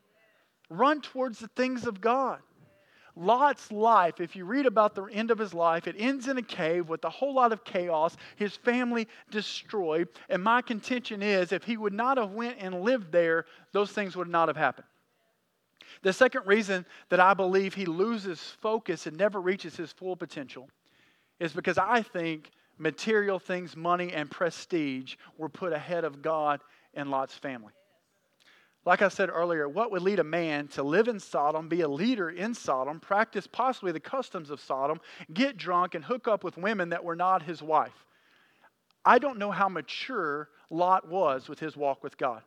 Run 0.69 1.01
towards 1.01 1.39
the 1.39 1.47
things 1.49 1.85
of 1.85 2.01
God. 2.01 2.39
Lot's 3.15 3.71
life, 3.71 4.19
if 4.19 4.35
you 4.35 4.45
read 4.45 4.67
about 4.67 4.93
the 4.93 5.05
end 5.05 5.31
of 5.31 5.39
his 5.39 5.53
life, 5.53 5.87
it 5.87 5.95
ends 5.97 6.27
in 6.27 6.37
a 6.37 6.41
cave 6.41 6.87
with 6.87 7.03
a 7.03 7.09
whole 7.09 7.33
lot 7.33 7.51
of 7.51 7.63
chaos, 7.63 8.15
his 8.35 8.55
family 8.55 9.07
destroyed. 9.31 10.07
And 10.29 10.43
my 10.43 10.61
contention 10.61 11.23
is 11.23 11.51
if 11.51 11.63
he 11.63 11.77
would 11.77 11.93
not 11.93 12.17
have 12.17 12.31
went 12.31 12.57
and 12.59 12.81
lived 12.81 13.11
there, 13.11 13.45
those 13.71 13.91
things 13.91 14.15
would 14.15 14.27
not 14.27 14.49
have 14.49 14.57
happened. 14.57 14.85
The 16.01 16.13
second 16.13 16.45
reason 16.45 16.85
that 17.09 17.19
I 17.19 17.33
believe 17.33 17.73
he 17.73 17.85
loses 17.85 18.39
focus 18.39 19.07
and 19.07 19.17
never 19.17 19.41
reaches 19.41 19.75
his 19.75 19.91
full 19.91 20.15
potential 20.15 20.69
is 21.39 21.53
because 21.53 21.77
I 21.77 22.01
think 22.01 22.51
material 22.77 23.39
things, 23.39 23.75
money, 23.75 24.13
and 24.13 24.29
prestige 24.29 25.15
were 25.37 25.49
put 25.49 25.73
ahead 25.73 26.03
of 26.03 26.21
God 26.21 26.61
and 26.93 27.09
Lot's 27.09 27.35
family. 27.35 27.73
Like 28.85 29.01
I 29.01 29.09
said 29.09 29.29
earlier, 29.29 29.67
what 29.67 29.91
would 29.91 30.01
lead 30.01 30.19
a 30.19 30.23
man 30.23 30.69
to 30.69 30.83
live 30.83 31.09
in 31.09 31.19
Sodom, 31.19 31.67
be 31.67 31.81
a 31.81 31.89
leader 31.89 32.29
in 32.29 32.53
Sodom, 32.53 33.01
practice 33.01 33.45
possibly 33.45 33.91
the 33.91 33.99
customs 33.99 34.49
of 34.49 34.61
Sodom, 34.61 35.01
get 35.33 35.57
drunk, 35.57 35.93
and 35.93 36.05
hook 36.05 36.27
up 36.27 36.43
with 36.43 36.57
women 36.57 36.89
that 36.89 37.03
were 37.03 37.15
not 37.15 37.43
his 37.43 37.61
wife? 37.61 38.05
I 39.03 39.19
don't 39.19 39.39
know 39.39 39.51
how 39.51 39.67
mature 39.67 40.49
Lot 40.69 41.07
was 41.07 41.49
with 41.49 41.59
his 41.59 41.75
walk 41.75 42.03
with 42.03 42.17
God 42.17 42.43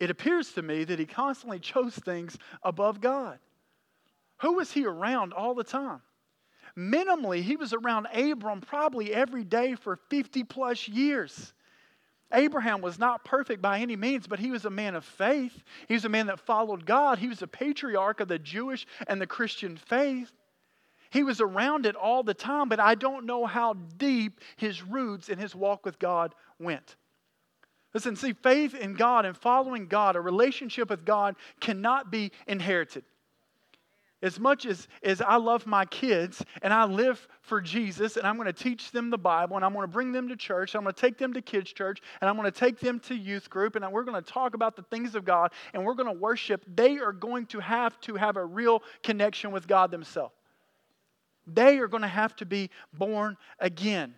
it 0.00 0.10
appears 0.10 0.52
to 0.52 0.62
me 0.62 0.84
that 0.84 0.98
he 0.98 1.06
constantly 1.06 1.58
chose 1.58 1.94
things 1.94 2.36
above 2.62 3.00
God. 3.00 3.38
Who 4.38 4.54
was 4.54 4.72
he 4.72 4.86
around 4.86 5.34
all 5.34 5.54
the 5.54 5.62
time? 5.62 6.00
Minimally, 6.76 7.42
he 7.42 7.56
was 7.56 7.74
around 7.74 8.06
Abram 8.06 8.62
probably 8.62 9.12
every 9.12 9.44
day 9.44 9.74
for 9.74 9.96
50 10.08 10.44
plus 10.44 10.88
years. 10.88 11.52
Abraham 12.32 12.80
was 12.80 12.98
not 12.98 13.24
perfect 13.24 13.60
by 13.60 13.80
any 13.80 13.96
means, 13.96 14.26
but 14.26 14.38
he 14.38 14.50
was 14.50 14.64
a 14.64 14.70
man 14.70 14.94
of 14.94 15.04
faith. 15.04 15.62
He 15.88 15.94
was 15.94 16.04
a 16.04 16.08
man 16.08 16.26
that 16.26 16.40
followed 16.40 16.86
God. 16.86 17.18
He 17.18 17.28
was 17.28 17.42
a 17.42 17.46
patriarch 17.46 18.20
of 18.20 18.28
the 18.28 18.38
Jewish 18.38 18.86
and 19.08 19.20
the 19.20 19.26
Christian 19.26 19.76
faith. 19.76 20.32
He 21.10 21.24
was 21.24 21.40
around 21.40 21.86
it 21.86 21.96
all 21.96 22.22
the 22.22 22.34
time, 22.34 22.68
but 22.68 22.78
I 22.78 22.94
don't 22.94 23.26
know 23.26 23.44
how 23.46 23.74
deep 23.74 24.40
his 24.56 24.80
roots 24.80 25.28
in 25.28 25.38
his 25.38 25.56
walk 25.56 25.84
with 25.84 25.98
God 25.98 26.34
went. 26.60 26.96
Listen, 27.92 28.14
see, 28.14 28.32
faith 28.32 28.74
in 28.74 28.94
God 28.94 29.24
and 29.24 29.36
following 29.36 29.86
God, 29.86 30.14
a 30.16 30.20
relationship 30.20 30.90
with 30.90 31.04
God, 31.04 31.36
cannot 31.60 32.10
be 32.10 32.30
inherited. 32.46 33.04
As 34.22 34.38
much 34.38 34.66
as, 34.66 34.86
as 35.02 35.22
I 35.22 35.36
love 35.36 35.66
my 35.66 35.86
kids 35.86 36.44
and 36.60 36.74
I 36.74 36.84
live 36.84 37.26
for 37.40 37.60
Jesus 37.60 38.18
and 38.18 38.26
I'm 38.26 38.36
going 38.36 38.46
to 38.46 38.52
teach 38.52 38.90
them 38.90 39.08
the 39.08 39.16
Bible 39.16 39.56
and 39.56 39.64
I'm 39.64 39.72
going 39.72 39.84
to 39.84 39.92
bring 39.92 40.12
them 40.12 40.28
to 40.28 40.36
church, 40.36 40.74
I'm 40.74 40.82
going 40.82 40.94
to 40.94 41.00
take 41.00 41.16
them 41.16 41.32
to 41.32 41.40
kids' 41.40 41.72
church 41.72 42.00
and 42.20 42.28
I'm 42.28 42.36
going 42.36 42.50
to 42.50 42.58
take 42.58 42.78
them 42.78 43.00
to 43.00 43.14
youth 43.14 43.48
group 43.48 43.76
and 43.76 43.92
we're 43.92 44.04
going 44.04 44.22
to 44.22 44.30
talk 44.30 44.54
about 44.54 44.76
the 44.76 44.82
things 44.82 45.14
of 45.14 45.24
God 45.24 45.52
and 45.72 45.84
we're 45.84 45.94
going 45.94 46.12
to 46.12 46.20
worship, 46.20 46.62
they 46.76 46.98
are 46.98 47.12
going 47.12 47.46
to 47.46 47.60
have 47.60 47.98
to 48.02 48.14
have 48.14 48.36
a 48.36 48.44
real 48.44 48.82
connection 49.02 49.52
with 49.52 49.66
God 49.66 49.90
themselves. 49.90 50.34
They 51.46 51.78
are 51.78 51.88
going 51.88 52.02
to 52.02 52.08
have 52.08 52.36
to 52.36 52.46
be 52.46 52.68
born 52.92 53.38
again. 53.58 54.14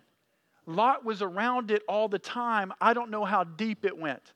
Lot 0.65 1.03
was 1.03 1.21
around 1.21 1.71
it 1.71 1.83
all 1.87 2.07
the 2.07 2.19
time. 2.19 2.71
I 2.79 2.93
don't 2.93 3.11
know 3.11 3.25
how 3.25 3.43
deep 3.43 3.85
it 3.85 3.97
went. 3.97 4.33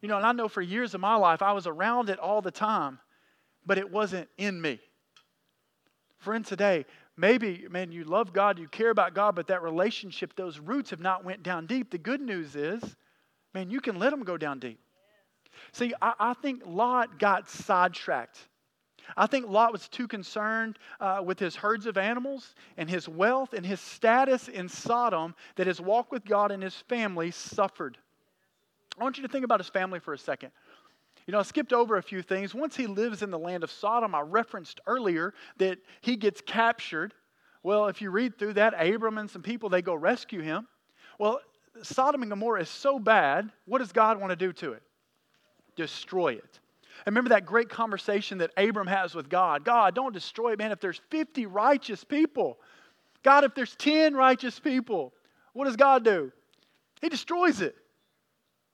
You 0.00 0.08
know, 0.08 0.16
and 0.16 0.26
I 0.26 0.32
know 0.32 0.48
for 0.48 0.60
years 0.60 0.94
of 0.94 1.00
my 1.00 1.16
life 1.16 1.40
I 1.40 1.52
was 1.52 1.66
around 1.66 2.10
it 2.10 2.18
all 2.18 2.42
the 2.42 2.50
time, 2.50 2.98
but 3.64 3.78
it 3.78 3.90
wasn't 3.90 4.28
in 4.36 4.60
me. 4.60 4.80
Friend, 6.18 6.44
today, 6.44 6.84
maybe, 7.16 7.66
man, 7.70 7.92
you 7.92 8.04
love 8.04 8.32
God, 8.32 8.58
you 8.58 8.68
care 8.68 8.90
about 8.90 9.14
God, 9.14 9.34
but 9.34 9.46
that 9.46 9.62
relationship, 9.62 10.34
those 10.36 10.58
roots 10.58 10.90
have 10.90 11.00
not 11.00 11.24
went 11.24 11.42
down 11.42 11.66
deep. 11.66 11.90
The 11.90 11.98
good 11.98 12.20
news 12.20 12.56
is, 12.56 12.82
man, 13.54 13.70
you 13.70 13.80
can 13.80 13.98
let 13.98 14.10
them 14.10 14.24
go 14.24 14.36
down 14.36 14.58
deep. 14.58 14.78
See, 15.72 15.94
I, 16.02 16.12
I 16.18 16.34
think 16.34 16.62
Lot 16.66 17.18
got 17.18 17.48
sidetracked. 17.48 18.38
I 19.16 19.26
think 19.26 19.48
Lot 19.48 19.72
was 19.72 19.88
too 19.88 20.08
concerned 20.08 20.78
uh, 21.00 21.20
with 21.24 21.38
his 21.38 21.56
herds 21.56 21.86
of 21.86 21.96
animals 21.96 22.54
and 22.76 22.88
his 22.88 23.08
wealth 23.08 23.52
and 23.52 23.64
his 23.64 23.80
status 23.80 24.48
in 24.48 24.68
Sodom 24.68 25.34
that 25.56 25.66
his 25.66 25.80
walk 25.80 26.10
with 26.10 26.24
God 26.24 26.50
and 26.50 26.62
his 26.62 26.74
family 26.74 27.30
suffered. 27.30 27.98
I 28.98 29.02
want 29.02 29.16
you 29.16 29.22
to 29.22 29.28
think 29.28 29.44
about 29.44 29.60
his 29.60 29.68
family 29.68 29.98
for 29.98 30.14
a 30.14 30.18
second. 30.18 30.50
You 31.26 31.32
know, 31.32 31.38
I 31.38 31.42
skipped 31.42 31.72
over 31.72 31.96
a 31.96 32.02
few 32.02 32.22
things. 32.22 32.54
Once 32.54 32.76
he 32.76 32.86
lives 32.86 33.22
in 33.22 33.30
the 33.30 33.38
land 33.38 33.64
of 33.64 33.70
Sodom, 33.70 34.14
I 34.14 34.20
referenced 34.20 34.80
earlier 34.86 35.32
that 35.56 35.78
he 36.02 36.16
gets 36.16 36.40
captured. 36.40 37.14
Well, 37.62 37.86
if 37.86 38.02
you 38.02 38.10
read 38.10 38.38
through 38.38 38.54
that, 38.54 38.74
Abram 38.78 39.18
and 39.18 39.30
some 39.30 39.42
people, 39.42 39.68
they 39.68 39.80
go 39.80 39.94
rescue 39.94 40.40
him. 40.40 40.68
Well, 41.18 41.40
Sodom 41.82 42.22
and 42.22 42.30
Gomorrah 42.30 42.60
is 42.60 42.68
so 42.68 42.98
bad, 42.98 43.50
what 43.64 43.78
does 43.78 43.90
God 43.90 44.20
want 44.20 44.30
to 44.30 44.36
do 44.36 44.52
to 44.52 44.72
it? 44.72 44.82
Destroy 45.76 46.34
it. 46.34 46.60
Remember 47.06 47.30
that 47.30 47.46
great 47.46 47.68
conversation 47.68 48.38
that 48.38 48.50
Abram 48.56 48.86
has 48.86 49.14
with 49.14 49.28
God 49.28 49.64
God, 49.64 49.94
don't 49.94 50.12
destroy 50.12 50.52
it, 50.52 50.58
man. 50.58 50.72
If 50.72 50.80
there's 50.80 51.00
50 51.10 51.46
righteous 51.46 52.04
people, 52.04 52.58
God, 53.22 53.44
if 53.44 53.54
there's 53.54 53.74
10 53.76 54.14
righteous 54.14 54.58
people, 54.58 55.12
what 55.52 55.64
does 55.64 55.76
God 55.76 56.04
do? 56.04 56.32
He 57.00 57.08
destroys 57.08 57.60
it. 57.60 57.76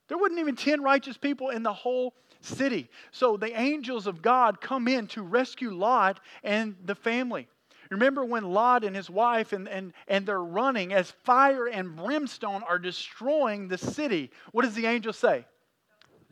There 0.08 0.18
wasn't 0.18 0.40
even 0.40 0.56
10 0.56 0.82
righteous 0.82 1.16
people 1.16 1.50
in 1.50 1.62
the 1.62 1.72
whole 1.72 2.14
city. 2.40 2.88
So 3.12 3.36
the 3.36 3.58
angels 3.58 4.06
of 4.06 4.22
God 4.22 4.60
come 4.60 4.88
in 4.88 5.06
to 5.08 5.22
rescue 5.22 5.70
Lot 5.70 6.20
and 6.42 6.74
the 6.84 6.94
family. 6.94 7.48
Remember 7.90 8.24
when 8.24 8.44
Lot 8.44 8.84
and 8.84 8.94
his 8.94 9.10
wife 9.10 9.52
and, 9.52 9.68
and, 9.68 9.92
and 10.06 10.24
they're 10.24 10.42
running 10.42 10.92
as 10.92 11.10
fire 11.24 11.66
and 11.66 11.96
brimstone 11.96 12.62
are 12.62 12.78
destroying 12.78 13.68
the 13.68 13.78
city. 13.78 14.30
What 14.52 14.64
does 14.64 14.74
the 14.74 14.86
angel 14.86 15.12
say? 15.12 15.44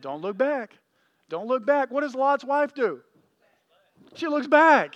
Don't 0.01 0.21
look 0.21 0.37
back. 0.37 0.71
Don't 1.29 1.47
look 1.47 1.65
back. 1.65 1.91
What 1.91 2.01
does 2.01 2.15
Lot's 2.15 2.43
wife 2.43 2.73
do? 2.73 3.01
She 4.15 4.27
looks 4.27 4.47
back. 4.47 4.95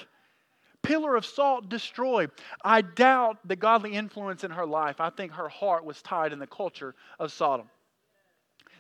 pillar 0.82 1.16
of 1.16 1.26
salt 1.26 1.70
destroyed. 1.70 2.32
I 2.64 2.82
doubt 2.82 3.38
the 3.48 3.56
godly 3.56 3.94
influence 3.94 4.44
in 4.44 4.52
her 4.52 4.66
life. 4.66 5.00
I 5.00 5.10
think 5.10 5.32
her 5.34 5.48
heart 5.48 5.86
was 5.86 6.02
tied 6.02 6.34
in 6.34 6.40
the 6.40 6.48
culture 6.48 6.96
of 7.20 7.32
Sodom. 7.32 7.70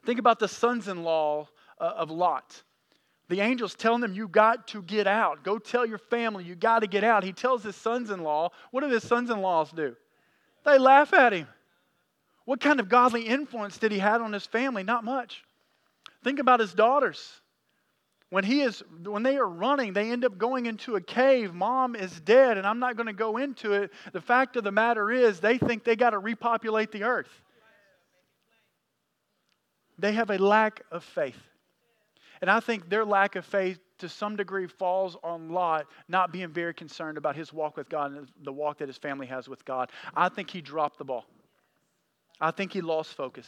Think 0.05 0.19
about 0.19 0.39
the 0.39 0.47
sons 0.47 0.87
in 0.89 1.03
law 1.03 1.47
uh, 1.79 1.93
of 1.95 2.11
Lot. 2.11 2.61
The 3.29 3.39
angel's 3.39 3.73
telling 3.75 4.01
them, 4.01 4.13
You 4.13 4.27
got 4.27 4.67
to 4.69 4.81
get 4.81 5.07
out. 5.07 5.43
Go 5.43 5.57
tell 5.57 5.85
your 5.85 5.97
family, 5.97 6.43
you 6.43 6.55
got 6.55 6.79
to 6.79 6.87
get 6.87 7.03
out. 7.03 7.23
He 7.23 7.31
tells 7.31 7.63
his 7.63 7.75
sons 7.75 8.09
in 8.09 8.21
law, 8.21 8.49
What 8.71 8.81
do 8.81 8.89
his 8.89 9.07
sons 9.07 9.29
in 9.29 9.39
laws 9.41 9.71
do? 9.71 9.95
They 10.65 10.77
laugh 10.77 11.13
at 11.13 11.33
him. 11.33 11.47
What 12.45 12.59
kind 12.59 12.79
of 12.79 12.89
godly 12.89 13.23
influence 13.23 13.77
did 13.77 13.91
he 13.91 13.99
have 13.99 14.21
on 14.21 14.33
his 14.33 14.45
family? 14.45 14.83
Not 14.83 15.05
much. 15.05 15.43
Think 16.23 16.39
about 16.39 16.59
his 16.59 16.73
daughters. 16.73 17.41
When 18.33 18.43
he 18.43 18.61
is 18.61 18.81
when 19.03 19.21
they 19.21 19.37
are 19.37 19.47
running, 19.47 19.93
they 19.93 20.09
end 20.09 20.25
up 20.25 20.39
going 20.39 20.65
into 20.65 20.95
a 20.95 21.01
cave. 21.01 21.53
Mom 21.53 21.95
is 21.95 22.19
dead, 22.21 22.57
and 22.57 22.65
I'm 22.65 22.79
not 22.79 22.95
going 22.95 23.05
to 23.05 23.13
go 23.13 23.37
into 23.37 23.73
it. 23.73 23.91
The 24.11 24.21
fact 24.21 24.55
of 24.55 24.63
the 24.63 24.71
matter 24.71 25.11
is 25.11 25.39
they 25.39 25.59
think 25.59 25.83
they 25.83 25.95
got 25.95 26.09
to 26.09 26.17
repopulate 26.17 26.91
the 26.91 27.03
earth. 27.03 27.29
They 29.99 30.13
have 30.13 30.31
a 30.31 30.39
lack 30.39 30.81
of 30.91 31.03
faith. 31.03 31.37
And 32.41 32.49
I 32.49 32.59
think 32.59 32.89
their 32.89 33.05
lack 33.05 33.35
of 33.35 33.45
faith 33.45 33.77
to 33.99 34.09
some 34.09 34.35
degree 34.35 34.65
falls 34.65 35.15
on 35.23 35.51
Lot 35.51 35.85
not 36.07 36.33
being 36.33 36.49
very 36.49 36.73
concerned 36.73 37.19
about 37.19 37.35
his 37.35 37.53
walk 37.53 37.77
with 37.77 37.87
God 37.87 38.13
and 38.13 38.27
the 38.41 38.51
walk 38.51 38.79
that 38.79 38.87
his 38.87 38.97
family 38.97 39.27
has 39.27 39.47
with 39.47 39.63
God. 39.63 39.91
I 40.15 40.29
think 40.29 40.49
he 40.49 40.59
dropped 40.59 40.97
the 40.97 41.05
ball. 41.05 41.25
I 42.41 42.49
think 42.49 42.73
he 42.73 42.81
lost 42.81 43.13
focus. 43.13 43.47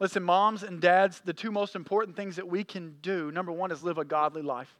Listen, 0.00 0.22
moms 0.22 0.62
and 0.62 0.80
dads, 0.80 1.20
the 1.24 1.32
two 1.32 1.50
most 1.50 1.74
important 1.74 2.16
things 2.16 2.36
that 2.36 2.46
we 2.46 2.62
can 2.62 2.94
do 3.02 3.32
number 3.32 3.50
one 3.52 3.72
is 3.72 3.82
live 3.82 3.98
a 3.98 4.04
godly 4.04 4.42
life. 4.42 4.76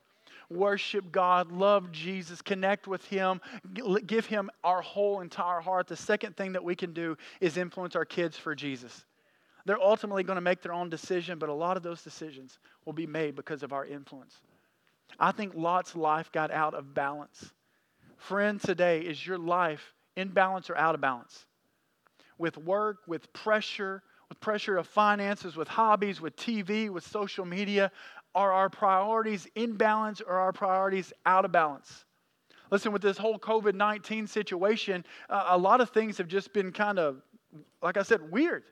Worship 0.50 1.12
God, 1.12 1.52
love 1.52 1.92
Jesus, 1.92 2.40
connect 2.40 2.86
with 2.86 3.04
Him, 3.04 3.40
give 4.06 4.24
Him 4.24 4.48
our 4.64 4.80
whole 4.80 5.20
entire 5.20 5.60
heart. 5.60 5.88
The 5.88 5.96
second 5.96 6.36
thing 6.36 6.52
that 6.52 6.64
we 6.64 6.74
can 6.74 6.94
do 6.94 7.16
is 7.40 7.56
influence 7.56 7.94
our 7.96 8.06
kids 8.06 8.36
for 8.36 8.54
Jesus. 8.54 9.04
They're 9.66 9.82
ultimately 9.82 10.22
going 10.22 10.36
to 10.36 10.42
make 10.42 10.62
their 10.62 10.72
own 10.72 10.88
decision, 10.88 11.38
but 11.38 11.50
a 11.50 11.54
lot 11.54 11.76
of 11.76 11.82
those 11.82 12.00
decisions 12.02 12.58
will 12.86 12.94
be 12.94 13.06
made 13.06 13.36
because 13.36 13.62
of 13.62 13.74
our 13.74 13.84
influence. 13.84 14.40
I 15.20 15.32
think 15.32 15.54
Lot's 15.54 15.94
life 15.94 16.32
got 16.32 16.50
out 16.50 16.72
of 16.72 16.94
balance. 16.94 17.52
Friend, 18.16 18.58
today, 18.58 19.00
is 19.00 19.26
your 19.26 19.38
life 19.38 19.92
in 20.16 20.28
balance 20.28 20.70
or 20.70 20.76
out 20.76 20.94
of 20.94 21.02
balance? 21.02 21.44
With 22.38 22.56
work, 22.56 22.98
with 23.06 23.30
pressure, 23.34 24.02
with 24.28 24.40
pressure 24.40 24.76
of 24.76 24.86
finances, 24.86 25.56
with 25.56 25.68
hobbies, 25.68 26.20
with 26.20 26.36
TV, 26.36 26.90
with 26.90 27.06
social 27.06 27.44
media? 27.44 27.90
Are 28.34 28.52
our 28.52 28.68
priorities 28.68 29.48
in 29.54 29.76
balance 29.76 30.20
or 30.20 30.34
are 30.34 30.40
our 30.40 30.52
priorities 30.52 31.12
out 31.26 31.44
of 31.44 31.52
balance? 31.52 32.04
Listen, 32.70 32.92
with 32.92 33.02
this 33.02 33.16
whole 33.16 33.38
COVID 33.38 33.74
19 33.74 34.26
situation, 34.26 35.04
uh, 35.30 35.46
a 35.48 35.58
lot 35.58 35.80
of 35.80 35.90
things 35.90 36.18
have 36.18 36.28
just 36.28 36.52
been 36.52 36.70
kind 36.72 36.98
of, 36.98 37.22
like 37.82 37.96
I 37.96 38.02
said, 38.02 38.30
weird. 38.30 38.64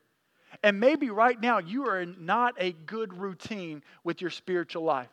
And 0.62 0.78
maybe 0.78 1.10
right 1.10 1.40
now 1.40 1.58
you 1.58 1.88
are 1.88 2.04
not 2.04 2.54
a 2.58 2.72
good 2.72 3.14
routine 3.14 3.82
with 4.04 4.20
your 4.20 4.30
spiritual 4.30 4.84
life. 4.84 5.08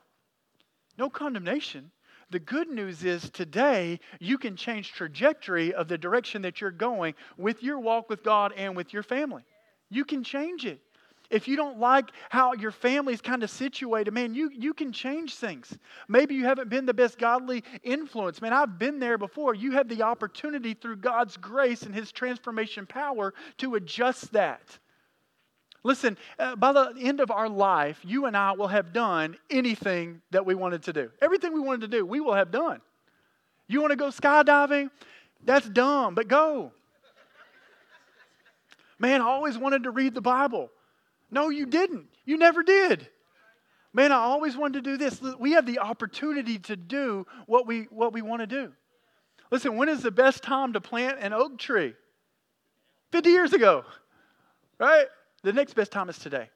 No 0.98 1.10
condemnation. 1.10 1.92
The 2.30 2.40
good 2.40 2.70
news 2.70 3.04
is 3.04 3.30
today 3.30 4.00
you 4.20 4.38
can 4.38 4.56
change 4.56 4.94
trajectory 4.94 5.74
of 5.74 5.88
the 5.88 5.98
direction 5.98 6.42
that 6.44 6.62
you're 6.62 6.72
going 6.72 7.16
with 7.38 7.62
your 7.64 7.80
walk 7.80 8.10
with 8.10 8.24
God 8.24 8.54
and 8.56 8.76
with 8.76 8.94
your 8.94 9.04
family. 9.04 9.44
You 9.90 10.06
can 10.06 10.24
change 10.24 10.66
it. 10.66 10.80
If 11.30 11.48
you 11.48 11.56
don't 11.56 11.80
like 11.80 12.12
how 12.30 12.54
your 12.54 12.70
family's 12.70 13.22
kind 13.22 13.42
of 13.42 13.50
situated, 13.50 14.14
man, 14.14 14.36
you, 14.36 14.52
you 14.54 14.74
can 14.74 14.92
change 14.92 15.36
things. 15.36 15.76
Maybe 16.08 16.36
you 16.36 16.46
haven't 16.46 16.70
been 16.70 16.86
the 16.86 16.94
best 16.94 17.18
godly 17.18 17.64
influence. 17.82 18.40
Man, 18.40 18.54
I've 18.54 18.78
been 18.78 19.00
there 19.00 19.18
before. 19.18 19.56
You 19.56 19.72
have 19.72 19.88
the 19.88 20.04
opportunity 20.04 20.76
through 20.76 20.98
God's 20.98 21.38
grace 21.38 21.84
and 21.84 21.96
His 21.96 22.12
transformation 22.12 22.86
power 22.86 23.34
to 23.58 23.76
adjust 23.76 24.32
that. 24.34 24.78
Listen, 25.84 26.18
uh, 26.40 26.56
by 26.56 26.72
the 26.72 26.94
end 27.02 27.20
of 27.20 27.32
our 27.32 27.50
life, 27.50 28.00
you 28.04 28.26
and 28.26 28.38
I 28.38 28.52
will 28.54 28.68
have 28.68 28.94
done 28.94 29.36
anything 29.50 30.22
that 30.32 30.46
we 30.46 30.56
wanted 30.56 30.84
to 30.84 30.94
do. 30.94 31.10
Everything 31.22 31.52
we 31.54 31.60
wanted 31.60 31.82
to 31.82 31.98
do, 31.98 32.06
we 32.06 32.20
will 32.20 32.36
have 32.36 32.52
done. 32.52 32.80
You 33.68 33.82
want 33.82 33.92
to 33.92 33.98
go 33.98 34.10
skydiving? 34.10 34.92
That's 35.44 35.68
dumb, 35.68 36.16
but 36.16 36.28
go. 36.28 36.72
Man, 39.04 39.20
I 39.20 39.26
always 39.26 39.58
wanted 39.58 39.84
to 39.84 39.92
read 39.92 40.14
the 40.14 40.22
Bible. 40.22 40.70
No, 41.30 41.50
you 41.50 41.66
didn't. 41.66 42.08
You 42.24 42.38
never 42.38 42.64
did. 42.64 43.06
Man, 43.92 44.14
I 44.14 44.16
always 44.16 44.56
wanted 44.56 44.82
to 44.86 44.92
do 44.92 44.96
this. 44.96 45.22
We 45.38 45.52
have 45.52 45.66
the 45.66 45.80
opportunity 45.80 46.58
to 46.60 46.78
do 46.78 47.28
what 47.46 47.68
we, 47.68 47.82
what 47.90 48.14
we 48.14 48.22
want 48.22 48.44
to 48.44 48.48
do. 48.48 48.72
Listen, 49.52 49.76
when 49.76 49.90
is 49.90 50.04
the 50.04 50.10
best 50.10 50.42
time 50.42 50.72
to 50.72 50.80
plant 50.80 51.18
an 51.20 51.34
oak 51.34 51.58
tree? 51.58 51.96
50 53.12 53.30
years 53.30 53.52
ago, 53.52 53.84
right? 54.80 55.08
The 55.44 55.52
next 55.52 55.74
best 55.74 55.92
time 55.92 56.08
is 56.08 56.18
today. 56.18 56.50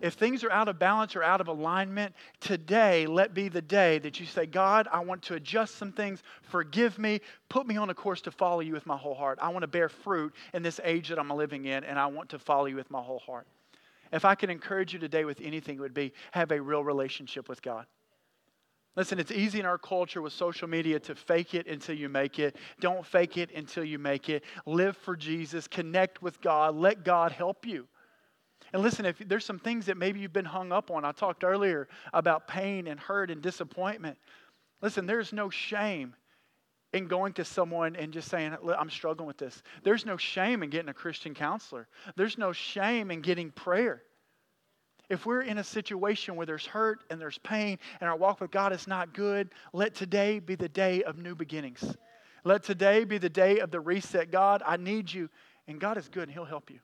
If 0.00 0.14
things 0.14 0.44
are 0.44 0.50
out 0.50 0.68
of 0.68 0.78
balance 0.78 1.16
or 1.16 1.22
out 1.22 1.40
of 1.40 1.48
alignment, 1.48 2.14
today 2.40 3.06
let 3.06 3.32
be 3.32 3.48
the 3.48 3.62
day 3.62 3.98
that 4.00 4.20
you 4.20 4.26
say, 4.26 4.44
God, 4.44 4.88
I 4.92 5.00
want 5.00 5.22
to 5.22 5.34
adjust 5.34 5.76
some 5.76 5.92
things. 5.92 6.22
Forgive 6.42 6.98
me. 6.98 7.20
Put 7.48 7.66
me 7.66 7.76
on 7.76 7.90
a 7.90 7.94
course 7.94 8.20
to 8.22 8.30
follow 8.30 8.60
you 8.60 8.72
with 8.72 8.86
my 8.86 8.96
whole 8.96 9.14
heart. 9.14 9.38
I 9.40 9.48
want 9.48 9.62
to 9.62 9.68
bear 9.68 9.88
fruit 9.88 10.34
in 10.52 10.62
this 10.62 10.80
age 10.84 11.08
that 11.08 11.18
I'm 11.18 11.30
living 11.30 11.66
in, 11.66 11.84
and 11.84 11.98
I 11.98 12.06
want 12.06 12.28
to 12.30 12.38
follow 12.38 12.66
you 12.66 12.76
with 12.76 12.90
my 12.90 13.00
whole 13.00 13.20
heart. 13.20 13.46
If 14.12 14.24
I 14.24 14.34
could 14.34 14.50
encourage 14.50 14.92
you 14.92 14.98
today 14.98 15.24
with 15.24 15.40
anything, 15.40 15.76
it 15.76 15.80
would 15.80 15.94
be 15.94 16.12
have 16.32 16.52
a 16.52 16.60
real 16.60 16.84
relationship 16.84 17.48
with 17.48 17.62
God. 17.62 17.86
Listen, 18.96 19.18
it's 19.18 19.32
easy 19.32 19.58
in 19.58 19.66
our 19.66 19.78
culture 19.78 20.22
with 20.22 20.32
social 20.32 20.68
media 20.68 21.00
to 21.00 21.16
fake 21.16 21.54
it 21.54 21.66
until 21.66 21.96
you 21.96 22.08
make 22.08 22.38
it. 22.38 22.56
Don't 22.78 23.04
fake 23.04 23.36
it 23.38 23.50
until 23.52 23.82
you 23.82 23.98
make 23.98 24.28
it. 24.28 24.44
Live 24.66 24.96
for 24.96 25.16
Jesus, 25.16 25.66
connect 25.66 26.22
with 26.22 26.40
God, 26.40 26.76
let 26.76 27.04
God 27.04 27.32
help 27.32 27.66
you. 27.66 27.88
And 28.72 28.82
listen, 28.82 29.06
if 29.06 29.18
there's 29.18 29.44
some 29.44 29.58
things 29.58 29.86
that 29.86 29.96
maybe 29.96 30.20
you've 30.20 30.32
been 30.32 30.44
hung 30.44 30.72
up 30.72 30.90
on, 30.90 31.04
I 31.04 31.12
talked 31.12 31.44
earlier 31.44 31.88
about 32.12 32.48
pain 32.48 32.88
and 32.88 32.98
hurt 32.98 33.30
and 33.30 33.40
disappointment. 33.40 34.18
Listen, 34.82 35.06
there's 35.06 35.32
no 35.32 35.48
shame 35.48 36.14
in 36.92 37.06
going 37.06 37.32
to 37.34 37.44
someone 37.44 37.96
and 37.96 38.12
just 38.12 38.28
saying, 38.28 38.56
I'm 38.78 38.90
struggling 38.90 39.26
with 39.26 39.38
this. 39.38 39.62
There's 39.82 40.06
no 40.06 40.16
shame 40.16 40.62
in 40.62 40.70
getting 40.70 40.88
a 40.88 40.94
Christian 40.94 41.34
counselor, 41.34 41.88
there's 42.16 42.38
no 42.38 42.52
shame 42.52 43.10
in 43.10 43.20
getting 43.20 43.50
prayer. 43.50 44.02
If 45.10 45.26
we're 45.26 45.42
in 45.42 45.58
a 45.58 45.64
situation 45.64 46.34
where 46.34 46.46
there's 46.46 46.64
hurt 46.64 47.00
and 47.10 47.20
there's 47.20 47.36
pain 47.38 47.78
and 48.00 48.08
our 48.08 48.16
walk 48.16 48.40
with 48.40 48.50
God 48.50 48.72
is 48.72 48.88
not 48.88 49.12
good, 49.12 49.50
let 49.74 49.94
today 49.94 50.38
be 50.38 50.54
the 50.54 50.68
day 50.68 51.02
of 51.02 51.18
new 51.18 51.34
beginnings. 51.34 51.94
Let 52.42 52.62
today 52.62 53.04
be 53.04 53.18
the 53.18 53.28
day 53.28 53.58
of 53.58 53.70
the 53.70 53.80
reset. 53.80 54.30
God, 54.30 54.62
I 54.66 54.78
need 54.78 55.12
you, 55.12 55.28
and 55.68 55.78
God 55.78 55.98
is 55.98 56.08
good 56.08 56.24
and 56.24 56.32
He'll 56.32 56.44
help 56.44 56.70
you. 56.70 56.80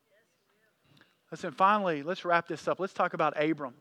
Listen, 1.31 1.53
finally, 1.53 2.03
let's 2.03 2.25
wrap 2.25 2.49
this 2.49 2.67
up. 2.67 2.81
Let's 2.81 2.93
talk 2.93 3.15
about 3.15 3.41
Abram 3.41 3.75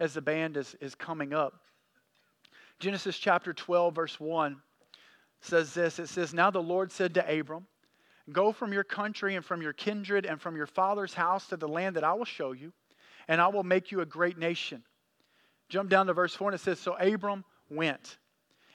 as 0.00 0.14
the 0.14 0.20
band 0.20 0.56
is, 0.56 0.74
is 0.80 0.94
coming 0.94 1.32
up. 1.32 1.54
Genesis 2.78 3.16
chapter 3.16 3.52
12, 3.52 3.94
verse 3.94 4.20
1 4.20 4.56
says 5.40 5.72
this 5.72 5.98
It 5.98 6.08
says, 6.08 6.34
Now 6.34 6.50
the 6.50 6.62
Lord 6.62 6.90
said 6.90 7.14
to 7.14 7.38
Abram, 7.38 7.66
Go 8.32 8.52
from 8.52 8.72
your 8.72 8.84
country 8.84 9.36
and 9.36 9.44
from 9.44 9.62
your 9.62 9.72
kindred 9.72 10.26
and 10.26 10.40
from 10.40 10.56
your 10.56 10.66
father's 10.66 11.14
house 11.14 11.46
to 11.48 11.56
the 11.56 11.68
land 11.68 11.94
that 11.96 12.04
I 12.04 12.12
will 12.12 12.24
show 12.24 12.52
you, 12.52 12.72
and 13.28 13.40
I 13.40 13.48
will 13.48 13.62
make 13.62 13.92
you 13.92 14.00
a 14.00 14.06
great 14.06 14.36
nation. 14.36 14.82
Jump 15.68 15.90
down 15.90 16.06
to 16.06 16.12
verse 16.12 16.34
4, 16.34 16.50
and 16.50 16.54
it 16.56 16.62
says, 16.62 16.80
So 16.80 16.94
Abram 16.94 17.44
went. 17.70 18.18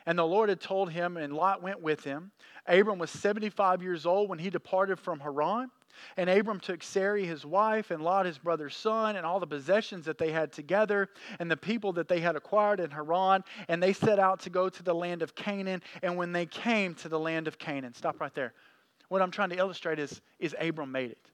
And 0.05 0.17
the 0.17 0.25
Lord 0.25 0.49
had 0.49 0.59
told 0.59 0.91
him, 0.91 1.17
and 1.17 1.34
Lot 1.34 1.61
went 1.61 1.82
with 1.82 2.03
him. 2.03 2.32
Abram 2.65 2.97
was 2.97 3.11
75 3.11 3.84
years 3.84 4.05
old 4.05 4.29
when 4.29 4.39
he 4.39 4.49
departed 4.49 4.99
from 4.99 5.19
Haran. 5.19 5.69
And 6.17 6.29
Abram 6.29 6.59
took 6.59 6.83
Sarai, 6.83 7.25
his 7.25 7.45
wife, 7.45 7.91
and 7.91 8.03
Lot, 8.03 8.25
his 8.25 8.37
brother's 8.37 8.75
son, 8.75 9.15
and 9.15 9.25
all 9.25 9.39
the 9.39 9.47
possessions 9.47 10.05
that 10.05 10.17
they 10.17 10.31
had 10.31 10.51
together, 10.51 11.09
and 11.39 11.49
the 11.49 11.57
people 11.57 11.93
that 11.93 12.07
they 12.07 12.19
had 12.19 12.35
acquired 12.35 12.79
in 12.79 12.91
Haran, 12.91 13.43
and 13.67 13.81
they 13.81 13.93
set 13.93 14.19
out 14.19 14.39
to 14.41 14.49
go 14.49 14.69
to 14.69 14.83
the 14.83 14.93
land 14.93 15.21
of 15.21 15.35
Canaan. 15.35 15.81
And 16.01 16.17
when 16.17 16.31
they 16.31 16.45
came 16.45 16.95
to 16.95 17.09
the 17.09 17.19
land 17.19 17.47
of 17.47 17.57
Canaan, 17.57 17.93
stop 17.93 18.19
right 18.19 18.33
there. 18.33 18.53
What 19.09 19.21
I'm 19.21 19.31
trying 19.31 19.49
to 19.49 19.57
illustrate 19.57 19.99
is, 19.99 20.21
is 20.39 20.55
Abram 20.59 20.91
made 20.91 21.11
it. 21.11 21.31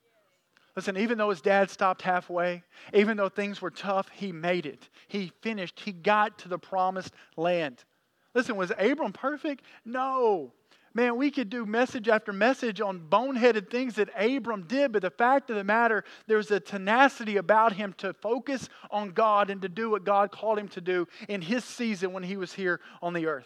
Listen, 0.76 0.96
even 0.96 1.18
though 1.18 1.32
his 1.32 1.42
dad 1.42 1.72
stopped 1.72 2.04
halfway, 2.04 2.62
even 2.94 3.18
though 3.18 3.30
things 3.30 3.64
were 3.64 3.72
tough, 3.72 4.10
he 4.10 4.32
made 4.32 4.68
it. 4.68 4.90
He 5.08 5.32
finished. 5.42 5.80
He 5.80 5.92
got 5.92 6.38
to 6.40 6.50
the 6.50 6.60
promised 6.60 7.16
land. 7.36 7.84
Listen, 8.36 8.56
was 8.56 8.72
Abram 8.78 9.12
perfect? 9.12 9.64
No. 9.86 10.54
Man, 10.98 11.16
we 11.16 11.30
could 11.30 11.52
do 11.52 11.64
message 11.64 12.10
after 12.10 12.34
message 12.34 12.82
on 12.82 13.00
boneheaded 13.00 13.70
things 13.70 13.94
that 13.98 14.10
Abram 14.18 14.64
did, 14.64 14.92
but 14.92 15.04
the 15.04 15.12
fact 15.12 15.52
of 15.52 15.56
the 15.56 15.64
matter, 15.64 16.04
there's 16.26 16.50
a 16.50 16.60
tenacity 16.60 17.38
about 17.38 17.74
him 17.74 17.94
to 18.00 18.16
focus 18.16 18.68
on 18.90 19.12
God 19.12 19.52
and 19.52 19.62
to 19.62 19.70
do 19.70 19.92
what 19.92 20.04
God 20.04 20.32
called 20.32 20.58
him 20.58 20.68
to 20.70 20.82
do 20.82 21.08
in 21.30 21.44
his 21.44 21.64
season 21.64 22.14
when 22.14 22.24
he 22.24 22.36
was 22.36 22.52
here 22.52 22.80
on 23.00 23.14
the 23.14 23.28
earth. 23.28 23.46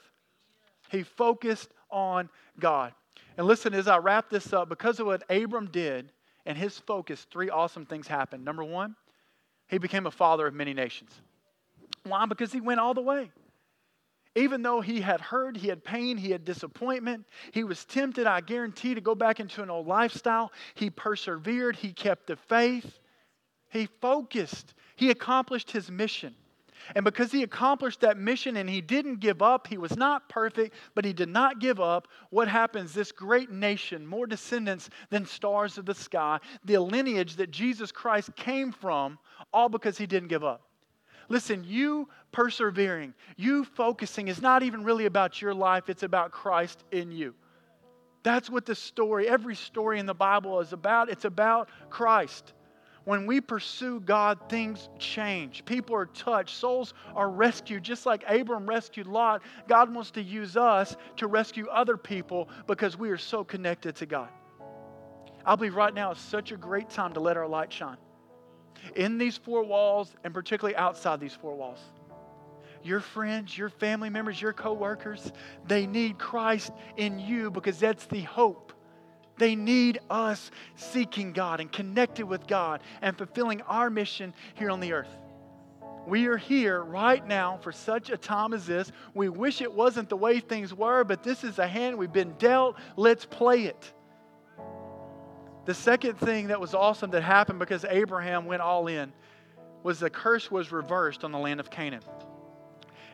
He 0.91 1.03
focused 1.03 1.73
on 1.89 2.29
God. 2.57 2.93
And 3.35 3.45
listen, 3.45 3.73
as 3.73 3.89
I 3.89 3.97
wrap 3.97 4.29
this 4.29 4.53
up, 4.53 4.69
because 4.69 5.01
of 5.01 5.07
what 5.07 5.29
Abram 5.29 5.67
did 5.71 6.13
and 6.45 6.57
his 6.57 6.79
focus, 6.79 7.27
three 7.29 7.49
awesome 7.49 7.85
things 7.85 8.07
happened. 8.07 8.45
Number 8.45 8.63
one, 8.63 8.95
he 9.67 9.77
became 9.77 10.07
a 10.07 10.11
father 10.11 10.47
of 10.47 10.53
many 10.53 10.73
nations. 10.73 11.11
Why? 12.05 12.25
Because 12.27 12.53
he 12.53 12.61
went 12.61 12.79
all 12.79 12.93
the 12.93 13.01
way. 13.01 13.29
Even 14.35 14.61
though 14.61 14.79
he 14.79 15.01
had 15.01 15.19
hurt, 15.19 15.57
he 15.57 15.67
had 15.67 15.83
pain, 15.83 16.17
he 16.17 16.31
had 16.31 16.45
disappointment, 16.45 17.25
he 17.51 17.65
was 17.65 17.83
tempted, 17.83 18.25
I 18.25 18.39
guarantee, 18.39 18.95
to 18.95 19.01
go 19.01 19.13
back 19.13 19.41
into 19.41 19.61
an 19.61 19.69
old 19.69 19.87
lifestyle. 19.87 20.53
He 20.73 20.89
persevered, 20.89 21.75
he 21.75 21.91
kept 21.91 22.27
the 22.27 22.37
faith, 22.37 22.99
he 23.69 23.87
focused, 23.99 24.73
he 24.95 25.09
accomplished 25.09 25.71
his 25.71 25.91
mission. 25.91 26.33
And 26.95 27.05
because 27.05 27.31
he 27.31 27.43
accomplished 27.43 28.01
that 28.01 28.17
mission 28.17 28.57
and 28.57 28.69
he 28.69 28.81
didn't 28.81 29.19
give 29.19 29.41
up, 29.41 29.67
he 29.67 29.77
was 29.77 29.95
not 29.95 30.29
perfect, 30.29 30.75
but 30.95 31.05
he 31.05 31.13
did 31.13 31.29
not 31.29 31.59
give 31.59 31.79
up. 31.79 32.07
What 32.31 32.47
happens? 32.47 32.93
This 32.93 33.11
great 33.11 33.51
nation, 33.51 34.05
more 34.05 34.25
descendants 34.25 34.89
than 35.09 35.25
stars 35.25 35.77
of 35.77 35.85
the 35.85 35.93
sky, 35.93 36.39
the 36.65 36.79
lineage 36.79 37.35
that 37.35 37.51
Jesus 37.51 37.91
Christ 37.91 38.35
came 38.35 38.71
from, 38.71 39.19
all 39.53 39.69
because 39.69 39.97
he 39.97 40.07
didn't 40.07 40.29
give 40.29 40.43
up. 40.43 40.70
Listen, 41.31 41.63
you 41.65 42.09
persevering, 42.33 43.13
you 43.37 43.63
focusing 43.63 44.27
is 44.27 44.41
not 44.41 44.63
even 44.63 44.83
really 44.83 45.05
about 45.05 45.41
your 45.41 45.53
life, 45.53 45.87
it's 45.87 46.03
about 46.03 46.31
Christ 46.31 46.83
in 46.91 47.09
you. 47.09 47.33
That's 48.21 48.49
what 48.49 48.65
the 48.65 48.75
story, 48.75 49.29
every 49.29 49.55
story 49.55 49.97
in 49.97 50.05
the 50.05 50.13
Bible 50.13 50.59
is 50.59 50.73
about. 50.73 51.07
It's 51.07 51.23
about 51.23 51.69
Christ. 51.89 52.51
When 53.05 53.25
we 53.25 53.39
pursue 53.39 54.01
God, 54.01 54.49
things 54.49 54.89
change. 54.99 55.63
People 55.63 55.95
are 55.95 56.07
touched. 56.07 56.57
Souls 56.57 56.93
are 57.15 57.29
rescued. 57.29 57.83
Just 57.83 58.05
like 58.05 58.25
Abram 58.27 58.67
rescued 58.67 59.07
Lot, 59.07 59.41
God 59.69 59.91
wants 59.95 60.11
to 60.11 60.21
use 60.21 60.57
us 60.57 60.97
to 61.15 61.27
rescue 61.27 61.67
other 61.67 61.95
people 61.95 62.49
because 62.67 62.97
we 62.97 63.09
are 63.09 63.17
so 63.17 63.45
connected 63.45 63.95
to 63.95 64.05
God. 64.05 64.27
I 65.45 65.55
believe 65.55 65.75
right 65.75 65.93
now 65.93 66.11
is 66.11 66.17
such 66.17 66.51
a 66.51 66.57
great 66.57 66.89
time 66.89 67.13
to 67.13 67.21
let 67.21 67.37
our 67.37 67.47
light 67.47 67.71
shine 67.71 67.97
in 68.95 69.17
these 69.17 69.37
four 69.37 69.63
walls 69.63 70.13
and 70.23 70.33
particularly 70.33 70.75
outside 70.75 71.19
these 71.19 71.33
four 71.33 71.55
walls. 71.55 71.79
Your 72.83 72.99
friends, 72.99 73.57
your 73.57 73.69
family 73.69 74.09
members, 74.09 74.41
your 74.41 74.53
coworkers, 74.53 75.31
they 75.67 75.85
need 75.85 76.17
Christ 76.17 76.71
in 76.97 77.19
you 77.19 77.51
because 77.51 77.79
that's 77.79 78.05
the 78.07 78.21
hope. 78.21 78.73
They 79.37 79.55
need 79.55 79.99
us 80.09 80.51
seeking 80.75 81.33
God 81.33 81.59
and 81.59 81.71
connected 81.71 82.25
with 82.25 82.47
God 82.47 82.81
and 83.01 83.17
fulfilling 83.17 83.61
our 83.63 83.89
mission 83.89 84.33
here 84.55 84.69
on 84.69 84.79
the 84.79 84.93
earth. 84.93 85.09
We 86.07 86.25
are 86.27 86.37
here 86.37 86.81
right 86.83 87.25
now 87.25 87.59
for 87.61 87.71
such 87.71 88.09
a 88.09 88.17
time 88.17 88.53
as 88.53 88.65
this. 88.65 88.91
We 89.13 89.29
wish 89.29 89.61
it 89.61 89.71
wasn't 89.71 90.09
the 90.09 90.17
way 90.17 90.39
things 90.39 90.73
were, 90.73 91.03
but 91.03 91.23
this 91.23 91.43
is 91.43 91.59
a 91.59 91.67
hand 91.67 91.97
we've 91.97 92.11
been 92.11 92.33
dealt. 92.37 92.75
Let's 92.95 93.25
play 93.25 93.65
it. 93.65 93.93
The 95.65 95.73
second 95.73 96.15
thing 96.15 96.47
that 96.47 96.59
was 96.59 96.73
awesome 96.73 97.11
that 97.11 97.21
happened 97.21 97.59
because 97.59 97.85
Abraham 97.85 98.45
went 98.45 98.61
all 98.61 98.87
in 98.87 99.13
was 99.83 99.99
the 99.99 100.09
curse 100.09 100.49
was 100.49 100.71
reversed 100.71 101.23
on 101.23 101.31
the 101.31 101.37
land 101.37 101.59
of 101.59 101.69
Canaan. 101.69 102.01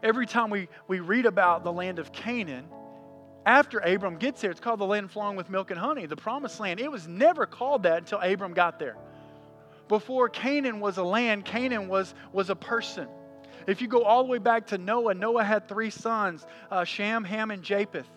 Every 0.01 0.25
time 0.25 0.49
we, 0.49 0.69
we 0.87 0.99
read 0.99 1.25
about 1.25 1.63
the 1.63 1.71
land 1.71 1.99
of 1.99 2.11
Canaan, 2.11 2.65
after 3.45 3.79
Abram 3.79 4.17
gets 4.17 4.41
there, 4.41 4.51
it's 4.51 4.59
called 4.59 4.79
the 4.79 4.85
land 4.85 5.09
flowing 5.11 5.35
with 5.35 5.49
milk 5.49 5.71
and 5.71 5.79
honey, 5.79 6.05
the 6.05 6.17
promised 6.17 6.59
land. 6.59 6.79
It 6.79 6.91
was 6.91 7.07
never 7.07 7.45
called 7.45 7.83
that 7.83 7.99
until 7.99 8.19
Abram 8.19 8.53
got 8.53 8.77
there. 8.77 8.97
Before 9.87 10.27
Canaan 10.27 10.79
was 10.79 10.97
a 10.97 11.03
land, 11.03 11.45
Canaan 11.45 11.87
was, 11.87 12.13
was 12.33 12.49
a 12.49 12.55
person. 12.55 13.07
If 13.65 13.81
you 13.81 13.87
go 13.87 14.03
all 14.03 14.23
the 14.23 14.29
way 14.29 14.37
back 14.37 14.67
to 14.67 14.77
Noah, 14.77 15.13
Noah 15.13 15.43
had 15.43 15.67
three 15.67 15.89
sons 15.89 16.45
uh, 16.69 16.83
Shem, 16.83 17.23
Ham, 17.23 17.51
and 17.51 17.63
Japheth. 17.63 18.07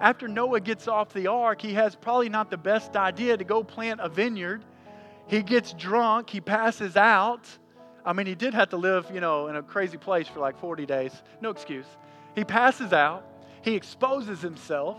After 0.00 0.28
Noah 0.28 0.60
gets 0.60 0.88
off 0.88 1.12
the 1.12 1.26
ark, 1.26 1.60
he 1.60 1.74
has 1.74 1.94
probably 1.94 2.28
not 2.28 2.50
the 2.50 2.56
best 2.56 2.96
idea 2.96 3.36
to 3.36 3.44
go 3.44 3.62
plant 3.62 4.00
a 4.00 4.08
vineyard. 4.08 4.64
He 5.26 5.42
gets 5.42 5.72
drunk, 5.72 6.30
he 6.30 6.40
passes 6.40 6.96
out. 6.96 7.46
I 8.04 8.12
mean, 8.12 8.26
he 8.26 8.34
did 8.34 8.54
have 8.54 8.70
to 8.70 8.76
live, 8.76 9.10
you 9.12 9.20
know, 9.20 9.48
in 9.48 9.56
a 9.56 9.62
crazy 9.62 9.96
place 9.96 10.26
for 10.26 10.40
like 10.40 10.58
40 10.58 10.86
days. 10.86 11.12
No 11.40 11.50
excuse. 11.50 11.86
He 12.34 12.44
passes 12.44 12.92
out, 12.92 13.24
he 13.62 13.74
exposes 13.74 14.40
himself. 14.40 14.98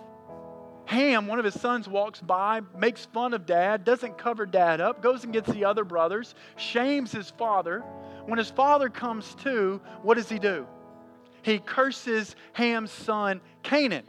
Ham, 0.85 1.27
one 1.27 1.39
of 1.39 1.45
his 1.45 1.59
sons, 1.59 1.87
walks 1.87 2.19
by, 2.19 2.61
makes 2.77 3.05
fun 3.05 3.33
of 3.33 3.45
dad, 3.45 3.85
doesn't 3.85 4.17
cover 4.17 4.45
dad 4.45 4.81
up, 4.81 5.01
goes 5.01 5.23
and 5.23 5.31
gets 5.31 5.49
the 5.51 5.65
other 5.65 5.85
brothers, 5.85 6.35
shames 6.57 7.11
his 7.11 7.29
father. 7.31 7.79
When 8.25 8.37
his 8.37 8.49
father 8.49 8.89
comes 8.89 9.33
to, 9.43 9.81
what 10.01 10.15
does 10.15 10.29
he 10.29 10.39
do? 10.39 10.67
He 11.41 11.59
curses 11.59 12.35
Ham's 12.53 12.91
son, 12.91 13.41
Canaan. 13.63 14.07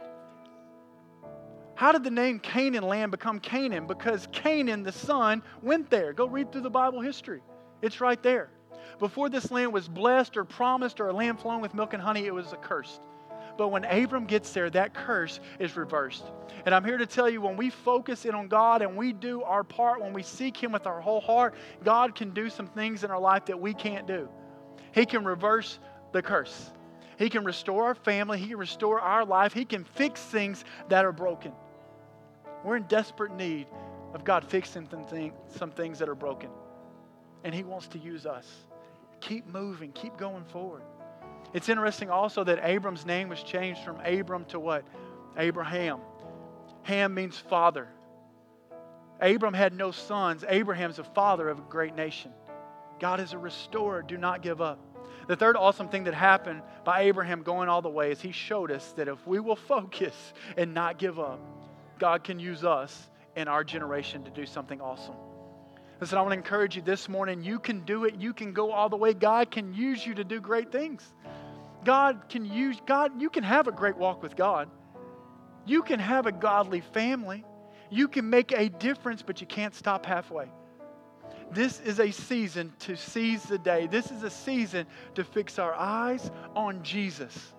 How 1.75 1.91
did 1.91 2.03
the 2.03 2.11
name 2.11 2.39
Canaan 2.39 2.83
land 2.83 3.11
become 3.11 3.39
Canaan? 3.39 3.85
Because 3.85 4.27
Canaan, 4.31 4.83
the 4.83 4.93
son, 4.93 5.43
went 5.61 5.89
there. 5.89 6.13
Go 6.13 6.25
read 6.25 6.51
through 6.51 6.61
the 6.61 6.69
Bible 6.69 7.01
history. 7.01 7.41
It's 7.81 7.99
right 7.99 8.21
there. 8.23 8.49
Before 8.97 9.29
this 9.29 9.51
land 9.51 9.73
was 9.73 9.89
blessed 9.89 10.37
or 10.37 10.45
promised 10.45 11.01
or 11.01 11.09
a 11.09 11.13
land 11.13 11.39
flowing 11.39 11.59
with 11.59 11.73
milk 11.73 11.93
and 11.93 12.01
honey, 12.01 12.25
it 12.25 12.33
was 12.33 12.53
accursed. 12.53 13.01
But 13.57 13.69
when 13.69 13.83
Abram 13.85 14.25
gets 14.25 14.51
there, 14.51 14.69
that 14.69 14.93
curse 14.93 15.39
is 15.59 15.75
reversed. 15.75 16.23
And 16.65 16.73
I'm 16.73 16.83
here 16.83 16.97
to 16.97 17.05
tell 17.05 17.29
you 17.29 17.41
when 17.41 17.57
we 17.57 17.69
focus 17.69 18.25
in 18.25 18.35
on 18.35 18.47
God 18.47 18.81
and 18.81 18.95
we 18.95 19.13
do 19.13 19.43
our 19.43 19.63
part, 19.63 20.01
when 20.01 20.13
we 20.13 20.23
seek 20.23 20.61
Him 20.61 20.71
with 20.71 20.87
our 20.87 21.01
whole 21.01 21.21
heart, 21.21 21.55
God 21.83 22.15
can 22.15 22.31
do 22.31 22.49
some 22.49 22.67
things 22.67 23.03
in 23.03 23.11
our 23.11 23.19
life 23.19 23.45
that 23.45 23.59
we 23.59 23.73
can't 23.73 24.07
do. 24.07 24.29
He 24.93 25.05
can 25.05 25.23
reverse 25.25 25.79
the 26.13 26.21
curse, 26.21 26.71
He 27.17 27.29
can 27.29 27.43
restore 27.43 27.85
our 27.85 27.95
family, 27.95 28.39
He 28.39 28.47
can 28.47 28.57
restore 28.57 28.99
our 28.99 29.25
life, 29.25 29.53
He 29.53 29.65
can 29.65 29.83
fix 29.83 30.21
things 30.21 30.63
that 30.89 31.05
are 31.05 31.11
broken. 31.13 31.51
We're 32.65 32.77
in 32.77 32.83
desperate 32.83 33.31
need 33.31 33.67
of 34.15 34.23
God 34.23 34.43
fixing 34.43 34.89
some 35.55 35.69
things 35.69 35.99
that 35.99 36.09
are 36.09 36.15
broken. 36.15 36.49
And 37.43 37.53
He 37.53 37.63
wants 37.63 37.87
to 37.89 37.99
use 37.99 38.25
us. 38.25 38.47
Keep 39.21 39.45
moving, 39.47 39.91
keep 39.91 40.17
going 40.17 40.43
forward. 40.45 40.81
It's 41.53 41.69
interesting 41.69 42.09
also 42.09 42.43
that 42.43 42.59
Abram's 42.63 43.05
name 43.05 43.29
was 43.29 43.43
changed 43.43 43.81
from 43.81 43.99
Abram 44.03 44.45
to 44.45 44.59
what? 44.59 44.83
Abraham. 45.37 45.99
Ham 46.81 47.13
means 47.13 47.37
father. 47.37 47.87
Abram 49.21 49.53
had 49.53 49.73
no 49.73 49.91
sons. 49.91 50.43
Abraham's 50.47 50.97
a 50.97 51.03
father 51.03 51.47
of 51.49 51.59
a 51.59 51.63
great 51.69 51.95
nation. 51.95 52.31
God 52.99 53.19
is 53.19 53.33
a 53.33 53.37
restorer. 53.37 54.01
Do 54.01 54.17
not 54.17 54.41
give 54.41 54.59
up. 54.59 54.79
The 55.27 55.35
third 55.35 55.55
awesome 55.55 55.89
thing 55.89 56.05
that 56.05 56.15
happened 56.15 56.63
by 56.83 57.01
Abraham 57.01 57.43
going 57.43 57.69
all 57.69 57.83
the 57.83 57.89
way 57.89 58.11
is 58.11 58.21
he 58.21 58.31
showed 58.31 58.71
us 58.71 58.91
that 58.93 59.07
if 59.07 59.25
we 59.27 59.39
will 59.39 59.55
focus 59.67 60.15
and 60.57 60.73
not 60.73 60.97
give 60.97 61.19
up, 61.19 61.39
God 61.99 62.23
can 62.23 62.39
use 62.39 62.63
us 62.63 63.09
in 63.35 63.47
our 63.47 63.63
generation 63.63 64.23
to 64.23 64.31
do 64.31 64.45
something 64.45 64.81
awesome. 64.81 65.15
Listen, 66.01 66.17
I 66.17 66.21
want 66.21 66.33
to 66.33 66.37
encourage 66.37 66.75
you 66.75 66.81
this 66.81 67.07
morning. 67.07 67.43
You 67.43 67.57
can 67.57 67.81
do 67.85 68.05
it. 68.05 68.15
You 68.15 68.33
can 68.33 68.53
go 68.53 68.71
all 68.71 68.89
the 68.89 68.97
way. 68.97 69.13
God 69.13 69.49
can 69.49 69.73
use 69.73 70.05
you 70.05 70.13
to 70.15 70.23
do 70.23 70.41
great 70.41 70.71
things. 70.71 71.13
God 71.85 72.27
can 72.29 72.45
use, 72.45 72.81
God, 72.85 73.21
you 73.21 73.29
can 73.29 73.43
have 73.43 73.67
a 73.67 73.71
great 73.71 73.95
walk 73.95 74.21
with 74.21 74.35
God. 74.35 74.69
You 75.65 75.83
can 75.83 75.99
have 75.99 76.25
a 76.25 76.31
godly 76.31 76.81
family. 76.81 77.45
You 77.89 78.07
can 78.07 78.29
make 78.29 78.51
a 78.51 78.69
difference, 78.69 79.21
but 79.21 79.39
you 79.39 79.47
can't 79.47 79.73
stop 79.73 80.05
halfway. 80.05 80.49
This 81.51 81.79
is 81.79 81.99
a 81.99 82.11
season 82.11 82.73
to 82.79 82.97
seize 82.97 83.43
the 83.43 83.57
day. 83.57 83.87
This 83.87 84.11
is 84.11 84.23
a 84.23 84.29
season 84.29 84.87
to 85.13 85.23
fix 85.23 85.59
our 85.59 85.75
eyes 85.75 86.29
on 86.55 86.83
Jesus. 86.83 87.53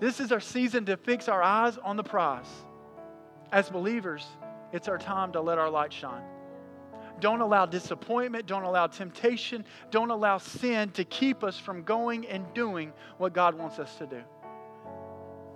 This 0.00 0.20
is 0.20 0.32
our 0.32 0.40
season 0.40 0.84
to 0.86 0.96
fix 0.96 1.28
our 1.28 1.42
eyes 1.42 1.78
on 1.78 1.96
the 1.96 2.04
prize. 2.04 2.50
As 3.50 3.70
believers, 3.70 4.26
it's 4.72 4.88
our 4.88 4.98
time 4.98 5.32
to 5.32 5.40
let 5.40 5.58
our 5.58 5.70
light 5.70 5.92
shine. 5.92 6.22
Don't 7.20 7.40
allow 7.40 7.66
disappointment, 7.66 8.46
don't 8.46 8.62
allow 8.62 8.86
temptation, 8.86 9.64
don't 9.90 10.10
allow 10.10 10.38
sin 10.38 10.90
to 10.92 11.04
keep 11.04 11.42
us 11.42 11.58
from 11.58 11.82
going 11.82 12.26
and 12.28 12.44
doing 12.54 12.92
what 13.16 13.32
God 13.32 13.58
wants 13.58 13.78
us 13.78 13.96
to 13.96 14.06
do. 14.06 14.22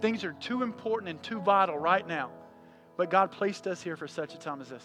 Things 0.00 0.24
are 0.24 0.32
too 0.32 0.62
important 0.62 1.10
and 1.10 1.22
too 1.22 1.40
vital 1.40 1.78
right 1.78 2.06
now, 2.06 2.30
but 2.96 3.10
God 3.10 3.30
placed 3.30 3.68
us 3.68 3.80
here 3.80 3.96
for 3.96 4.08
such 4.08 4.34
a 4.34 4.38
time 4.38 4.60
as 4.60 4.70
this. 4.70 4.84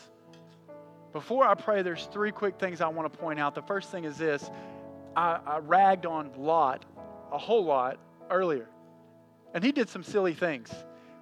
Before 1.13 1.45
I 1.47 1.55
pray, 1.55 1.81
there's 1.81 2.05
three 2.11 2.31
quick 2.31 2.59
things 2.59 2.81
I 2.81 2.89
want 2.89 3.11
to 3.11 3.17
point 3.17 3.39
out. 3.39 3.55
The 3.55 3.63
first 3.63 3.89
thing 3.89 4.03
is 4.03 4.17
this 4.17 4.51
I, 5.15 5.39
I 5.45 5.57
ragged 5.59 6.05
on 6.05 6.31
Lot 6.37 6.85
a 7.31 7.37
whole 7.39 7.65
lot 7.65 7.97
earlier, 8.29 8.67
and 9.55 9.63
he 9.63 9.71
did 9.71 9.89
some 9.89 10.03
silly 10.03 10.35
things. 10.35 10.71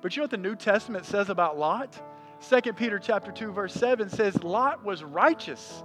But 0.06 0.16
you 0.16 0.20
know 0.20 0.26
what 0.26 0.30
the 0.30 0.38
New 0.38 0.56
Testament 0.56 1.04
says 1.04 1.32
about 1.32 1.58
Lot? 1.58 2.00
2 2.48 2.74
Peter 2.74 3.00
chapter 3.00 3.32
2 3.32 3.52
verse 3.52 3.74
7 3.74 4.08
says 4.08 4.44
Lot 4.44 4.86
was 4.86 5.04
righteous. 5.04 5.84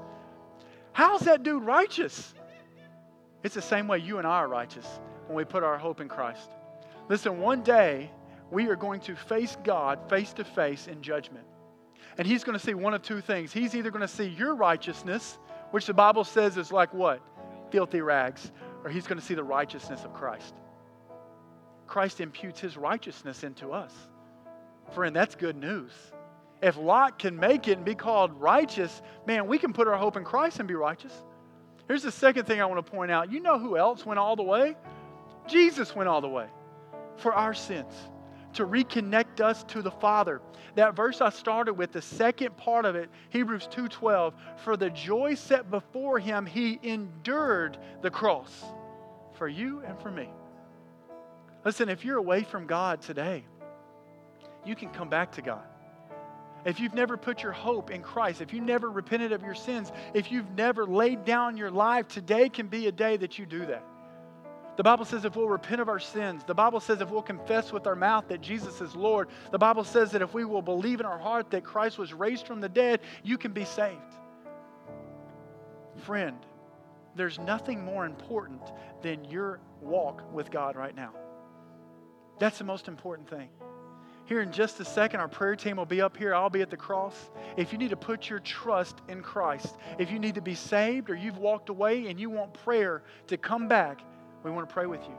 How's 0.93 1.23
that 1.23 1.43
dude 1.43 1.63
righteous? 1.63 2.35
It's 3.43 3.55
the 3.55 3.63
same 3.63 3.89
way 3.89 3.97
you 3.97 4.19
and 4.19 4.27
I 4.27 4.41
are 4.41 4.49
righteous 4.49 4.85
when 5.27 5.39
we 5.39 5.45
put 5.47 5.63
our 5.63 5.79
hope 5.79 6.03
in 6.03 6.09
Christ. 6.09 6.51
Listen, 7.09 7.41
one 7.41 7.63
day 7.63 8.11
we 8.51 8.67
are 8.67 8.77
going 8.77 9.01
to 9.01 9.17
face 9.17 9.57
God 9.65 9.99
face 10.11 10.35
to 10.35 10.45
face 10.45 10.87
in 10.87 11.01
judgment. 11.01 11.47
And 12.19 12.29
he's 12.29 12.45
going 12.45 12.59
to 12.59 12.63
see 12.63 12.75
one 12.75 12.93
of 12.93 13.01
two 13.01 13.23
things. 13.23 13.55
He's 13.55 13.75
either 13.75 13.91
going 13.91 14.03
to 14.03 14.07
see 14.07 14.27
your 14.27 14.55
righteousness, 14.55 15.39
which 15.71 15.87
the 15.87 15.95
Bible 15.95 16.25
says 16.25 16.59
is 16.59 16.71
like 16.71 16.93
what? 16.93 17.23
Filthy 17.71 18.03
rags, 18.03 18.53
or 18.85 18.91
he's 18.91 19.07
going 19.07 19.19
to 19.19 19.25
see 19.25 19.33
the 19.33 19.43
righteousness 19.43 20.05
of 20.05 20.13
Christ. 20.13 20.57
Christ 21.87 22.21
imputes 22.21 22.61
his 22.61 22.77
righteousness 22.77 23.45
into 23.45 23.73
us. 23.73 23.93
Friend, 24.95 25.15
that's 25.15 25.35
good 25.35 25.57
news. 25.57 25.93
If 26.63 26.77
Lot 26.77 27.19
can 27.19 27.37
make 27.37 27.69
it 27.69 27.79
and 27.79 27.85
be 27.85 27.95
called 27.95 28.33
righteous, 28.41 29.03
man, 29.27 29.47
we 29.47 29.59
can 29.59 29.73
put 29.73 29.89
our 29.89 29.97
hope 29.97 30.17
in 30.17 30.25
Christ 30.25 30.59
and 30.59 30.69
be 30.69 30.75
righteous. 30.75 31.13
Here's 31.89 32.03
the 32.03 32.13
second 32.13 32.47
thing 32.47 32.61
I 32.61 32.67
want 32.67 32.85
to 32.85 32.91
point 32.91 33.11
out. 33.11 33.33
You 33.33 33.41
know 33.41 33.59
who 33.59 33.77
else 33.77 34.05
went 34.05 34.19
all 34.19 34.37
the 34.37 34.43
way? 34.43 34.77
Jesus 35.49 35.95
went 35.97 36.09
all 36.09 36.21
the 36.21 36.29
way. 36.29 36.49
for 37.21 37.33
our 37.35 37.55
sins, 37.55 37.93
to 38.55 38.67
reconnect 38.67 39.41
us 39.41 39.63
to 39.65 39.83
the 39.83 39.91
Father. 39.91 40.41
That 40.75 40.97
verse 40.97 41.21
I 41.21 41.31
started 41.31 41.75
with, 41.75 41.93
the 41.93 42.03
second 42.03 42.57
part 42.57 42.85
of 42.85 42.97
it, 42.97 43.11
Hebrews 43.31 43.69
2:12, 43.69 44.35
for 44.57 44.77
the 44.77 44.91
joy 44.91 45.35
set 45.35 45.71
before 45.71 46.19
him, 46.19 46.47
he 46.47 46.81
endured 46.83 47.79
the 48.03 48.11
cross 48.11 48.65
for 49.35 49.49
you 49.49 49.81
and 49.81 49.99
for 50.01 50.11
me. 50.11 50.29
Listen, 51.65 51.89
if 51.89 52.05
you're 52.05 52.19
away 52.19 52.43
from 52.43 52.67
God 52.67 53.03
today, 53.03 53.45
you 54.65 54.75
can 54.75 54.91
come 54.91 55.09
back 55.09 55.33
to 55.33 55.43
God. 55.43 55.63
If 56.65 56.79
you've 56.79 56.95
never 56.95 57.17
put 57.17 57.43
your 57.43 57.53
hope 57.53 57.91
in 57.91 58.03
Christ, 58.03 58.43
if 58.43 58.53
you 58.53 58.61
never 58.61 58.91
repented 58.91 59.33
of 59.33 59.43
your 59.43 59.55
sins, 59.55 59.91
if 60.13 60.31
you've 60.31 60.51
never 60.51 60.85
laid 60.85 61.25
down 61.25 61.57
your 61.57 61.71
life, 61.71 62.07
today 62.09 62.49
can 62.49 62.69
be 62.69 62.87
a 62.87 62.93
day 62.93 63.17
that 63.17 63.39
you 63.39 63.47
do 63.47 63.65
that. 63.67 63.83
The 64.77 64.85
Bible 64.85 65.05
says 65.05 65.25
if 65.25 65.37
we'll 65.37 65.49
repent 65.49 65.81
of 65.81 65.89
our 65.89 65.99
sins, 65.99 66.43
the 66.45 66.55
Bible 66.55 66.81
says 66.81 67.01
if 67.01 67.11
we'll 67.11 67.23
confess 67.23 67.73
with 67.73 67.87
our 67.87 67.97
mouth 67.97 68.29
that 68.29 68.41
Jesus 68.41 68.81
is 68.81 68.95
Lord, 68.95 69.29
the 69.51 69.59
Bible 69.59 69.85
says 69.85 70.11
that 70.13 70.23
if 70.23 70.33
we 70.33 70.45
will 70.45 70.63
believe 70.63 71.01
in 71.01 71.07
our 71.07 71.19
heart 71.19 71.51
that 71.51 71.65
Christ 71.65 71.99
was 71.99 72.13
raised 72.13 72.47
from 72.47 72.61
the 72.61 72.69
dead, 72.69 73.01
you 73.23 73.37
can 73.37 73.53
be 73.53 73.65
saved. 73.65 73.99
Friend, 76.05 76.37
there's 77.15 77.39
nothing 77.39 77.85
more 77.85 78.07
important 78.07 78.63
than 79.03 79.25
your 79.25 79.61
walk 79.81 80.23
with 80.33 80.51
God 80.51 80.77
right 80.77 80.95
now. 80.95 81.13
That's 82.39 82.59
the 82.59 82.65
most 82.65 82.89
important 82.89 83.29
thing. 83.29 83.49
Here 84.31 84.43
in 84.43 84.53
just 84.53 84.79
a 84.79 84.85
second, 84.85 85.19
our 85.19 85.27
prayer 85.27 85.57
team 85.57 85.77
will 85.77 85.85
be 85.85 86.01
up 86.01 86.17
here. 86.17 86.37
I'll 86.37 86.49
be 86.49 86.63
at 86.63 86.71
the 86.71 86.77
cross. 86.77 87.31
If 87.57 87.73
you 87.73 87.79
need 87.79 87.91
to 87.91 87.97
put 87.97 88.31
your 88.31 88.39
trust 88.39 89.01
in 89.09 89.23
Christ, 89.23 89.75
if 89.99 90.13
you 90.13 90.21
need 90.21 90.37
to 90.37 90.41
be 90.41 90.55
saved 90.55 91.11
or 91.11 91.17
you've 91.17 91.39
walked 91.39 91.69
away 91.69 92.07
and 92.07 92.21
you 92.21 92.31
want 92.31 92.55
prayer 92.55 93.03
to 93.27 93.37
come 93.37 93.67
back, 93.67 94.03
we 94.45 94.53
want 94.53 94.69
to 94.69 94.73
pray 94.73 94.87
with 94.87 95.03
you. 95.03 95.19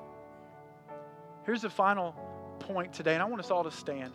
Here's 1.45 1.63
the 1.63 1.69
final 1.69 2.13
point 2.59 2.93
today, 2.93 3.13
and 3.13 3.21
I 3.21 3.25
want 3.25 3.41
us 3.41 3.51
all 3.51 3.65
to 3.65 3.71
stand. 3.71 4.13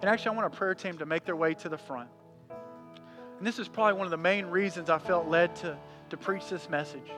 And 0.00 0.08
actually, 0.08 0.28
I 0.28 0.34
want 0.34 0.44
our 0.44 0.50
prayer 0.50 0.76
team 0.76 0.96
to 0.98 1.06
make 1.06 1.24
their 1.24 1.34
way 1.34 1.52
to 1.54 1.68
the 1.68 1.78
front. 1.78 2.08
And 3.38 3.44
this 3.44 3.58
is 3.58 3.66
probably 3.66 3.94
one 3.94 4.06
of 4.06 4.12
the 4.12 4.16
main 4.16 4.46
reasons 4.46 4.90
I 4.90 5.00
felt 5.00 5.26
led 5.26 5.56
to, 5.56 5.76
to 6.10 6.16
preach 6.16 6.48
this 6.48 6.70
message. 6.70 7.10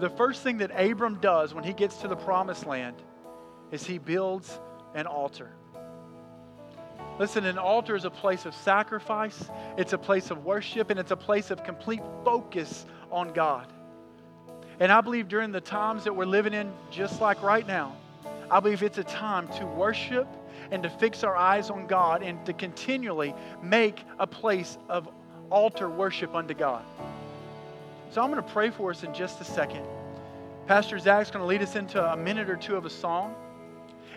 The 0.00 0.10
first 0.10 0.42
thing 0.42 0.58
that 0.58 0.72
Abram 0.72 1.20
does 1.20 1.54
when 1.54 1.62
he 1.62 1.72
gets 1.72 1.98
to 1.98 2.08
the 2.08 2.16
promised 2.16 2.66
land 2.66 2.96
is 3.70 3.86
he 3.86 3.98
builds 3.98 4.58
an 4.96 5.06
altar. 5.06 5.52
Listen, 7.18 7.44
an 7.44 7.58
altar 7.58 7.94
is 7.94 8.04
a 8.04 8.10
place 8.10 8.46
of 8.46 8.54
sacrifice, 8.54 9.44
it's 9.76 9.92
a 9.92 9.98
place 9.98 10.30
of 10.30 10.44
worship, 10.44 10.90
and 10.90 10.98
it's 10.98 11.10
a 11.10 11.16
place 11.16 11.50
of 11.50 11.62
complete 11.62 12.02
focus 12.24 12.86
on 13.10 13.32
God. 13.32 13.66
And 14.80 14.90
I 14.90 15.00
believe 15.00 15.28
during 15.28 15.52
the 15.52 15.60
times 15.60 16.04
that 16.04 16.16
we're 16.16 16.24
living 16.24 16.54
in, 16.54 16.72
just 16.90 17.20
like 17.20 17.42
right 17.42 17.66
now, 17.66 17.94
I 18.50 18.60
believe 18.60 18.82
it's 18.82 18.98
a 18.98 19.04
time 19.04 19.48
to 19.58 19.66
worship 19.66 20.26
and 20.70 20.82
to 20.82 20.90
fix 20.90 21.22
our 21.22 21.36
eyes 21.36 21.70
on 21.70 21.86
God 21.86 22.22
and 22.22 22.44
to 22.46 22.52
continually 22.52 23.34
make 23.62 24.04
a 24.18 24.26
place 24.26 24.78
of 24.88 25.08
altar 25.50 25.88
worship 25.88 26.34
unto 26.34 26.54
God. 26.54 26.84
So 28.10 28.22
I'm 28.22 28.30
going 28.30 28.42
to 28.42 28.50
pray 28.50 28.70
for 28.70 28.90
us 28.90 29.04
in 29.04 29.14
just 29.14 29.40
a 29.40 29.44
second. 29.44 29.84
Pastor 30.66 30.98
Zach's 30.98 31.30
going 31.30 31.42
to 31.42 31.46
lead 31.46 31.62
us 31.62 31.76
into 31.76 32.02
a 32.02 32.16
minute 32.16 32.48
or 32.48 32.56
two 32.56 32.76
of 32.76 32.86
a 32.86 32.90
song. 32.90 33.34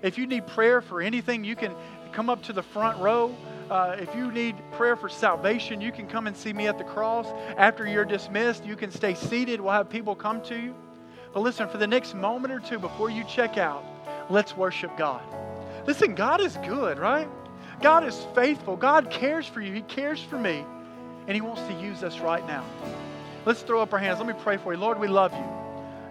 If 0.01 0.17
you 0.17 0.27
need 0.27 0.47
prayer 0.47 0.81
for 0.81 1.01
anything, 1.01 1.43
you 1.43 1.55
can 1.55 1.73
come 2.15 2.29
up 2.29 2.41
to 2.43 2.53
the 2.53 2.63
front 2.63 2.97
row. 2.99 3.35
Uh, 3.69 3.97
if 3.99 4.15
you 4.15 4.31
need 4.31 4.55
prayer 4.71 4.95
for 4.95 5.09
salvation, 5.09 5.81
you 5.81 5.91
can 5.91 6.07
come 6.07 6.27
and 6.27 6.37
see 6.37 6.53
me 6.53 6.67
at 6.67 6.77
the 6.77 6.83
cross. 6.83 7.27
After 7.57 7.85
you're 7.85 8.05
dismissed, 8.05 8.63
you 8.63 8.77
can 8.77 8.89
stay 8.89 9.13
seated. 9.15 9.59
We'll 9.59 9.73
have 9.73 9.89
people 9.89 10.15
come 10.15 10.41
to 10.43 10.57
you. 10.57 10.73
But 11.33 11.41
listen, 11.41 11.67
for 11.67 11.77
the 11.77 11.87
next 11.87 12.15
moment 12.15 12.53
or 12.53 12.61
two 12.61 12.79
before 12.79 13.09
you 13.09 13.25
check 13.25 13.57
out, 13.57 13.83
let's 14.29 14.55
worship 14.55 14.95
God. 14.97 15.21
Listen, 15.85 16.15
God 16.15 16.39
is 16.39 16.55
good, 16.65 16.97
right? 16.97 17.27
God 17.81 18.05
is 18.05 18.25
faithful. 18.33 18.77
God 18.77 19.11
cares 19.11 19.45
for 19.45 19.59
you. 19.59 19.73
He 19.73 19.81
cares 19.81 20.23
for 20.23 20.37
me. 20.37 20.63
And 21.27 21.35
He 21.35 21.41
wants 21.41 21.61
to 21.63 21.73
use 21.81 22.01
us 22.01 22.19
right 22.19 22.47
now. 22.47 22.63
Let's 23.45 23.61
throw 23.61 23.81
up 23.81 23.91
our 23.91 23.99
hands. 23.99 24.19
Let 24.19 24.27
me 24.27 24.41
pray 24.41 24.55
for 24.55 24.73
you. 24.73 24.79
Lord, 24.79 24.99
we 24.99 25.07
love 25.09 25.33
you. 25.33 25.45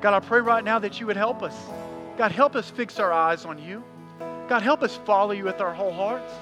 God, 0.03 0.13
I 0.13 0.21
pray 0.21 0.41
right 0.41 0.63
now 0.63 0.79
that 0.81 1.01
you 1.01 1.07
would 1.07 1.17
help 1.17 1.43
us. 1.43 1.57
God, 2.19 2.31
help 2.31 2.57
us 2.57 2.69
fix 2.71 2.99
our 2.99 3.13
eyes 3.13 3.47
on 3.47 3.59
you. 3.59 3.83
God, 4.49 4.63
help 4.63 4.83
us 4.83 4.97
follow 5.05 5.33
you 5.33 5.45
with 5.45 5.61
our 5.61 5.73
whole 5.73 5.93
hearts. 5.93 6.33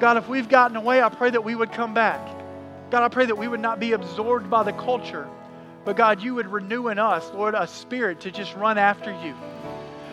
God, 0.00 0.16
if 0.16 0.28
we've 0.28 0.48
gotten 0.48 0.76
away, 0.76 1.02
I 1.02 1.08
pray 1.08 1.30
that 1.30 1.42
we 1.42 1.54
would 1.54 1.72
come 1.72 1.94
back. 1.94 2.20
God, 2.90 3.02
I 3.02 3.08
pray 3.08 3.26
that 3.26 3.36
we 3.36 3.48
would 3.48 3.60
not 3.60 3.80
be 3.80 3.92
absorbed 3.92 4.48
by 4.48 4.62
the 4.62 4.72
culture, 4.72 5.26
but 5.84 5.96
God, 5.96 6.22
you 6.22 6.34
would 6.34 6.46
renew 6.46 6.88
in 6.88 6.98
us, 6.98 7.30
Lord, 7.34 7.54
a 7.54 7.66
spirit 7.66 8.20
to 8.20 8.30
just 8.30 8.54
run 8.54 8.78
after 8.78 9.10
you. 9.24 9.34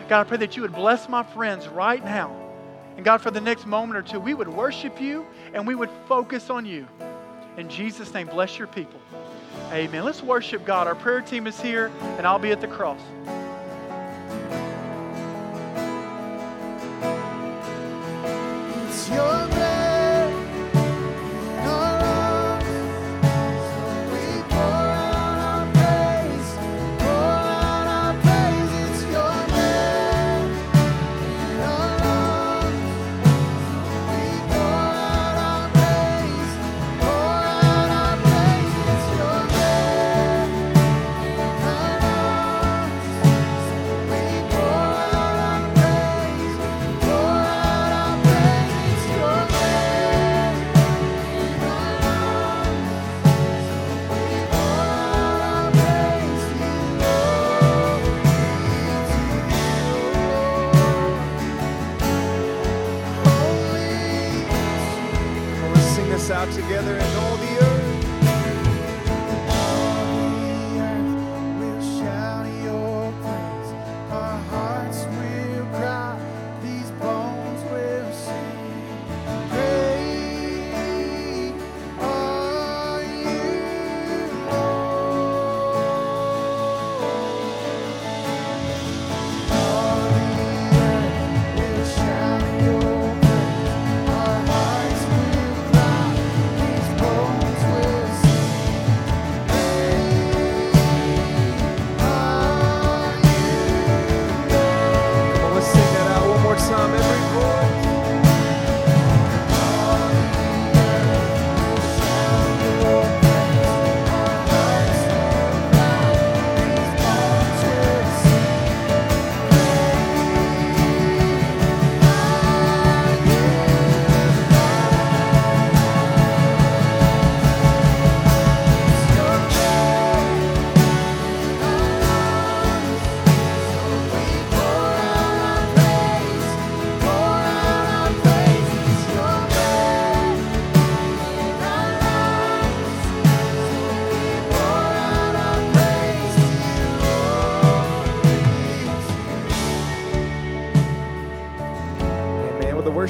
God, 0.08 0.20
I 0.20 0.24
pray 0.24 0.38
that 0.38 0.56
you 0.56 0.62
would 0.62 0.74
bless 0.74 1.08
my 1.08 1.22
friends 1.22 1.68
right 1.68 2.04
now. 2.04 2.34
And 2.96 3.04
God, 3.04 3.20
for 3.20 3.30
the 3.30 3.40
next 3.40 3.66
moment 3.66 3.96
or 3.96 4.02
two, 4.02 4.20
we 4.20 4.34
would 4.34 4.48
worship 4.48 5.00
you 5.00 5.26
and 5.52 5.66
we 5.66 5.74
would 5.74 5.90
focus 6.08 6.50
on 6.50 6.64
you. 6.66 6.86
In 7.56 7.68
Jesus' 7.68 8.12
name, 8.12 8.26
bless 8.26 8.58
your 8.58 8.68
people. 8.68 9.00
Amen. 9.72 10.04
Let's 10.04 10.22
worship 10.22 10.64
God. 10.64 10.86
Our 10.86 10.94
prayer 10.94 11.20
team 11.20 11.46
is 11.46 11.60
here, 11.60 11.90
and 12.18 12.26
I'll 12.26 12.38
be 12.38 12.50
at 12.50 12.60
the 12.60 12.68
cross. 12.68 13.00
your 19.10 19.43
together 66.52 66.98
together 66.98 67.13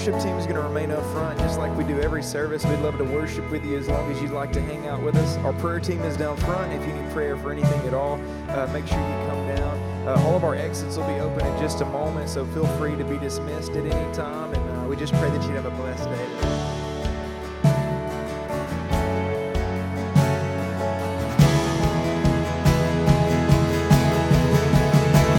worship 0.06 0.22
team 0.22 0.36
is 0.36 0.44
going 0.44 0.56
to 0.56 0.62
remain 0.62 0.90
up 0.90 1.02
front, 1.12 1.38
just 1.38 1.58
like 1.58 1.74
we 1.78 1.84
do 1.84 1.98
every 2.00 2.22
service. 2.22 2.62
We'd 2.66 2.80
love 2.80 2.98
to 2.98 3.04
worship 3.04 3.50
with 3.50 3.64
you 3.64 3.78
as 3.78 3.88
long 3.88 4.12
as 4.12 4.20
you'd 4.20 4.32
like 4.32 4.52
to 4.52 4.60
hang 4.60 4.86
out 4.86 5.02
with 5.02 5.16
us. 5.16 5.38
Our 5.38 5.54
prayer 5.54 5.80
team 5.80 6.02
is 6.02 6.14
down 6.18 6.36
front. 6.36 6.70
If 6.74 6.86
you 6.86 6.92
need 6.92 7.10
prayer 7.12 7.38
for 7.38 7.50
anything 7.50 7.80
at 7.86 7.94
all, 7.94 8.20
uh, 8.50 8.68
make 8.70 8.86
sure 8.86 8.98
you 8.98 9.28
come 9.28 9.56
down. 9.56 10.06
Uh, 10.06 10.22
all 10.26 10.36
of 10.36 10.44
our 10.44 10.56
exits 10.56 10.98
will 10.98 11.06
be 11.06 11.20
open 11.20 11.46
in 11.46 11.58
just 11.58 11.80
a 11.80 11.86
moment, 11.86 12.28
so 12.28 12.44
feel 12.44 12.66
free 12.76 12.96
to 12.96 13.04
be 13.04 13.16
dismissed 13.16 13.70
at 13.70 13.86
any 13.86 14.14
time. 14.14 14.52
And 14.52 14.78
uh, 14.78 14.86
we 14.86 14.94
just 14.94 15.14
pray 15.14 15.30
that 15.30 15.42
you 15.44 15.54
have 15.54 15.64
a 15.64 15.70
blessed 15.70 16.04
day. 16.04 16.43